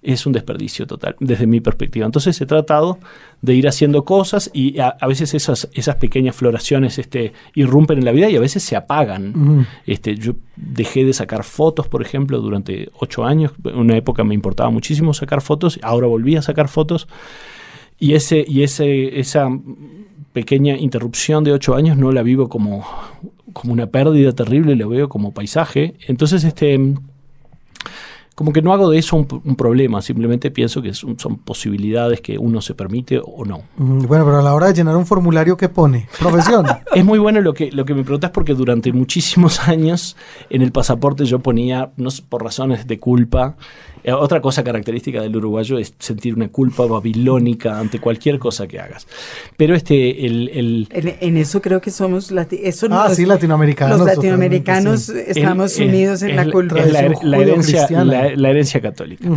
es 0.07 0.25
un 0.25 0.31
desperdicio 0.31 0.87
total, 0.87 1.17
desde 1.19 1.45
mi 1.45 1.59
perspectiva. 1.59 2.05
Entonces 2.05 2.39
he 2.39 2.45
tratado 2.45 2.97
de 3.41 3.55
ir 3.55 3.67
haciendo 3.67 4.05
cosas 4.05 4.49
y 4.53 4.79
a, 4.79 4.95
veces 5.05 5.33
esas, 5.33 5.67
esas 5.73 5.97
pequeñas 5.97 6.33
floraciones 6.33 6.97
este, 6.97 7.33
irrumpen 7.55 7.99
en 7.99 8.05
la 8.05 8.13
vida 8.13 8.29
y 8.29 8.37
a 8.37 8.39
veces 8.39 8.63
se 8.63 8.77
apagan. 8.77 9.67
este, 9.85 10.15
yo 10.15 10.35
dejé 10.55 11.03
de 11.03 11.11
sacar 11.11 11.43
fotos, 11.43 11.89
por 11.89 12.01
ejemplo, 12.01 12.39
durante 12.39 12.89
ocho 12.99 13.25
años. 13.25 13.51
En 13.65 13.77
una 13.77 13.97
época 13.97 14.23
me 14.23 14.33
importaba 14.33 14.69
muchísimo 14.69 15.13
sacar 15.13 15.41
fotos, 15.41 15.77
ahora 15.83 16.07
volví 16.07 16.37
a 16.37 16.41
sacar 16.41 16.69
fotos. 16.69 17.09
Y, 17.99 18.13
ese, 18.13 18.45
y 18.47 18.63
ese, 18.63 19.19
esa 19.19 19.49
pequeña 20.31 20.77
interrupción 20.77 21.43
de 21.43 21.51
ocho 21.51 21.75
años 21.75 21.97
no 21.97 22.13
la 22.13 22.23
vivo 22.23 22.47
como, 22.47 22.85
como 23.51 23.73
una 23.73 23.87
pérdida 23.87 24.31
terrible, 24.31 24.77
la 24.77 24.87
veo 24.87 25.09
como 25.09 25.33
paisaje. 25.33 25.95
Entonces, 26.07 26.45
este 26.45 26.79
como 28.37 28.53
que 28.53 28.61
no 28.61 28.71
hago 28.71 28.91
de 28.91 28.99
eso 28.99 29.15
un, 29.15 29.55
problema, 29.55 29.99
simplemente 30.03 30.51
pienso 30.51 30.79
que 30.79 30.93
son, 30.93 31.15
posibilidades 31.43 32.21
que 32.21 32.37
uno 32.37 32.61
se 32.61 32.75
permite 32.75 33.19
o 33.19 33.45
no. 33.45 33.63
Mm, 33.77 34.05
bueno, 34.05 34.25
pero 34.25 34.37
a 34.37 34.43
la 34.43 34.53
hora 34.53 34.67
de 34.67 34.75
llenar 34.75 34.95
un 34.95 35.07
formulario, 35.07 35.57
¿qué 35.57 35.69
pone? 35.69 36.07
Profesión. 36.19 36.67
es 36.93 37.03
muy 37.03 37.17
bueno 37.17 37.41
lo 37.41 37.55
que, 37.55 37.71
lo 37.71 37.83
que 37.83 37.95
me 37.95 38.03
preguntas 38.03 38.29
porque 38.29 38.53
durante 38.53 38.93
muchísimos 38.93 39.59
años 39.67 40.15
en 40.51 40.61
el 40.61 40.71
pasaporte 40.71 41.25
yo 41.25 41.39
ponía, 41.39 41.89
no 41.97 42.11
por 42.29 42.43
razones 42.43 42.85
de 42.85 42.99
culpa, 42.99 43.55
eh, 44.03 44.13
otra 44.13 44.39
cosa 44.39 44.63
característica 44.63 45.21
del 45.21 45.35
uruguayo 45.35 45.77
es 45.77 45.93
sentir 45.99 46.33
una 46.33 46.47
culpa 46.47 46.85
babilónica 46.85 47.77
ante 47.77 47.99
cualquier 47.99 48.39
cosa 48.39 48.67
que 48.67 48.79
hagas. 48.79 49.07
Pero 49.57 49.75
este, 49.75 50.25
el... 50.25 50.87
En, 50.91 51.35
eso 51.35 51.61
creo 51.61 51.81
que 51.81 51.91
somos... 51.91 52.31
Eso 52.31 52.87
ah, 52.91 53.13
sí, 53.13 53.25
latinoamericanos. 53.25 53.97
Los 53.97 54.07
latinoamericanos 54.07 55.09
estamos 55.09 55.77
unidos 55.77 56.21
en 56.21 56.35
la 56.37 56.49
cultura. 56.49 56.85
La, 56.85 57.37
herencia, 57.37 57.89
la, 58.05 58.26
herencia 58.27 58.81
católica. 58.81 59.27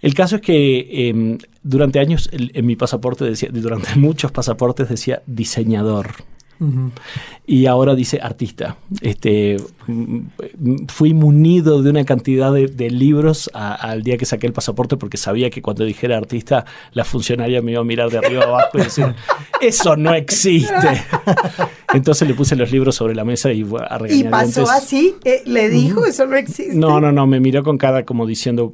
El 0.00 0.14
caso 0.14 0.36
es 0.36 0.42
que 0.42 1.08
em, 1.08 1.38
durante 1.62 1.98
años 1.98 2.28
en 2.32 2.66
mi 2.66 2.76
pasaporte 2.76 3.24
decía, 3.24 3.48
durante 3.52 3.94
muchos 3.96 4.32
pasaportes 4.32 4.88
decía 4.88 5.22
diseñador. 5.26 6.14
Y 7.46 7.66
ahora 7.66 7.94
dice 7.94 8.20
artista. 8.22 8.76
Este, 9.00 9.56
fui 10.88 11.14
munido 11.14 11.82
de 11.82 11.90
una 11.90 12.04
cantidad 12.04 12.52
de, 12.52 12.90
libros 12.90 13.50
al 13.54 14.02
día 14.02 14.18
que 14.18 14.26
saqué 14.26 14.46
el 14.46 14.52
pasaporte 14.52 14.96
porque 14.96 15.16
sabía 15.16 15.48
que 15.50 15.62
cuando 15.62 15.84
dijera 15.84 16.16
artista, 16.16 16.64
la 16.92 17.04
funcionaria 17.04 17.62
me 17.62 17.72
iba 17.72 17.80
a 17.80 17.84
mirar 17.84 18.10
de 18.10 18.18
arriba 18.18 18.44
abajo 18.44 18.78
y 18.78 18.82
decir, 18.82 19.14
eso 19.60 19.96
no 19.96 20.14
existe. 20.14 21.02
Entonces 21.94 22.28
le 22.28 22.34
puse 22.34 22.56
los 22.56 22.70
libros 22.70 22.94
sobre 22.94 23.14
la 23.14 23.24
mesa 23.24 23.52
y 23.52 23.62
a 23.62 24.00
¿Y 24.08 24.24
pasó 24.24 24.68
así? 24.70 25.14
Eh, 25.24 25.42
¿Le 25.46 25.68
dijo, 25.70 26.04
eso 26.04 26.26
no 26.26 26.36
existe? 26.36 26.74
No, 26.74 27.00
no, 27.00 27.10
no, 27.10 27.26
me 27.26 27.40
miró 27.40 27.62
con 27.62 27.78
cara 27.78 28.04
como 28.04 28.26
diciendo, 28.26 28.72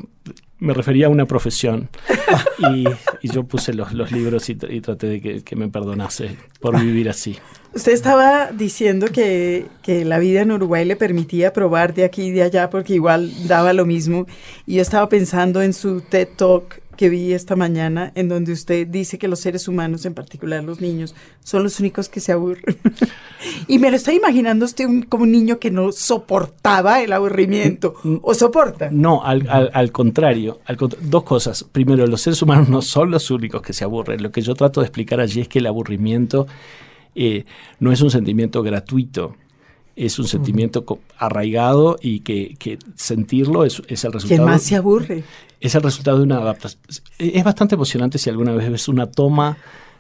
me 0.59 0.73
refería 0.73 1.07
a 1.07 1.09
una 1.11 1.27
profesión. 1.27 1.89
Y, 2.59 2.87
yo 3.29 3.45
puse 3.45 3.75
los, 3.75 3.93
libros 4.11 4.49
y, 4.49 4.55
traté 4.55 5.07
de 5.07 5.43
que, 5.43 5.57
me 5.57 5.69
perdonase 5.69 6.37
por 6.61 6.81
vivir 6.81 7.09
así. 7.11 7.37
Usted 7.75 7.93
estaba 7.93 8.51
diciendo 8.51 9.09
que, 9.13 9.67
que, 9.83 10.07
la 10.07 10.19
vida 10.19 10.41
en 10.41 10.53
Uruguay 10.53 10.87
le 10.87 10.97
permitía 10.97 11.53
probar 11.53 11.93
de 11.93 12.05
aquí 12.05 12.25
y 12.25 12.31
de 12.31 12.43
allá 12.43 12.71
porque 12.71 12.95
igual 12.95 13.31
daba 13.47 13.75
lo 13.75 13.85
mismo. 13.85 14.27
Y 14.65 14.77
yo 14.77 14.83
estaba 14.83 15.09
pensando 15.09 15.61
en 15.61 15.75
su 15.75 16.01
TED 16.01 16.29
Talk 16.37 16.81
que 16.97 17.09
vi 17.09 17.33
esta 17.33 17.57
mañana 17.57 18.13
en 18.15 18.29
donde 18.29 18.53
usted 18.53 18.87
dice 18.87 19.19
que 19.19 19.29
los 19.29 19.41
seres 19.41 19.69
humanos, 19.69 20.05
en 20.07 20.15
particular 20.15 20.65
los 20.65 20.81
niños, 20.81 21.15
son 21.45 21.63
los 21.63 21.79
únicos 21.81 22.09
que 22.09 22.21
se 22.21 22.33
aburren. 22.33 22.77
y 23.69 23.79
me 23.79 23.91
lo 23.91 23.97
está 23.97 24.13
imaginando 24.13 24.65
usted 24.65 24.87
como 25.09 25.25
un 25.25 25.33
niño 25.33 25.59
que 25.59 25.71
no 25.71 25.93
soportaba 25.93 27.03
el 27.03 27.13
aburrimiento. 27.13 27.95
¿O 28.23 28.35
soporta? 28.35 28.89
No, 28.91 29.23
al, 29.25 29.49
al, 29.49 29.93
contrario. 29.93 30.61
dos 31.03 31.23
cosas. 31.23 31.65
Primero, 31.65 32.07
los 32.07 32.21
seres 32.21 32.41
humanos 32.43 32.69
no 32.69 32.83
son 32.83 33.11
los 33.11 33.31
únicos 33.31 33.63
que 33.63 33.73
se 33.73 33.85
aburren. 33.85 34.23
Lo 34.23 34.31
que 34.31 34.43
yo 34.43 34.55
trato 34.55 34.81
de 34.81 34.87
explicar 34.87 35.21
allí 35.21 35.41
es 35.41 35.49
que 35.49 35.59
el 35.59 35.67
aburrimiento 35.67 36.47
eh, 37.15 37.45
no 37.81 37.93
es 37.93 38.01
un 38.03 38.11
sentimiento 38.11 38.63
gratuito 38.63 39.37
es 39.97 40.19
un 40.19 40.29
sentimiento 40.29 40.85
arraigado 41.19 41.97
y 42.01 42.21
que, 42.21 42.79
sentirlo 42.95 43.65
es, 43.65 43.83
es, 43.89 44.05
el 44.05 44.13
resultado. 44.13 44.29
¿Quién 44.29 44.45
más 44.45 44.63
se 44.63 44.77
aburre? 44.77 45.25
Es 45.59 45.75
el 45.75 45.83
resultado 45.83 46.19
de 46.19 46.25
una 46.25 46.37
adaptación. 46.37 46.83
Es 47.19 47.43
bastante 47.43 47.75
emocionante 47.75 48.19
si 48.19 48.29
alguna 48.29 48.53
vez 48.53 48.71
ves 48.71 48.89
una 48.89 49.11
toma 49.11 49.57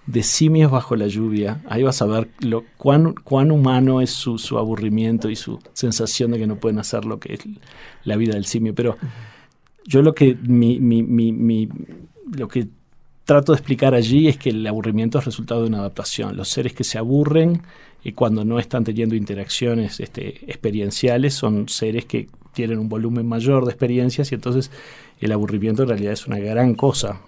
de 0.07 0.23
simios 0.23 0.71
bajo 0.71 0.97
la 0.97 1.07
lluvia. 1.07 1.63
Ahí 1.67 1.83
vas 1.83 2.03
a 2.03 2.07
ver 2.07 2.29
lo, 2.41 2.65
cuán, 2.77 3.15
cuán 3.15 3.51
humano 3.51 4.03
es 4.03 4.11
su, 4.11 4.39
su, 4.39 4.59
aburrimiento 4.59 5.31
y 5.31 5.37
su 5.37 5.59
sensación 5.73 6.31
de 6.31 6.39
que 6.39 6.47
no 6.47 6.57
pueden 6.57 6.79
hacer 6.79 7.07
lo 7.07 7.19
que 7.19 7.35
es 7.35 7.41
la 8.05 8.17
vida 8.17 8.35
del 8.35 8.45
simio. 8.45 8.75
Pero 8.75 8.99
yo 9.87 10.03
lo 10.03 10.15
que, 10.15 10.37
mi, 10.43 10.79
mi, 10.79 11.03
mi, 11.03 11.69
lo 12.37 12.49
que 12.49 12.69
trato 13.27 13.53
de 13.53 13.57
explicar 13.57 13.95
allí 13.95 14.29
es 14.29 14.39
que 14.39 14.51
el 14.51 14.67
aburrimiento 14.67 15.19
es 15.19 15.25
resultado 15.27 15.62
de 15.62 15.69
una 15.69 15.81
adaptación. 15.81 16.37
Los 16.37 16.49
seres 16.49 16.73
que 16.73 16.85
se 16.85 16.97
aburren 16.97 17.61
y 18.03 18.12
cuando 18.12 18.45
no 18.45 18.59
están 18.59 18.85
teniendo 18.85 19.17
interacciones 19.17 20.01
este, 20.01 20.51
experienciales 20.51 21.35
son 21.35 21.69
seres 21.69 22.07
que 22.07 22.29
tienen 22.55 22.79
un 22.79 22.89
volumen 22.89 23.27
mayor 23.27 23.65
de 23.65 23.73
experiencias 23.73 24.31
y 24.31 24.37
entonces 24.37 24.71
el 25.21 25.33
aburrimiento 25.33 25.83
en 25.83 25.89
realidad 25.89 26.12
es 26.12 26.27
una 26.27 26.39
gran 26.39 26.75
cosa. 26.75 27.21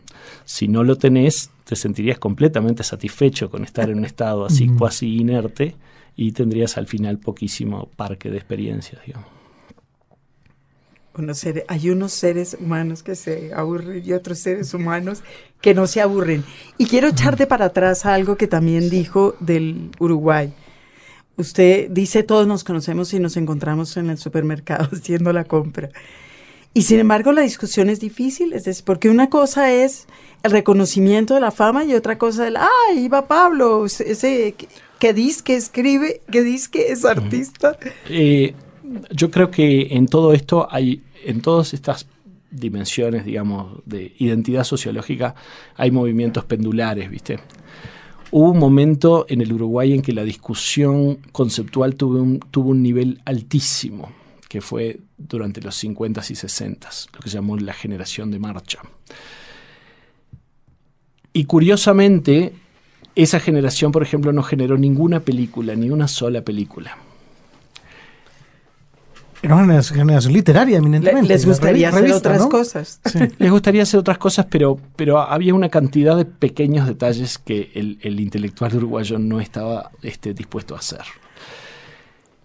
Si 0.45 0.69
no 0.69 0.85
lo 0.85 0.97
tenés, 0.97 1.51
te 1.65 1.75
sentirías 1.75 2.19
completamente 2.19 2.85
satisfecho 2.85 3.51
con 3.51 3.65
estar 3.65 3.91
en 3.91 3.99
un 3.99 4.05
estado 4.05 4.47
así 4.47 4.69
cuasi 4.69 5.17
inerte 5.17 5.75
y 6.17 6.33
tendrías 6.33 6.79
al 6.79 6.87
final 6.87 7.19
poquísimo 7.19 7.89
parque 7.97 8.31
de 8.31 8.39
experiencias, 8.39 9.03
digamos. 9.05 9.38
Hay 11.69 11.91
unos 11.91 12.13
seres 12.13 12.57
humanos 12.61 13.03
que 13.03 13.15
se 13.15 13.53
aburren 13.53 14.03
y 14.05 14.13
otros 14.13 14.39
seres 14.39 14.73
humanos 14.75 15.23
que 15.61 15.75
no 15.75 15.87
se 15.87 16.01
aburren. 16.01 16.45
Y 16.77 16.87
quiero 16.87 17.09
echarte 17.09 17.47
para 17.47 17.67
atrás 17.67 18.07
algo 18.07 18.37
que 18.37 18.47
también 18.47 18.91
dijo 18.91 19.35
del 19.41 19.91
Uruguay. 19.99 20.53
Usted 21.37 21.89
dice, 21.91 22.23
todos 22.23 22.47
nos 22.47 22.65
conocemos 22.65 23.13
y 23.15 23.21
nos 23.21 23.37
encontramos 23.37 23.97
en 23.97 24.11
el 24.11 24.19
supermercado 24.19 24.89
haciendo 24.93 25.33
la 25.33 25.45
compra. 25.45 25.91
Y 26.75 26.83
sin 26.83 27.01
embargo, 27.01 27.33
la 27.33 27.43
discusión 27.43 27.91
es 27.91 27.99
difícil, 27.99 28.53
es 28.53 28.65
decir, 28.65 28.85
porque 28.85 29.09
una 29.09 29.31
cosa 29.31 29.73
es 29.73 30.07
el 30.43 30.53
reconocimiento 30.53 31.35
de 31.35 31.41
la 31.41 31.51
fama 31.51 31.85
y 31.85 31.95
otra 31.95 32.19
cosa 32.19 32.47
es, 32.47 32.55
¡ay, 32.89 33.09
va 33.09 33.27
Pablo! 33.27 33.87
Ese 33.87 34.55
que 34.99 35.13
dice 35.13 35.43
que 35.43 35.57
escribe, 35.57 36.21
que 36.31 36.43
dice 36.43 36.71
que 36.71 36.93
es 36.93 37.05
artista. 37.05 37.77
Eh, 38.09 38.55
yo 39.11 39.31
creo 39.31 39.51
que 39.51 39.89
en 39.91 40.07
todo 40.07 40.33
esto 40.33 40.69
hay, 40.71 41.03
en 41.25 41.41
todas 41.41 41.75
estas 41.75 42.07
dimensiones, 42.51 43.25
digamos, 43.25 43.83
de 43.85 44.15
identidad 44.19 44.65
sociológica, 44.65 45.35
hay 45.77 45.91
movimientos 45.91 46.45
pendulares, 46.45 47.11
¿viste? 47.11 47.39
Hubo 48.31 48.51
un 48.51 48.59
momento 48.59 49.27
en 49.29 49.41
el 49.41 49.53
Uruguay 49.53 49.95
en 49.95 50.03
que 50.03 50.13
la 50.13 50.23
discusión 50.23 51.17
conceptual 51.33 51.97
tuvo 51.97 52.21
un, 52.21 52.41
tuvo 52.41 52.71
un 52.71 52.83
nivel 52.83 53.21
altísimo, 53.25 54.11
que 54.49 54.61
fue 54.61 55.01
durante 55.17 55.61
los 55.61 55.83
50s 55.83 56.31
y 56.31 56.35
60s, 56.35 57.09
lo 57.13 57.21
que 57.21 57.31
se 57.31 57.37
llamó 57.37 57.57
la 57.57 57.73
generación 57.73 58.31
de 58.31 58.39
marcha. 58.39 58.81
Y 61.33 61.45
curiosamente, 61.45 62.53
esa 63.15 63.41
generación, 63.41 63.93
por 63.93 64.03
ejemplo, 64.03 64.33
no 64.33 64.43
generó 64.43 64.77
ninguna 64.77 65.21
película, 65.21 65.75
ni 65.75 65.91
una 65.91 66.09
sola 66.09 66.43
película. 66.43 66.97
Era 69.43 69.55
una 69.55 69.83
generación 69.83 70.33
literaria, 70.33 70.79
eminentemente. 70.79 71.29
Les 71.29 71.47
gustaría 71.47 71.91
hacer 71.91 72.13
otras 72.13 72.47
cosas. 72.47 73.01
Les 73.39 73.51
gustaría 73.51 73.83
hacer 73.83 74.01
otras 74.01 74.19
cosas, 74.19 74.47
pero, 74.47 74.79
pero 74.97 75.21
había 75.21 75.55
una 75.55 75.69
cantidad 75.69 76.17
de 76.17 76.25
pequeños 76.25 76.87
detalles 76.87 77.39
que 77.39 77.71
el, 77.75 78.21
intelectual 78.21 78.75
uruguayo 78.77 79.19
no 79.19 79.41
estaba 79.41 79.91
este, 80.03 80.35
dispuesto 80.35 80.75
a 80.75 80.79
hacer. 80.79 81.03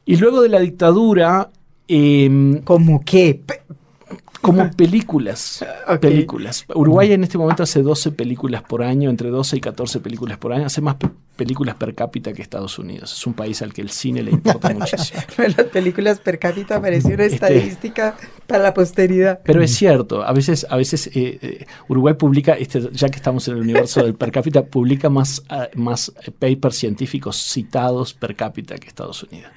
Y 0.05 0.17
luego 0.17 0.41
de 0.41 0.49
la 0.49 0.59
dictadura... 0.59 1.49
Eh, 1.85 2.61
¿Cómo 2.63 3.03
qué? 3.03 3.41
Como 4.43 4.69
películas. 4.77 5.65
Películas. 6.01 6.65
Uruguay 6.75 7.13
en 7.13 7.23
este 7.23 7.37
momento 7.37 7.63
hace 7.63 7.81
12 7.81 8.11
películas 8.11 8.61
por 8.61 8.83
año, 8.83 9.09
entre 9.09 9.29
12 9.29 9.57
y 9.57 9.61
14 9.61 10.01
películas 10.01 10.37
por 10.37 10.53
año. 10.53 10.65
Hace 10.65 10.81
más 10.81 10.97
películas 11.35 11.75
per 11.75 11.95
cápita 11.95 12.33
que 12.33 12.41
Estados 12.41 12.77
Unidos. 12.77 13.13
Es 13.13 13.25
un 13.25 13.33
país 13.33 13.61
al 13.61 13.73
que 13.73 13.81
el 13.81 13.89
cine 13.89 14.21
le 14.21 14.31
importa 14.31 14.69
muchísimo. 14.73 15.21
Las 15.37 15.67
películas 15.67 16.19
per 16.19 16.37
cápita 16.37 16.81
parece 16.81 17.13
una 17.13 17.23
este, 17.23 17.35
estadística 17.35 18.15
para 18.45 18.61
la 18.63 18.73
posteridad. 18.73 19.39
Pero 19.43 19.63
es 19.63 19.73
cierto, 19.73 20.23
a 20.23 20.33
veces, 20.33 20.67
a 20.69 20.75
veces 20.75 21.07
eh, 21.07 21.39
eh, 21.41 21.65
Uruguay 21.87 22.13
publica, 22.15 22.53
este, 22.53 22.89
ya 22.91 23.09
que 23.09 23.15
estamos 23.15 23.47
en 23.47 23.55
el 23.55 23.61
universo 23.61 24.03
del 24.03 24.13
per 24.13 24.31
cápita, 24.31 24.63
publica 24.65 25.09
más, 25.09 25.41
ah, 25.49 25.69
más 25.75 26.11
papers 26.37 26.77
científicos 26.77 27.37
citados 27.37 28.13
per 28.13 28.35
cápita 28.35 28.75
que 28.75 28.87
Estados 28.87 29.23
Unidos. 29.23 29.51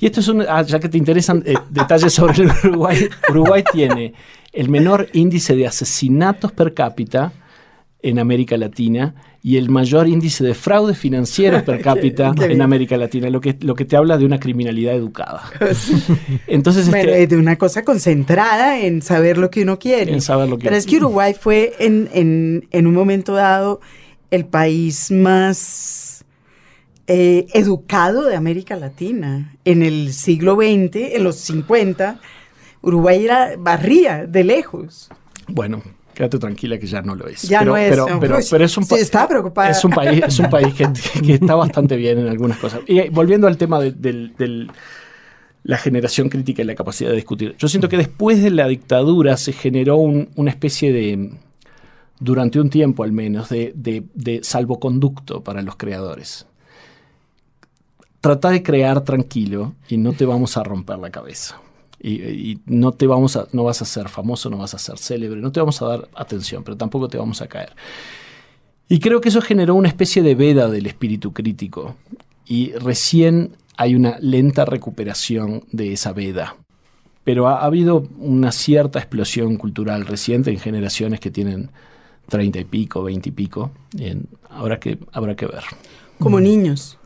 Y 0.00 0.06
esto 0.06 0.20
es 0.20 0.28
un, 0.28 0.42
ah, 0.42 0.62
ya 0.62 0.80
que 0.80 0.88
te 0.88 0.98
interesan 0.98 1.42
eh, 1.46 1.54
detalles 1.70 2.12
sobre 2.12 2.46
Uruguay, 2.64 3.08
Uruguay 3.28 3.62
tiene 3.70 3.81
tiene 3.88 4.14
el 4.52 4.68
menor 4.68 5.08
índice 5.12 5.56
de 5.56 5.66
asesinatos 5.66 6.52
per 6.52 6.74
cápita 6.74 7.32
en 8.02 8.18
América 8.18 8.56
Latina 8.56 9.14
y 9.42 9.56
el 9.56 9.70
mayor 9.70 10.08
índice 10.08 10.44
de 10.44 10.54
fraude 10.54 10.94
financiero 10.94 11.64
per 11.64 11.80
cápita 11.82 12.32
en 12.40 12.62
América 12.62 12.96
Latina, 12.96 13.28
lo 13.30 13.40
que, 13.40 13.56
lo 13.60 13.74
que 13.74 13.84
te 13.84 13.96
habla 13.96 14.16
de 14.18 14.24
una 14.24 14.38
criminalidad 14.38 14.94
educada. 14.94 15.42
Entonces, 16.46 16.86
este, 16.86 17.26
de 17.26 17.36
una 17.36 17.56
cosa 17.56 17.82
concentrada 17.82 18.80
en 18.80 19.02
saber 19.02 19.38
lo 19.38 19.50
que 19.50 19.62
uno 19.62 19.78
quiere. 19.78 20.12
En 20.12 20.20
saber 20.20 20.48
lo 20.48 20.58
que 20.58 20.64
Pero 20.64 20.76
es 20.76 20.86
que 20.86 20.96
Uruguay 20.96 21.34
fue 21.38 21.74
en, 21.78 22.08
en, 22.12 22.68
en 22.70 22.86
un 22.86 22.94
momento 22.94 23.34
dado 23.34 23.80
el 24.30 24.44
país 24.46 25.10
más 25.10 26.24
eh, 27.08 27.46
educado 27.52 28.22
de 28.26 28.36
América 28.36 28.76
Latina. 28.76 29.56
En 29.64 29.82
el 29.82 30.12
siglo 30.12 30.54
XX, 30.54 31.14
en 31.14 31.24
los 31.24 31.36
50, 31.36 32.20
Uruguay 32.82 33.24
era 33.24 33.52
barría 33.56 34.26
de 34.26 34.44
lejos. 34.44 35.08
Bueno, 35.48 35.82
quédate 36.14 36.38
tranquila 36.38 36.78
que 36.78 36.86
ya 36.86 37.00
no 37.02 37.14
lo 37.14 37.26
es. 37.26 37.42
Ya 37.42 37.60
pero, 37.60 37.72
no 37.72 37.76
es. 37.76 37.90
Pero, 37.90 38.06
pero, 38.50 38.64
es 38.64 38.76
un, 38.76 38.86
está 38.98 39.26
preocupada. 39.28 39.70
es 39.70 39.84
un 39.84 39.92
país, 39.92 40.22
es 40.26 40.38
un 40.38 40.50
país 40.50 40.74
que, 40.74 41.34
está 41.34 41.54
bastante 41.54 41.96
bien 41.96 42.18
en 42.18 42.28
algunas 42.28 42.58
cosas. 42.58 42.80
Y 42.86 43.08
volviendo 43.08 43.46
al 43.46 43.56
tema 43.56 43.80
de, 43.80 44.68
la 45.64 45.78
generación 45.78 46.28
crítica 46.28 46.62
y 46.62 46.64
la 46.64 46.74
capacidad 46.74 47.10
de 47.10 47.16
discutir. 47.16 47.54
Yo 47.56 47.68
siento 47.68 47.88
que 47.88 47.96
después 47.96 48.42
de 48.42 48.50
la 48.50 48.66
dictadura 48.66 49.36
se 49.36 49.52
generó 49.52 49.96
una 49.96 50.50
especie 50.50 50.92
de, 50.92 51.30
durante 52.18 52.60
un 52.60 52.68
tiempo 52.68 53.04
al 53.04 53.12
menos, 53.12 53.48
de, 53.48 53.72
de 53.76 54.40
salvoconducto 54.42 55.44
para 55.44 55.62
los 55.62 55.76
creadores. 55.76 56.46
Trata 58.20 58.50
de 58.50 58.62
crear 58.64 59.02
tranquilo 59.02 59.74
y 59.88 59.98
no 59.98 60.12
te 60.14 60.24
vamos 60.24 60.56
a 60.56 60.64
romper 60.64 60.98
la 60.98 61.10
cabeza 61.10 61.60
y, 62.02 62.58
no 62.66 62.92
te 62.92 63.06
vamos 63.06 63.36
a, 63.36 63.46
no 63.52 63.64
vas 63.64 63.80
a 63.80 63.84
ser 63.84 64.08
famoso, 64.08 64.50
no 64.50 64.58
vas 64.58 64.74
a 64.74 64.78
ser 64.78 64.98
célebre, 64.98 65.40
no 65.40 65.52
te 65.52 65.60
vamos 65.60 65.80
a 65.82 65.86
dar 65.86 66.08
atención, 66.14 66.64
pero 66.64 66.76
tampoco 66.76 67.08
te 67.08 67.16
vamos 67.16 67.40
a 67.42 67.46
caer. 67.46 67.72
Y 68.88 68.98
creo 68.98 69.20
que 69.20 69.28
eso 69.28 69.40
generó 69.40 69.74
una 69.74 69.88
especie 69.88 70.22
de 70.22 70.34
veda 70.34 70.68
del 70.68 70.86
espíritu 70.86 71.32
crítico 71.32 71.96
y 72.44 72.72
recién 72.72 73.52
hay 73.76 73.94
una 73.94 74.18
lenta 74.20 74.64
recuperación 74.64 75.64
de 75.70 75.92
esa 75.92 76.12
veda. 76.12 76.56
Pero 77.24 77.46
ha, 77.46 77.64
habido 77.64 78.08
una 78.18 78.50
cierta 78.50 78.98
explosión 78.98 79.56
cultural 79.56 80.04
reciente 80.04 80.50
en 80.50 80.58
generaciones 80.58 81.20
que 81.20 81.30
tienen 81.30 81.70
treinta 82.28 82.58
y 82.58 82.64
pico, 82.64 83.02
veinte 83.04 83.28
y 83.28 83.32
pico. 83.32 83.70
ahora 84.50 84.80
que 84.80 84.98
habrá 85.12 85.36
que 85.36 85.46
ver. 85.46 85.62
Como 86.18 86.40
niños, 86.40 86.98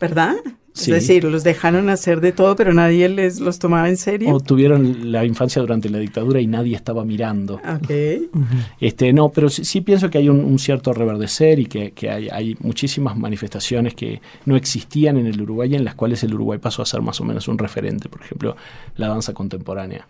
¿verdad? 0.00 0.36
Es 0.74 0.86
decir, 0.86 1.24
los 1.24 1.44
dejaron 1.44 1.90
hacer 1.90 2.20
de 2.20 2.32
todo, 2.32 2.56
pero 2.56 2.72
nadie 2.72 3.08
les 3.08 3.40
los 3.40 3.58
tomaba 3.58 3.88
en 3.88 3.96
serio. 3.98 4.34
O 4.34 4.40
tuvieron 4.40 5.12
la 5.12 5.24
infancia 5.24 5.60
durante 5.60 5.90
la 5.90 5.98
dictadura 5.98 6.40
y 6.40 6.46
nadie 6.46 6.74
estaba 6.74 7.04
mirando. 7.04 7.60
Okay. 7.82 8.30
Este, 8.80 9.12
no, 9.12 9.28
pero 9.28 9.50
sí, 9.50 9.80
pienso 9.82 10.08
que 10.08 10.18
hay 10.18 10.28
un, 10.28 10.58
cierto 10.58 10.92
reverdecer 10.92 11.58
y 11.58 11.66
que, 11.66 11.92
hay, 12.10 12.56
muchísimas 12.60 13.16
manifestaciones 13.16 13.94
que 13.94 14.20
no 14.46 14.56
existían 14.56 15.18
en 15.18 15.26
el 15.26 15.40
Uruguay 15.42 15.74
en 15.74 15.84
las 15.84 15.94
cuales 15.94 16.22
el 16.24 16.34
Uruguay 16.34 16.58
pasó 16.58 16.82
a 16.82 16.86
ser 16.86 17.02
más 17.02 17.20
o 17.20 17.24
menos 17.24 17.48
un 17.48 17.58
referente. 17.58 18.08
Por 18.08 18.22
ejemplo, 18.22 18.56
la 18.96 19.08
danza 19.08 19.34
contemporánea. 19.34 20.06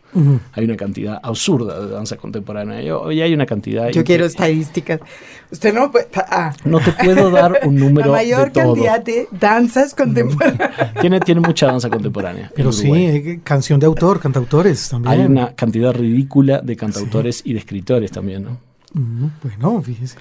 Hay 0.53 0.65
una 0.65 0.77
cantidad 0.77 1.19
absurda 1.23 1.81
de 1.81 1.93
danza 1.93 2.17
contemporánea. 2.17 2.83
Y 2.83 2.91
hoy 2.91 3.21
hay 3.21 3.35
una 3.35 3.47
cantidad. 3.47 3.89
Yo 3.91 4.05
quiero 4.05 4.27
estadísticas. 4.27 5.01
Usted 5.51 5.75
no 5.75 5.91
ah. 6.15 6.55
No 6.65 6.79
te 6.79 6.93
puedo 6.93 7.31
dar 7.31 7.61
un 7.65 7.75
número. 7.81 8.11
La 8.11 8.19
mayor 8.19 8.53
cantidad 8.53 9.03
de 9.03 9.27
danzas 9.33 9.95
contemporáneas 9.95 10.52
tiene, 11.01 11.21
tiene 11.21 11.41
mucha 11.41 11.67
danza 11.67 11.89
contemporánea. 11.91 12.51
Pero 12.55 12.73
sí, 12.73 12.91
eh, 12.93 13.41
canción 13.43 13.81
de 13.81 13.87
autor, 13.87 14.21
cantautores 14.21 14.89
también. 14.89 15.13
Hay 15.13 15.27
una 15.27 15.55
cantidad 15.55 15.93
ridícula 15.93 16.61
de 16.61 16.77
cantautores 16.77 17.43
y 17.45 17.53
de 17.53 17.59
escritores 17.59 18.11
también, 18.11 18.45
¿no? 18.45 18.73
Mm, 18.95 19.27
bueno, 19.43 19.83
fíjese. 19.83 20.17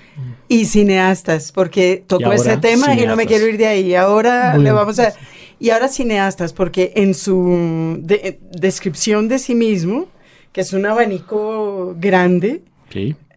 Y 0.47 0.65
cineastas, 0.65 1.51
porque 1.51 2.03
tocó 2.07 2.31
ese 2.31 2.57
tema 2.57 2.93
y 2.95 3.05
no 3.05 3.15
me 3.15 3.25
quiero 3.25 3.47
ir 3.47 3.57
de 3.57 3.67
ahí. 3.67 3.95
Ahora 3.95 4.57
le 4.57 4.71
vamos 4.71 4.99
a... 4.99 5.13
Y 5.59 5.69
ahora 5.69 5.87
cineastas, 5.87 6.53
porque 6.53 6.93
en 6.95 7.13
su 7.13 7.99
descripción 8.01 9.27
de 9.27 9.37
sí 9.37 9.53
mismo, 9.53 10.07
que 10.51 10.61
es 10.61 10.73
un 10.73 10.85
abanico 10.85 11.95
grande, 11.99 12.63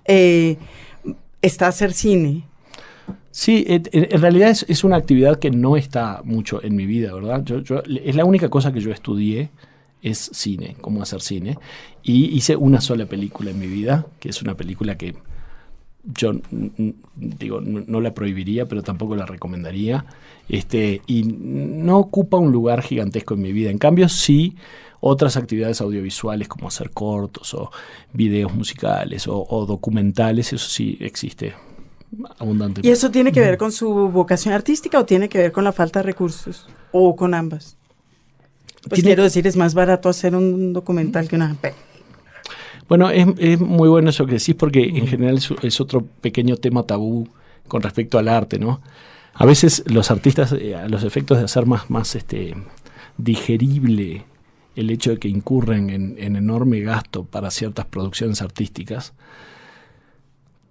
eh, 0.07 0.57
está 1.43 1.69
hacer 1.69 1.93
cine. 1.93 2.45
Sí, 3.37 3.65
en, 3.67 4.21
realidad 4.21 4.51
es, 4.51 4.85
una 4.85 4.95
actividad 4.95 5.41
que 5.41 5.51
no 5.51 5.77
está 5.77 6.23
mucho 6.25 6.63
en 6.63 6.77
mi 6.77 6.87
vida, 6.87 7.13
¿verdad? 7.13 7.43
Yo, 7.43 7.83
es 7.83 8.15
la 8.15 8.25
única 8.25 8.49
cosa 8.49 8.73
que 8.73 8.79
yo 8.79 8.93
estudié 8.93 9.51
es 10.03 10.31
cine, 10.33 10.77
cómo 10.81 11.03
hacer 11.03 11.21
cine. 11.21 11.59
Y 12.05 12.27
hice 12.27 12.55
una 12.55 12.81
sola 12.81 13.07
película 13.07 13.51
en 13.51 13.59
mi 13.59 13.67
vida, 13.67 14.07
que 14.21 14.29
es 14.29 14.41
una 14.41 14.55
película 14.55 14.97
que 14.97 15.17
yo 16.05 16.35
digo, 17.17 17.61
no, 17.61 18.01
la 18.01 18.15
prohibiría, 18.15 18.69
pero 18.69 18.85
tampoco 18.85 19.17
la 19.17 19.27
recomendaría. 19.27 20.05
Este, 20.49 21.03
y 21.09 21.25
no 21.25 21.99
ocupa 21.99 22.37
un 22.37 22.53
lugar 22.53 22.83
gigantesco 22.83 23.35
en 23.35 23.43
mi 23.43 23.53
vida. 23.53 23.69
En 23.69 23.79
cambio, 23.79 24.09
sí 24.09 24.55
otras 25.01 25.37
actividades 25.37 25.81
audiovisuales 25.81 26.47
como 26.47 26.69
hacer 26.69 26.91
cortos 26.91 27.53
o 27.55 27.73
videos 28.13 28.55
musicales 28.55 29.27
o 29.27 29.67
documentales, 29.67 30.53
eso 30.53 30.69
sí 30.69 30.97
existe 31.01 31.53
abundante. 32.39 32.81
¿Y 32.85 32.91
eso 32.91 33.11
tiene 33.11 33.33
que 33.33 33.41
ver 33.41 33.59
con 33.59 33.73
su 33.73 33.89
vocación 34.11 34.55
artística 34.55 34.99
o 34.99 35.05
tiene 35.05 35.29
que 35.29 35.39
ver 35.39 35.53
con 35.53 35.65
la 35.65 35.73
falta 35.73 36.01
de 36.01 36.05
recursos? 36.05 36.67
¿O 36.93 37.15
con 37.17 37.35
ambas? 37.35 37.77
Pues 38.89 39.03
quiero 39.03 39.23
decir, 39.23 39.47
es 39.47 39.57
más 39.57 39.75
barato 39.75 40.09
hacer 40.09 40.35
un 40.37 40.73
documental 40.73 41.29
que 41.29 41.37
una... 41.37 41.57
Bueno, 42.89 43.09
es, 43.09 43.59
muy 43.59 43.89
bueno 43.89 44.11
eso 44.11 44.27
que 44.27 44.33
decís 44.35 44.55
porque 44.55 44.85
en 44.85 45.07
general 45.07 45.41
es, 45.63 45.81
otro 45.81 46.05
pequeño 46.21 46.57
tema 46.57 46.83
tabú 46.83 47.27
con 47.67 47.81
respecto 47.81 48.19
al 48.19 48.29
arte, 48.29 48.59
¿no? 48.59 48.83
A 49.33 49.47
veces 49.47 49.83
los 49.87 50.11
artistas, 50.11 50.53
eh, 50.53 50.77
a 50.77 50.87
los 50.89 51.03
efectos 51.03 51.39
de 51.39 51.45
hacer 51.45 51.65
más, 51.65 51.89
más 51.89 52.15
este, 52.15 52.55
digerible 53.17 54.27
el 54.77 54.91
hecho 54.91 55.13
de 55.13 55.19
que 55.19 55.29
incurren 55.29 55.89
en 55.91 56.37
enorme 56.37 56.81
gasto 56.81 57.25
para 57.25 57.51
ciertas 57.51 57.87
producciones 57.87 58.43
artísticas, 58.43 59.15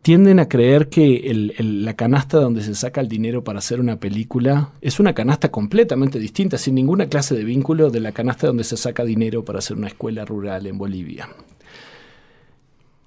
tienden 0.04 0.40
a 0.40 0.50
creer 0.50 0.90
que 0.90 1.54
la 1.60 1.94
canasta 1.96 2.38
donde 2.38 2.62
se 2.62 2.76
saca 2.76 3.00
el 3.00 3.08
dinero 3.08 3.44
para 3.44 3.60
hacer 3.60 3.80
una 3.80 3.96
película 4.02 4.70
es 4.82 5.00
una 5.00 5.14
canasta 5.14 5.50
completamente 5.50 6.20
distinta, 6.20 6.58
sin 6.58 6.76
ninguna 6.76 7.08
clase 7.08 7.36
de 7.36 7.46
vínculo 7.46 7.90
de 7.90 8.02
la 8.02 8.12
canasta 8.12 8.48
donde 8.48 8.66
se 8.66 8.76
saca 8.76 9.06
dinero 9.06 9.46
para 9.46 9.60
hacer 9.60 9.78
una 9.78 9.88
escuela 9.88 10.26
rural 10.26 10.68
en 10.68 10.78
Bolivia. 10.78 11.30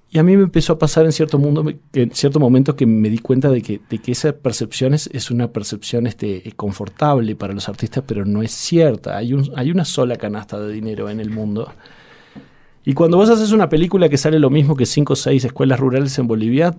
Y 0.09 0.17
a 0.17 0.23
mí 0.23 0.35
me 0.35 0.43
empezó 0.43 0.73
a 0.73 0.79
pasar 0.79 1.05
en 1.05 1.11
cierto, 1.11 1.37
mundo, 1.37 1.71
en 1.93 2.11
cierto 2.11 2.39
momento 2.39 2.75
que 2.75 2.87
me 2.87 3.11
di 3.11 3.19
cuenta 3.19 3.51
de 3.51 3.61
que, 3.61 3.79
de 3.87 3.99
que 3.99 4.13
esa 4.13 4.31
percepción 4.31 4.95
es, 4.95 5.29
una 5.29 5.49
percepción 5.51 6.07
este, 6.07 6.51
confortable 6.55 7.35
para 7.35 7.53
los 7.53 7.69
artistas, 7.69 8.05
pero 8.07 8.25
no 8.25 8.41
es 8.41 8.51
cierta. 8.51 9.17
Hay, 9.17 9.33
un, 9.33 9.51
hay 9.55 9.69
una 9.69 9.85
sola 9.85 10.15
canasta 10.15 10.59
de 10.59 10.73
dinero 10.73 11.11
en 11.11 11.19
el 11.19 11.29
mundo 11.29 11.71
y 12.89 12.93
cuando 12.93 13.17
vos 13.17 13.29
haces 13.29 13.51
una 13.51 13.67
película 13.67 14.07
que 14.07 14.17
sale 14.17 14.39
lo 14.39 14.49
mismo 14.49 14.75
que 14.77 14.85
cinco 14.85 15.11
o 15.13 15.15
seis 15.17 15.43
escuelas 15.43 15.77
rurales 15.77 16.17
en 16.19 16.27
Bolivia, 16.27 16.73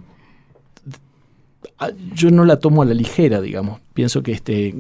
yo 2.15 2.31
no 2.31 2.45
la 2.45 2.59
tomo 2.59 2.81
a 2.83 2.85
la 2.87 2.95
ligera, 2.95 3.41
digamos. 3.41 3.81
Pienso 3.95 4.23
que 4.23 4.33
este 4.33 4.75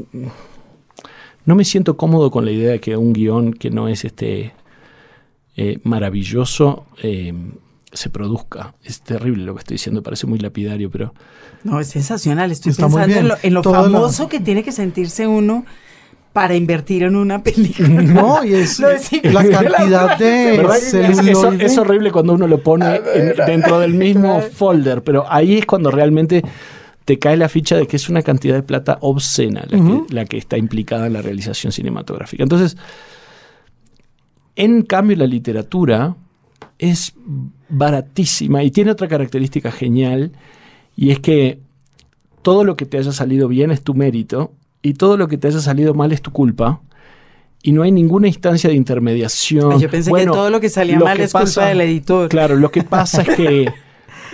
no 1.45 1.55
me 1.55 1.64
siento 1.64 1.97
cómodo 1.97 2.31
con 2.31 2.45
la 2.45 2.51
idea 2.51 2.72
de 2.72 2.81
que 2.81 2.97
un 2.97 3.12
guion 3.12 3.53
que 3.53 3.70
no 3.70 3.89
es 3.89 4.05
este 4.05 4.53
eh, 5.57 5.79
maravilloso 5.85 6.87
eh, 7.03 7.33
se 7.93 8.11
produzca. 8.11 8.74
Es 8.83 9.01
terrible 9.03 9.45
lo 9.45 9.55
que 9.55 9.61
estoy 9.61 9.74
diciendo, 9.74 10.03
parece 10.03 10.26
muy 10.26 10.39
lapidario, 10.39 10.91
pero... 10.91 11.14
No, 11.64 11.81
es 11.81 11.89
sensacional. 11.89 12.53
Estoy 12.53 12.70
Está 12.72 12.85
pensando 12.85 13.16
en 13.16 13.29
lo, 13.29 13.35
en 13.43 13.55
lo- 13.55 13.62
famoso 13.62 14.29
que 14.29 14.41
tiene 14.41 14.62
que 14.62 14.72
sentirse 14.72 15.26
uno 15.26 15.64
para 16.41 16.55
invertir 16.55 17.03
en 17.03 17.16
una 17.16 17.43
película. 17.43 17.89
No, 18.03 18.45
y 18.45 18.55
es 18.55 18.78
la 18.78 19.45
cantidad 19.49 20.16
de. 20.22 20.55
Es, 20.55 20.95
eso- 20.95 21.12
celuloide. 21.16 21.66
es 21.66 21.76
horrible 21.78 22.12
cuando 22.12 22.34
uno 22.34 22.47
lo 22.47 22.62
pone 22.62 23.01
en- 23.14 23.34
dentro 23.45 23.80
del 23.80 23.95
mismo 24.07 24.41
folder, 24.41 25.03
pero 25.03 25.24
ahí 25.28 25.59
es 25.59 25.66
cuando 25.66 25.91
realmente 25.91 26.43
te 27.05 27.18
cae 27.18 27.36
la 27.36 27.49
ficha 27.49 27.76
de 27.76 27.89
que 27.89 27.97
es 27.97 28.09
una 28.09 28.22
cantidad 28.22 28.55
de 28.55 28.62
plata 28.62 28.99
obscena 29.01 29.64
la, 29.68 29.78
Ujú. 29.78 30.07
que, 30.07 30.14
la 30.14 30.24
que 30.26 30.39
está 30.39 30.57
implicada 30.57 31.07
en 31.09 31.14
la 31.14 31.22
realización 31.22 31.72
cinematográfica. 31.72 32.45
Entonces, 32.45 32.76
en 34.55 34.82
cambio, 34.82 35.16
la 35.16 35.26
literatura 35.26 36.14
es 36.78 37.14
baratísima 37.68 38.62
y 38.62 38.70
tiene 38.70 38.91
otra 38.93 39.09
característica 39.09 39.72
genial, 39.72 40.32
y 40.97 41.11
es 41.11 41.18
que 41.20 41.59
todo 42.43 42.62
lo 42.62 42.76
que 42.76 42.86
te 42.86 42.99
haya 42.99 43.11
salido 43.12 43.49
bien 43.49 43.70
es 43.72 43.82
tu 43.82 43.95
mérito 43.95 44.53
y 44.83 44.95
todo 44.95 45.16
lo 45.16 45.29
que 45.29 45.39
te 45.39 45.49
haya 45.49 45.61
salido 45.61 45.95
mal 45.95 46.12
es 46.12 46.22
tu 46.22 46.31
culpa. 46.33 46.81
Y 47.62 47.72
no 47.72 47.83
hay 47.83 47.91
ninguna 47.91 48.29
instancia 48.29 48.70
de 48.70 48.76
intermediación. 48.76 49.81
Yo 49.81 49.91
pensé 49.91 50.11
Bueno, 50.11 50.33
que 50.33 50.37
todo 50.39 50.51
lo 50.51 50.61
que 50.61 50.68
salía 50.70 50.99
lo 50.99 51.05
mal 51.07 51.16
que 51.16 51.24
es 51.24 51.33
culpa 51.33 51.66
del 51.66 51.81
editor. 51.81 52.29
Claro, 52.29 52.57
lo 52.57 52.70
que 52.70 52.83
pasa 52.85 53.22
es 53.22 53.29
que 53.37 53.72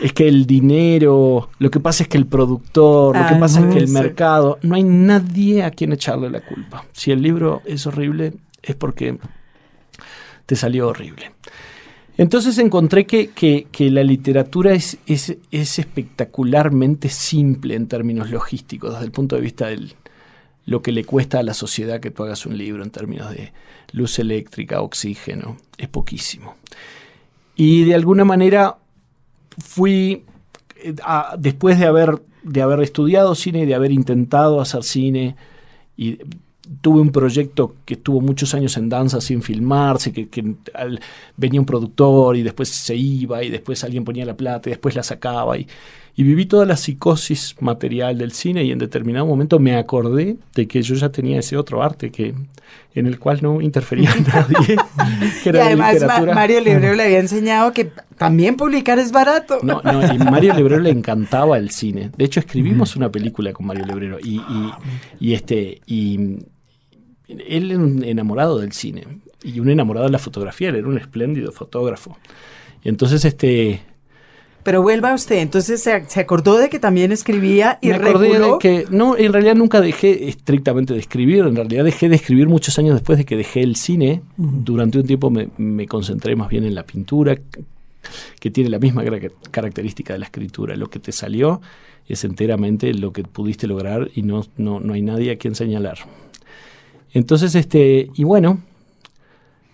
es 0.03 0.13
que 0.13 0.29
el 0.29 0.45
dinero, 0.45 1.49
lo 1.59 1.71
que 1.71 1.81
pasa 1.81 2.03
es 2.03 2.09
que 2.09 2.19
el 2.19 2.27
productor, 2.27 3.17
lo 3.17 3.27
que 3.27 3.35
Ah, 3.35 3.41
pasa 3.41 3.61
es 3.61 3.73
que 3.73 3.79
el 3.79 3.89
mercado, 3.89 4.59
no 4.63 4.75
hay 4.75 4.83
nadie 4.83 5.63
a 5.63 5.71
quien 5.71 5.93
echarle 5.93 6.29
la 6.29 6.41
culpa. 6.41 6.85
Si 6.93 7.13
el 7.13 7.23
libro 7.23 7.63
es 7.65 7.87
horrible, 7.87 8.35
es 8.63 8.75
porque 8.75 9.17
te 10.47 10.57
salió 10.57 10.89
horrible. 10.89 11.33
Entonces 12.19 12.59
encontré 12.59 13.07
que, 13.07 13.31
que- 13.31 13.67
que 13.73 13.91
la 13.91 14.05
literatura 14.05 14.73
es, 14.75 14.99
es, 15.07 15.37
es 15.51 15.79
espectacularmente 15.79 17.09
simple 17.09 17.75
en 17.75 17.89
términos 17.89 18.31
logísticos, 18.31 18.93
desde 18.93 19.07
el 19.07 19.11
punto 19.13 19.37
de 19.37 19.43
vista 19.43 19.67
de 19.69 19.81
lo 20.67 20.83
que 20.83 20.93
le 20.93 21.05
cuesta 21.05 21.39
a 21.39 21.43
la 21.43 21.55
sociedad 21.55 22.01
que 22.01 22.11
tú 22.11 22.23
hagas 22.23 22.47
un 22.47 22.57
libro 22.57 22.83
en 22.83 22.91
términos 22.91 23.31
de 23.31 23.53
luz 23.93 24.19
eléctrica, 24.19 24.81
oxígeno, 24.81 25.57
es 25.77 25.89
poquísimo. 25.89 26.55
Y 27.55 27.85
de 27.85 27.95
alguna 27.95 28.25
manera 28.25 28.79
fui, 29.59 30.25
eh, 30.83 30.95
después 31.39 31.79
de 31.79 31.87
haber, 31.87 32.23
de 32.43 32.63
haber 32.63 32.81
estudiado 32.81 33.35
cine 33.35 33.67
de 33.67 33.75
haber 33.75 33.93
intentado 33.93 34.61
hacer 34.61 34.83
cine, 34.83 35.37
y 35.97 36.19
tuve 36.81 37.01
un 37.01 37.11
proyecto 37.11 37.75
que 37.85 37.95
estuvo 37.95 38.21
muchos 38.21 38.55
años 38.55 38.77
en 38.77 38.89
danza 38.89 39.21
sin 39.21 39.43
filmarse, 39.43 40.13
que, 40.13 40.29
que 40.29 40.55
al- 40.75 41.01
venía 41.37 41.61
un 41.61 41.67
productor 41.67 42.37
y 42.37 42.43
después 42.43 42.69
se 42.69 42.97
iba 42.97 43.43
y 43.45 43.51
después 43.51 43.85
alguien 43.85 44.05
ponía 44.05 44.25
la 44.25 44.37
plata 44.37 44.69
y 44.69 44.73
después 44.73 44.95
la 44.97 45.03
sacaba 45.03 45.59
y, 45.59 45.67
y 46.17 46.23
viví 46.23 46.47
toda 46.47 46.65
la 46.65 46.77
psicosis 46.77 47.57
material 47.61 48.17
del 48.19 48.33
cine 48.33 48.65
y 48.65 48.71
en 48.71 48.79
determinado 48.79 49.27
momento 49.27 49.59
me 49.59 49.77
acordé 49.77 50.37
de 50.55 50.67
que 50.69 50.81
yo 50.83 50.95
ya 50.95 51.11
tenía 51.11 51.39
ese 51.41 51.57
otro 51.57 51.83
arte 51.83 52.11
que 52.11 52.35
en 52.95 53.07
el 53.07 53.19
cual 53.19 53.41
no 53.43 53.61
interfería 53.61 54.15
nadie, 54.33 54.77
que 55.43 55.47
Y 55.47 55.49
era 55.51 55.59
la 55.61 55.67
además 55.67 55.97
Ma-. 56.07 56.35
Mario 56.35 56.61
Librero 56.61 56.95
le 56.95 57.03
había 57.03 57.19
enseñado 57.21 57.73
que 57.73 57.91
también 58.17 58.57
publicar 58.57 58.99
es 59.01 59.11
barato. 59.11 59.59
No, 59.63 59.83
no, 59.83 60.15
y 60.15 60.19
Mario 60.19 60.55
Lebrero 60.57 60.81
le 60.81 60.91
encantaba 60.91 61.59
el 61.59 61.71
cine. 61.71 62.11
De 62.17 62.25
hecho, 62.25 62.39
escribimos 62.39 62.95
una 62.95 63.11
película 63.11 63.53
con 63.53 63.67
Mario 63.67 63.85
Lebrero 63.85 64.19
y, 64.23 64.37
y, 64.37 64.71
y 65.19 65.33
este 65.35 65.81
y 65.87 66.39
él 67.29 67.71
era 67.71 67.81
un 67.81 68.05
enamorado 68.05 68.59
del 68.59 68.73
cine 68.73 69.05
y 69.43 69.61
un 69.61 69.71
enamorado 69.71 70.07
de 70.07 70.13
la 70.13 70.19
fotografía. 70.19 70.69
Él 70.69 70.77
era 70.77 70.89
un 70.89 70.99
espléndido 70.99 71.53
fotógrafo. 71.53 72.17
Y 72.83 72.89
entonces, 72.89 73.25
este, 73.25 73.81
Pero 74.63 74.83
vuelva 74.83 75.15
usted, 75.15 75.37
entonces 75.37 75.83
se, 75.83 76.05
se 76.09 76.21
acordó 76.21 76.59
de 76.59 76.69
que 76.69 76.79
también 76.79 77.13
escribía 77.13 77.79
y 77.81 77.89
me 77.89 77.95
acordé 77.95 78.39
de 78.39 78.57
que 78.61 78.87
no, 78.91 79.17
en 79.17 79.33
realidad 79.33 79.55
nunca 79.55 79.81
dejé 79.81 80.29
estrictamente 80.29 80.93
de 80.93 81.01
escribir. 81.01 81.45
En 81.45 81.57
realidad 81.57 81.85
dejé 81.85 82.09
de 82.09 82.17
escribir 82.17 82.49
muchos 82.49 82.79
años 82.79 82.95
después 82.95 83.19
de 83.19 83.25
que 83.25 83.37
dejé 83.37 83.63
el 83.63 83.77
cine. 83.77 84.23
Durante 84.37 84.99
un 84.99 85.07
tiempo 85.07 85.31
me, 85.31 85.49
me 85.57 85.87
concentré 85.87 86.37
más 86.37 86.49
bien 86.49 86.65
en 86.65 86.75
la 86.75 86.85
pintura, 86.85 87.37
que 88.39 88.51
tiene 88.51 88.69
la 88.69 88.79
misma 88.79 89.03
característica 89.51 90.13
de 90.13 90.19
la 90.19 90.27
escritura. 90.27 90.77
Lo 90.77 90.89
que 90.89 90.99
te 90.99 91.13
salió 91.13 91.63
es 92.07 92.23
enteramente 92.25 92.93
lo 92.93 93.13
que 93.15 93.23
pudiste 93.25 93.67
lograr 93.67 94.11
y 94.15 94.23
no, 94.23 94.45
no, 94.59 94.79
no 94.81 94.93
hay 94.93 95.01
nadie 95.01 95.33
a 95.33 95.37
quien 95.37 95.55
señalar. 95.55 95.99
Entonces, 97.15 97.55
este, 97.55 98.11
y 98.15 98.25
bueno, 98.25 98.59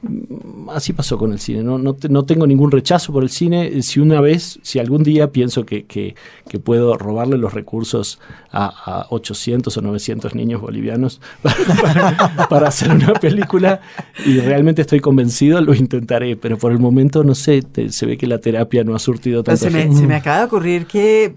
mm, 0.03 0.71
así 0.71 0.93
pasó 0.93 1.19
con 1.19 1.33
el 1.33 1.39
cine. 1.41 1.63
No, 1.63 1.79
no, 1.79 1.97
no 2.09 2.25
tengo 2.25 2.47
ningún 2.47 2.71
rechazo 2.71 3.13
por 3.13 3.23
el 3.23 3.31
cine. 3.31 3.83
Si 3.83 3.99
una 4.01 4.21
vez, 4.21 4.59
si 4.63 4.79
algún 4.79 5.03
día 5.03 5.33
pienso 5.33 5.65
que, 5.67 5.85
que- 5.85 6.15
que 6.49 6.59
puedo 6.59 6.97
robarle 6.97 7.39
los 7.39 7.53
recursos 7.55 8.19
a, 8.51 8.67
a 8.67 9.07
800 9.11 9.77
o 9.77 9.81
900 9.83 10.35
niños 10.35 10.61
bolivianos 10.61 11.21
para, 11.43 11.57
para- 11.83 12.49
para 12.49 12.69
hacer 12.69 12.91
una 12.93 13.13
película 13.15 13.81
y 14.27 14.39
realmente 14.41 14.83
estoy 14.83 15.01
convencido, 15.01 15.61
lo 15.61 15.75
intentaré. 15.75 16.37
Pero 16.37 16.59
por 16.59 16.73
el 16.73 16.79
momento, 16.79 17.25
no 17.25 17.35
sé, 17.35 17.63
te- 17.63 17.91
se 17.91 18.07
ve 18.07 18.17
que 18.17 18.27
la 18.27 18.39
terapia 18.39 18.85
no 18.85 18.95
ha 18.95 18.99
surtido 18.99 19.43
tanto 19.43 19.65
se, 19.65 19.71
me, 19.71 19.95
se 19.95 20.07
me 20.07 20.15
acaba 20.15 20.39
de 20.41 20.45
ocurrir 20.45 20.87
que 20.87 21.35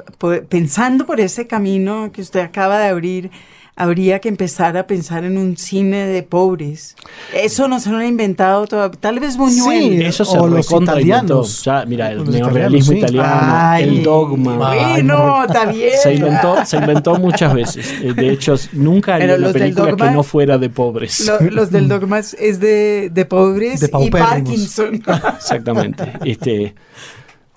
pensando 0.50 1.06
por 1.06 1.20
ese 1.20 1.48
camino 1.48 2.12
que 2.12 2.22
usted 2.22 2.40
acaba 2.42 2.80
de 2.80 2.88
abrir, 2.88 3.32
habría 3.76 4.20
que 4.20 4.30
empezar 4.30 4.78
a 4.78 4.86
pensar 4.86 5.24
en 5.24 5.38
un 5.38 5.58
cine 5.58 6.06
de 6.06 6.22
pobres. 6.24 6.96
Eso 7.34 7.68
no 7.68 7.80
se 7.80 7.90
lo 7.90 7.98
han 7.98 8.06
inventado 8.06 8.68
todavía. 8.68 9.00
Tal 9.00 9.20
vez 9.20 9.36
Buñuel. 9.36 9.94
Sí, 10.00 10.02
Eso 10.04 10.26
se 10.26 10.38
o 10.38 10.48
los 10.48 10.72
italianos. 10.72 11.64
Ya, 11.64 11.84
mira, 11.86 12.12
el 12.12 12.84
sí. 12.84 12.98
italiano, 12.98 13.30
Ay, 13.42 13.84
el 13.84 14.04
dogma. 14.04 14.72
Ay, 14.72 14.94
Bueno, 15.02 15.44
está 15.46 15.66
bien. 15.66 15.92
Se 16.02 16.14
inventó, 16.14 16.66
se 16.66 16.78
inventó 16.78 17.16
muchas 17.16 17.54
veces. 17.54 17.92
Eh, 18.02 18.14
De 18.14 18.30
hecho, 18.30 18.56
nunca 18.74 19.16
haría 19.16 19.28
Pero 19.30 19.40
una 19.40 19.54
película 19.54 19.92
dogma- 19.92 20.08
que 20.10 20.14
no 20.16 20.24
fuera 20.24 20.58
de 20.58 20.70
pobres. 20.70 21.26
Lo- 21.28 21.40
los 21.50 21.72
del 21.72 21.88
dogma 21.88 22.20
es 22.20 22.60
de, 22.60 23.10
de 23.12 23.26
pobres 23.26 23.80
De 23.80 23.90
y. 24.02 24.10
Parkinson. 24.12 25.02
Exactamente. 25.38 26.14
Este, 26.24 26.76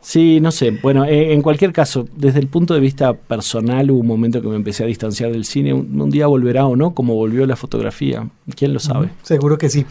sí, 0.09 0.41
no 0.41 0.51
sé. 0.53 0.71
Bueno, 0.71 1.05
eh, 1.05 1.33
en 1.33 1.43
cualquier 1.43 1.73
caso, 1.73 2.07
desde 2.17 2.39
el 2.39 2.47
punto 2.49 2.75
de 2.75 2.81
vista 2.81 3.13
personal, 3.15 3.91
hubo 3.91 4.01
un 4.01 4.07
momento 4.07 4.41
que 4.41 4.49
me 4.49 4.57
empecé 4.57 4.85
a 4.85 4.87
distanciar 4.87 5.33
del 5.33 5.45
cine. 5.45 5.73
Un, 5.75 6.01
un 6.01 6.11
día 6.11 6.27
volverá 6.27 6.67
o 6.67 6.77
no, 6.77 6.95
como 6.95 7.15
volvió 7.15 7.45
la 7.47 7.57
fotografía. 7.57 8.29
¿Quién 8.55 8.73
lo 8.73 8.79
sabe? 8.81 9.11
Seguro 9.23 9.59
que 9.59 9.69
sí. 9.69 9.85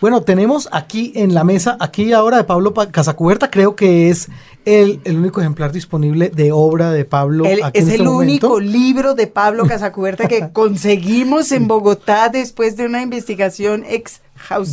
Bueno, 0.00 0.22
tenemos 0.22 0.68
aquí 0.72 1.12
en 1.14 1.32
la 1.34 1.44
mesa, 1.44 1.76
aquí 1.80 2.12
ahora 2.12 2.36
de 2.36 2.44
Pablo 2.44 2.74
Pa- 2.74 2.90
Casacuberta, 2.90 3.50
creo 3.50 3.74
que 3.74 4.10
es 4.10 4.28
el, 4.64 5.00
el 5.04 5.16
único 5.18 5.40
ejemplar 5.40 5.72
disponible 5.72 6.28
de 6.28 6.52
obra 6.52 6.92
de 6.92 7.04
Pablo. 7.04 7.44
Aquí 7.46 7.78
es 7.78 7.84
en 7.84 7.90
este 7.90 7.94
el 8.02 8.04
momento. 8.04 8.54
único 8.54 8.60
libro 8.60 9.14
de 9.14 9.26
Pablo 9.26 9.64
Casacuberta 9.66 10.28
que 10.28 10.48
conseguimos 10.52 11.50
en 11.52 11.66
Bogotá 11.66 12.28
después 12.28 12.76
de 12.76 12.86
una 12.86 13.02
investigación 13.02 13.84
exhaustiva. 13.88 14.22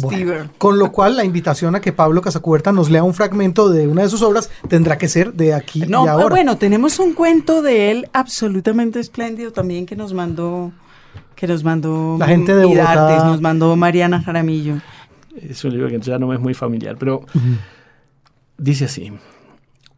Bueno, 0.01 0.49
con 0.57 0.79
lo 0.79 0.91
cual, 0.91 1.15
la 1.15 1.23
invitación 1.23 1.75
a 1.75 1.81
que 1.81 1.93
Pablo 1.93 2.21
Casacuberta 2.21 2.71
nos 2.71 2.89
lea 2.89 3.03
un 3.03 3.13
fragmento 3.13 3.69
de 3.69 3.87
una 3.87 4.03
de 4.03 4.09
sus 4.09 4.21
obras 4.21 4.49
tendrá 4.67 4.97
que 4.97 5.07
ser 5.07 5.33
de 5.33 5.53
aquí 5.53 5.81
No, 5.87 6.05
y 6.05 6.07
ahora. 6.07 6.29
bueno, 6.29 6.57
tenemos 6.57 6.99
un 6.99 7.13
cuento 7.13 7.61
de 7.61 7.91
él 7.91 8.09
absolutamente 8.13 8.99
espléndido 8.99 9.51
también 9.51 9.85
que 9.85 9.95
nos 9.95 10.13
mandó 10.13 10.71
que 11.35 11.47
nos 11.47 11.63
mandó 11.63 12.17
La 12.19 12.27
gente 12.27 12.53
de 12.53 12.65
Bogotá. 12.65 13.25
nos 13.25 13.39
mandó 13.39 13.75
Mariana 13.77 14.21
Jaramillo. 14.21 14.75
Es 15.35 15.63
un 15.63 15.71
libro 15.71 15.87
que 15.87 15.99
ya 15.99 16.19
no 16.19 16.27
me 16.27 16.35
es 16.35 16.41
muy 16.41 16.53
familiar, 16.53 16.97
pero 16.99 17.21
dice 18.57 18.85
así. 18.85 19.11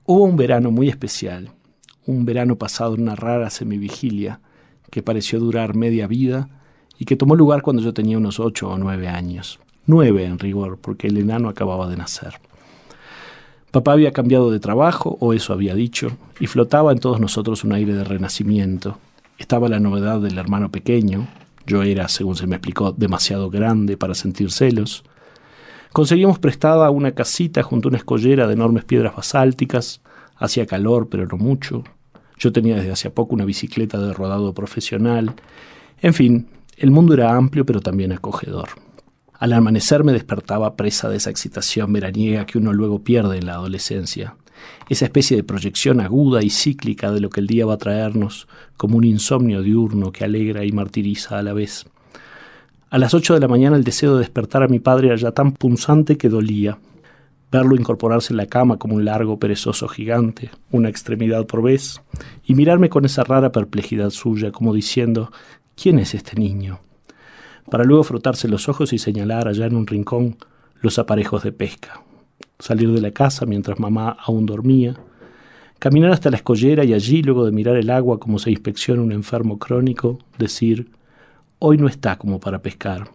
Hubo 0.06 0.24
un 0.24 0.36
verano 0.36 0.70
muy 0.72 0.88
especial, 0.90 1.50
un 2.06 2.26
verano 2.26 2.58
pasado 2.58 2.94
en 2.96 3.02
una 3.04 3.16
rara 3.16 3.50
semivigilia 3.50 4.40
que 4.92 5.02
pareció 5.02 5.40
durar 5.40 5.76
media 5.76 6.06
vida 6.06 6.50
y 7.02 7.06
que 7.06 7.16
tomó 7.16 7.36
lugar 7.36 7.64
cuando 7.64 7.82
yo 7.82 7.96
tenía 7.96 8.20
unos 8.20 8.40
ocho 8.40 8.70
o 8.70 8.78
nueve 8.78 9.08
años. 9.08 9.60
Nueve 9.88 10.24
en 10.24 10.38
rigor, 10.38 10.78
porque 10.80 11.08
el 11.08 11.18
enano 11.18 11.50
acababa 11.50 11.90
de 11.90 11.98
nacer. 11.98 12.36
Papá 13.72 13.94
había 13.94 14.12
cambiado 14.14 14.52
de 14.52 14.60
trabajo, 14.60 15.18
o 15.20 15.34
eso 15.34 15.52
había 15.52 15.74
dicho, 15.74 16.12
y 16.40 16.46
flotaba 16.46 16.92
en 16.92 17.00
todos 17.00 17.20
nosotros 17.20 17.64
un 17.64 17.74
aire 17.74 17.96
de 17.96 18.04
renacimiento. 18.04 19.00
Estaba 19.40 19.68
la 19.68 19.80
novedad 19.80 20.20
del 20.20 20.38
hermano 20.38 20.70
pequeño. 20.70 21.28
Yo 21.66 21.82
era, 21.82 22.08
según 22.08 22.36
se 22.36 22.46
me 22.46 22.58
explicó, 22.58 22.92
demasiado 22.92 23.50
grande 23.50 23.98
para 23.98 24.14
sentir 24.14 24.52
celos. 24.52 25.04
Conseguimos 25.94 26.38
prestada 26.38 26.92
una 26.92 27.14
casita 27.14 27.64
junto 27.64 27.88
a 27.88 27.90
una 27.90 27.98
escollera 27.98 28.46
de 28.46 28.54
enormes 28.54 28.86
piedras 28.86 29.16
basálticas. 29.16 30.02
Hacía 30.36 30.68
calor, 30.68 31.10
pero 31.10 31.26
no 31.26 31.38
mucho. 31.38 31.84
Yo 32.38 32.52
tenía 32.52 32.76
desde 32.76 32.92
hacía 32.92 33.12
poco 33.12 33.34
una 33.34 33.46
bicicleta 33.46 33.98
de 33.98 34.14
rodado 34.14 34.54
profesional. 34.54 35.34
En 36.04 36.14
fin, 36.14 36.48
el 36.82 36.90
mundo 36.90 37.14
era 37.14 37.36
amplio, 37.36 37.64
pero 37.64 37.80
también 37.80 38.12
acogedor. 38.12 38.70
Al 39.34 39.54
amanecer 39.54 40.04
me 40.04 40.14
despertaba 40.14 40.76
presa 40.76 41.10
de 41.10 41.18
esa 41.18 41.30
excitación 41.30 41.94
veraniega 41.94 42.48
que 42.48 42.58
uno 42.58 42.74
luego 42.74 43.04
pierde 43.04 43.38
en 43.38 43.46
la 43.46 43.54
adolescencia, 43.54 44.36
esa 44.90 45.06
especie 45.06 45.38
de 45.38 45.44
proyección 45.44 46.02
aguda 46.02 46.42
y 46.42 46.50
cíclica 46.50 47.12
de 47.12 47.20
lo 47.20 47.30
que 47.30 47.40
el 47.40 47.46
día 47.46 47.68
va 47.68 47.76
a 47.76 47.78
traernos, 47.78 48.48
como 48.78 48.98
un 48.98 49.04
insomnio 49.04 49.62
diurno 49.62 50.12
que 50.12 50.24
alegra 50.24 50.66
y 50.66 50.72
martiriza 50.72 51.38
a 51.38 51.44
la 51.44 51.54
vez. 51.54 51.86
A 52.90 52.98
las 52.98 53.14
ocho 53.14 53.36
de 53.36 53.40
la 53.40 53.48
mañana 53.48 53.78
el 53.78 53.84
deseo 53.84 54.16
de 54.16 54.22
despertar 54.22 54.64
a 54.64 54.68
mi 54.68 54.80
padre 54.80 55.10
era 55.10 55.18
ya 55.18 55.32
tan 55.32 55.52
punzante 55.52 56.18
que 56.18 56.30
dolía. 56.30 56.80
verlo 57.52 57.76
incorporarse 57.76 58.32
en 58.32 58.38
la 58.38 58.46
cama 58.46 58.78
como 58.78 58.96
un 58.96 59.04
largo 59.04 59.38
perezoso 59.38 59.88
gigante, 59.90 60.50
una 60.72 60.88
extremidad 60.88 61.46
por 61.46 61.62
vez, 61.62 62.02
y 62.46 62.56
mirarme 62.56 62.88
con 62.90 63.04
esa 63.04 63.26
rara 63.26 63.52
perplejidad 63.52 64.10
suya, 64.10 64.54
como 64.54 64.74
diciendo, 64.74 65.32
¿quién 65.82 65.98
es 65.98 66.14
este 66.14 66.40
niño? 66.40 66.80
Para 67.72 67.84
luego 67.84 68.04
frotarse 68.04 68.48
los 68.48 68.70
ojos 68.70 68.94
y 68.94 69.00
señalar 69.00 69.48
allá 69.48 69.66
en 69.66 69.76
un 69.76 69.88
rincón 69.88 70.38
los 70.80 71.00
aparejos 71.00 71.42
de 71.42 71.52
pesca, 71.52 72.04
salir 72.60 72.92
de 72.92 73.02
la 73.02 73.10
casa 73.10 73.48
mientras 73.48 73.80
mamá 73.80 74.16
aún 74.24 74.46
dormía, 74.46 74.96
caminar 75.80 76.12
hasta 76.12 76.30
la 76.30 76.38
escollera 76.38 76.84
y 76.84 76.94
allí, 76.94 77.24
luego 77.24 77.46
de 77.46 77.52
mirar 77.52 77.78
el 77.78 77.90
agua 77.90 78.20
como 78.20 78.38
se 78.38 78.52
inspecciona 78.52 79.02
un 79.02 79.12
enfermo 79.12 79.58
crónico, 79.58 80.20
decir, 80.38 80.92
hoy 81.58 81.78
no 81.80 81.88
está 81.88 82.16
como 82.18 82.40
para 82.40 82.62
pescar, 82.62 83.10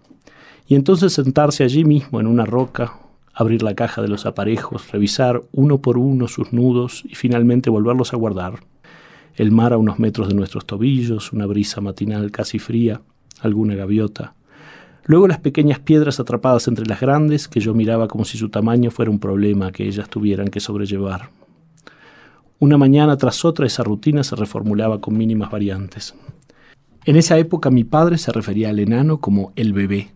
y 0.67 0.75
entonces 0.75 1.13
sentarse 1.13 1.63
allí 1.63 1.85
mismo 1.85 2.19
en 2.19 2.27
una 2.27 2.47
roca, 2.47 2.95
abrir 3.33 3.63
la 3.63 3.75
caja 3.75 4.03
de 4.03 4.09
los 4.09 4.27
aparejos, 4.27 4.91
revisar 4.91 5.41
uno 5.53 5.79
por 5.79 5.99
uno 5.99 6.27
sus 6.27 6.53
nudos 6.53 7.05
y 7.05 7.15
finalmente 7.15 7.71
volverlos 7.71 8.13
a 8.13 8.17
guardar. 8.17 8.55
El 9.37 9.53
mar 9.53 9.75
a 9.75 9.79
unos 9.79 9.99
metros 9.99 10.29
de 10.29 10.35
nuestros 10.35 10.65
tobillos, 10.65 11.33
una 11.33 11.45
brisa 11.45 11.83
matinal 11.83 12.31
casi 12.31 12.59
fría, 12.59 13.03
alguna 13.41 13.75
gaviota. 13.75 14.35
Luego 15.05 15.29
las 15.29 15.41
pequeñas 15.41 15.79
piedras 15.79 16.19
atrapadas 16.19 16.69
entre 16.69 16.87
las 16.87 17.01
grandes 17.01 17.47
que 17.47 17.61
yo 17.61 17.75
miraba 17.75 18.09
como 18.09 18.25
si 18.25 18.39
su 18.39 18.49
tamaño 18.49 18.91
fuera 18.91 19.11
un 19.11 19.19
problema 19.19 19.73
que 19.73 19.87
ellas 19.87 20.09
tuvieran 20.09 20.49
que 20.49 20.61
sobrellevar. 20.61 21.29
Una 22.59 22.79
mañana 22.79 23.19
tras 23.19 23.45
otra 23.45 23.67
esa 23.67 23.85
rutina 23.85 24.25
se 24.25 24.37
reformulaba 24.37 25.03
con 25.03 25.19
mínimas 25.19 25.51
variantes. 25.51 26.15
En 27.05 27.17
esa 27.17 27.37
época 27.37 27.71
mi 27.71 27.85
padre 27.85 28.17
se 28.17 28.33
refería 28.33 28.71
al 28.71 28.79
enano 28.79 29.21
como 29.21 29.53
el 29.55 29.75
bebé, 29.75 30.13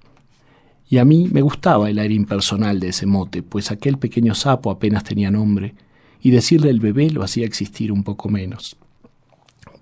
y 0.89 0.97
a 0.97 1.05
mí 1.05 1.29
me 1.31 1.43
gustaba 1.43 1.91
el 1.91 1.99
aire 1.99 2.15
impersonal 2.15 2.81
de 2.81 2.89
ese 2.89 3.05
mote, 3.05 3.43
pues 3.43 3.71
aquel 3.71 3.99
pequeño 3.99 4.35
sapo 4.35 4.71
apenas 4.71 5.05
tenía 5.05 5.31
nombre, 5.31 5.75
y 6.23 6.31
decirle 6.31 6.71
el 6.71 6.81
bebé 6.81 7.11
lo 7.11 7.23
hacía 7.23 7.47
existir 7.47 7.93
un 7.93 8.03
poco 8.03 8.29
menos. 8.29 8.77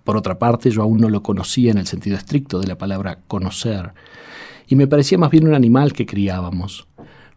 Por 0.09 0.17
otra 0.17 0.39
parte, 0.39 0.71
yo 0.71 0.81
aún 0.81 1.03
no 1.03 1.11
lo 1.11 1.23
conocía 1.23 1.71
en 1.71 1.77
el 1.77 1.87
sentido 1.87 2.17
estricto 2.17 2.61
de 2.61 2.67
la 2.67 2.79
palabra 2.79 3.19
conocer, 3.29 3.93
y 4.67 4.75
me 4.75 4.87
parecía 4.87 5.19
más 5.19 5.31
bien 5.31 5.47
un 5.47 5.53
animal 5.53 5.93
que 5.93 6.07
criábamos. 6.07 6.87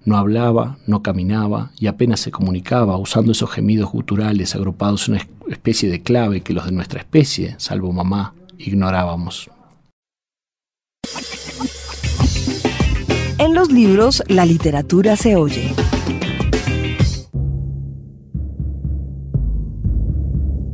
No 0.05 0.15
hablaba, 0.15 0.78
no 0.88 1.03
caminaba 1.03 1.72
y 1.78 1.88
apenas 1.88 2.22
se 2.22 2.32
comunicaba, 2.32 2.95
usando 2.95 3.34
esos 3.34 3.51
gemidos 3.51 3.91
guturales 3.91 4.55
agrupados 4.55 5.09
en 5.09 5.15
una 5.15 5.53
especie 5.53 5.89
de 5.89 6.01
clave 6.01 6.39
que 6.39 6.53
los 6.53 6.63
de 6.63 6.72
nuestra 6.72 7.01
especie, 7.01 7.55
salvo 7.57 7.91
mamá, 7.91 8.36
ignorábamos. 8.57 9.49
En 13.38 13.53
los 13.53 13.69
libros, 13.69 14.24
la 14.30 14.45
literatura 14.45 15.17
se 15.17 15.36
oye. 15.36 15.74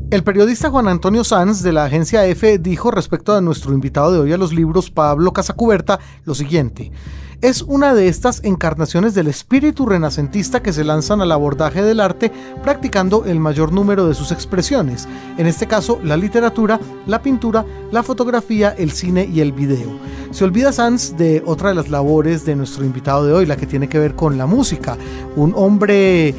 El 0.10 0.24
periodista 0.24 0.70
Juan 0.70 0.88
Antonio 0.88 1.26
Sanz 1.26 1.62
de 1.64 1.74
la 1.74 1.84
agencia 1.84 2.26
EFE 2.26 2.60
dijo 2.60 2.91
respecto 2.91 3.36
a 3.36 3.41
nuestro 3.41 3.74
invitado 3.74 4.14
de 4.14 4.20
hoy 4.20 4.32
a 4.32 4.38
los 4.38 4.53
libros, 4.53 4.89
Pablo 4.89 5.34
Casacuberta, 5.34 5.99
lo 6.24 6.34
siguiente. 6.34 6.93
Es 7.41 7.62
una 7.62 7.93
de 7.93 8.08
estas 8.08 8.41
encarnaciones 8.45 9.14
del 9.16 9.28
espíritu 9.28 9.86
renacentista 9.86 10.64
que 10.64 10.72
se 10.72 10.86
lanzan 10.86 11.20
al 11.20 11.34
abordaje 11.34 11.84
del 11.84 11.99
arte 11.99 12.32
practicando 12.64 13.26
el 13.26 13.41
mayor 13.41 13.74
número 13.74 14.08
de 14.08 14.14
sus 14.14 14.32
expresiones, 14.32 15.10
en 15.38 15.45
este 15.45 15.68
caso 15.68 15.99
la 16.01 16.16
literatura, 16.16 16.80
la 17.05 17.22
pintura, 17.22 17.66
la 17.91 18.01
fotografía, 18.01 18.74
el 18.78 18.91
cine 18.91 19.30
y 19.30 19.41
el 19.41 19.51
video. 19.51 19.99
Se 20.32 20.45
olvida 20.45 20.72
Sanz 20.72 21.18
de 21.18 21.43
otra 21.45 21.70
de 21.70 21.76
las 21.76 21.89
labores 21.89 22.45
de 22.45 22.55
nuestro 22.55 22.86
invitado 22.86 23.26
de 23.26 23.34
hoy, 23.34 23.45
la 23.45 23.58
que 23.58 23.68
tiene 23.68 23.89
que 23.89 23.99
ver 23.99 24.16
con 24.16 24.38
la 24.38 24.45
música. 24.45 24.97
Un 25.36 25.51
hombre 25.53 26.34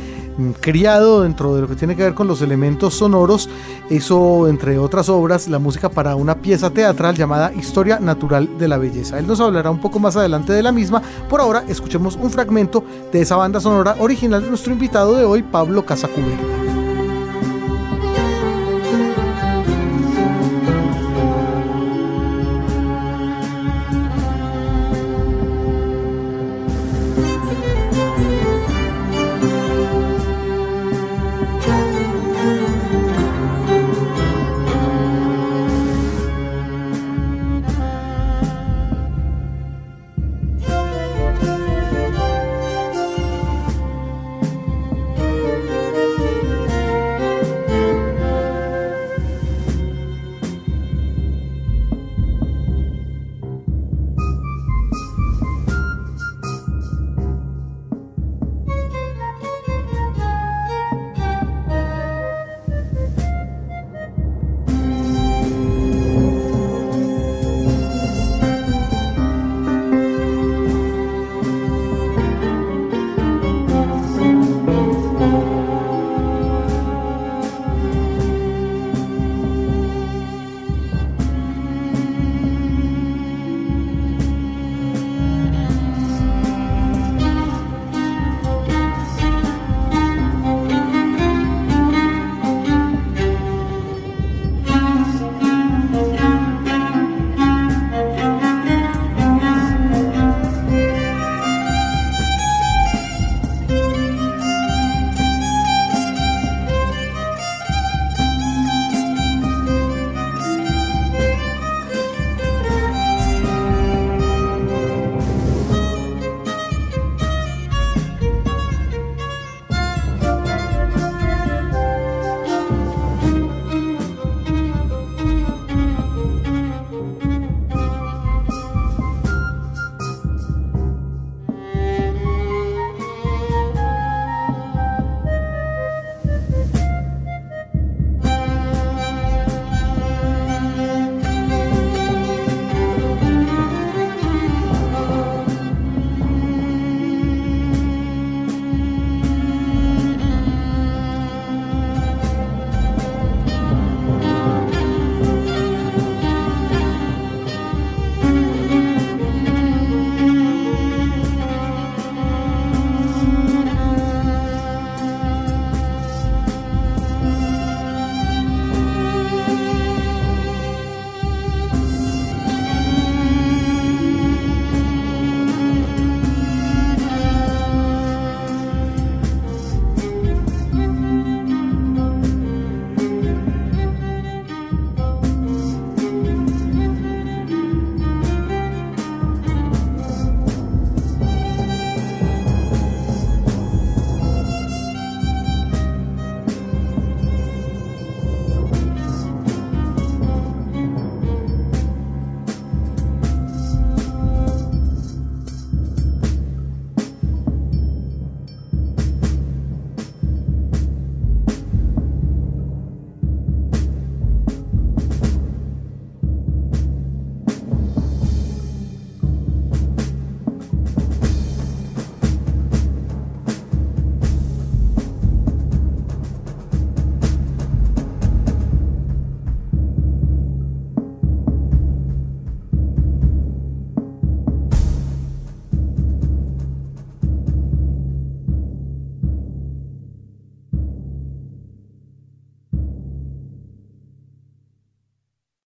criado 0.61 1.23
dentro 1.23 1.55
de 1.55 1.63
lo 1.63 1.69
que 1.69 1.77
tiene 1.77 1.97
que 1.97 2.03
ver 2.03 2.15
con 2.15 2.27
los 2.27 2.43
elementos 2.43 2.95
sonoros, 2.95 3.49
hizo, 3.91 4.49
entre 4.49 4.79
otras 4.79 5.09
obras, 5.09 5.49
la 5.49 5.59
música 5.59 5.89
para 5.89 6.17
una 6.17 6.37
pieza 6.37 6.71
teatral 6.71 7.15
llamada 7.15 7.53
Historia 7.53 7.99
Natural 8.01 8.59
de 8.59 8.69
la 8.69 8.79
Belleza. 8.79 9.19
Él 9.19 9.27
nos 9.27 9.41
hablará 9.41 9.71
un 9.71 9.81
poco 9.81 9.99
más 9.99 10.17
adelante 10.17 10.53
de 10.53 10.63
la 10.63 10.73
misma. 10.73 11.03
Por 11.29 11.41
ahora, 11.41 11.65
escuchemos 11.69 12.17
un 12.17 12.31
fragmento 12.31 12.85
de 13.13 13.21
esa 13.21 13.37
banda 13.37 13.61
sonora 13.61 13.97
original 13.99 14.43
de 14.43 14.49
nuestro 14.49 14.73
invitado 14.73 15.17
de 15.17 15.25
hoy, 15.25 15.43
Pablo 15.43 15.85
Casacuberta. 15.85 16.78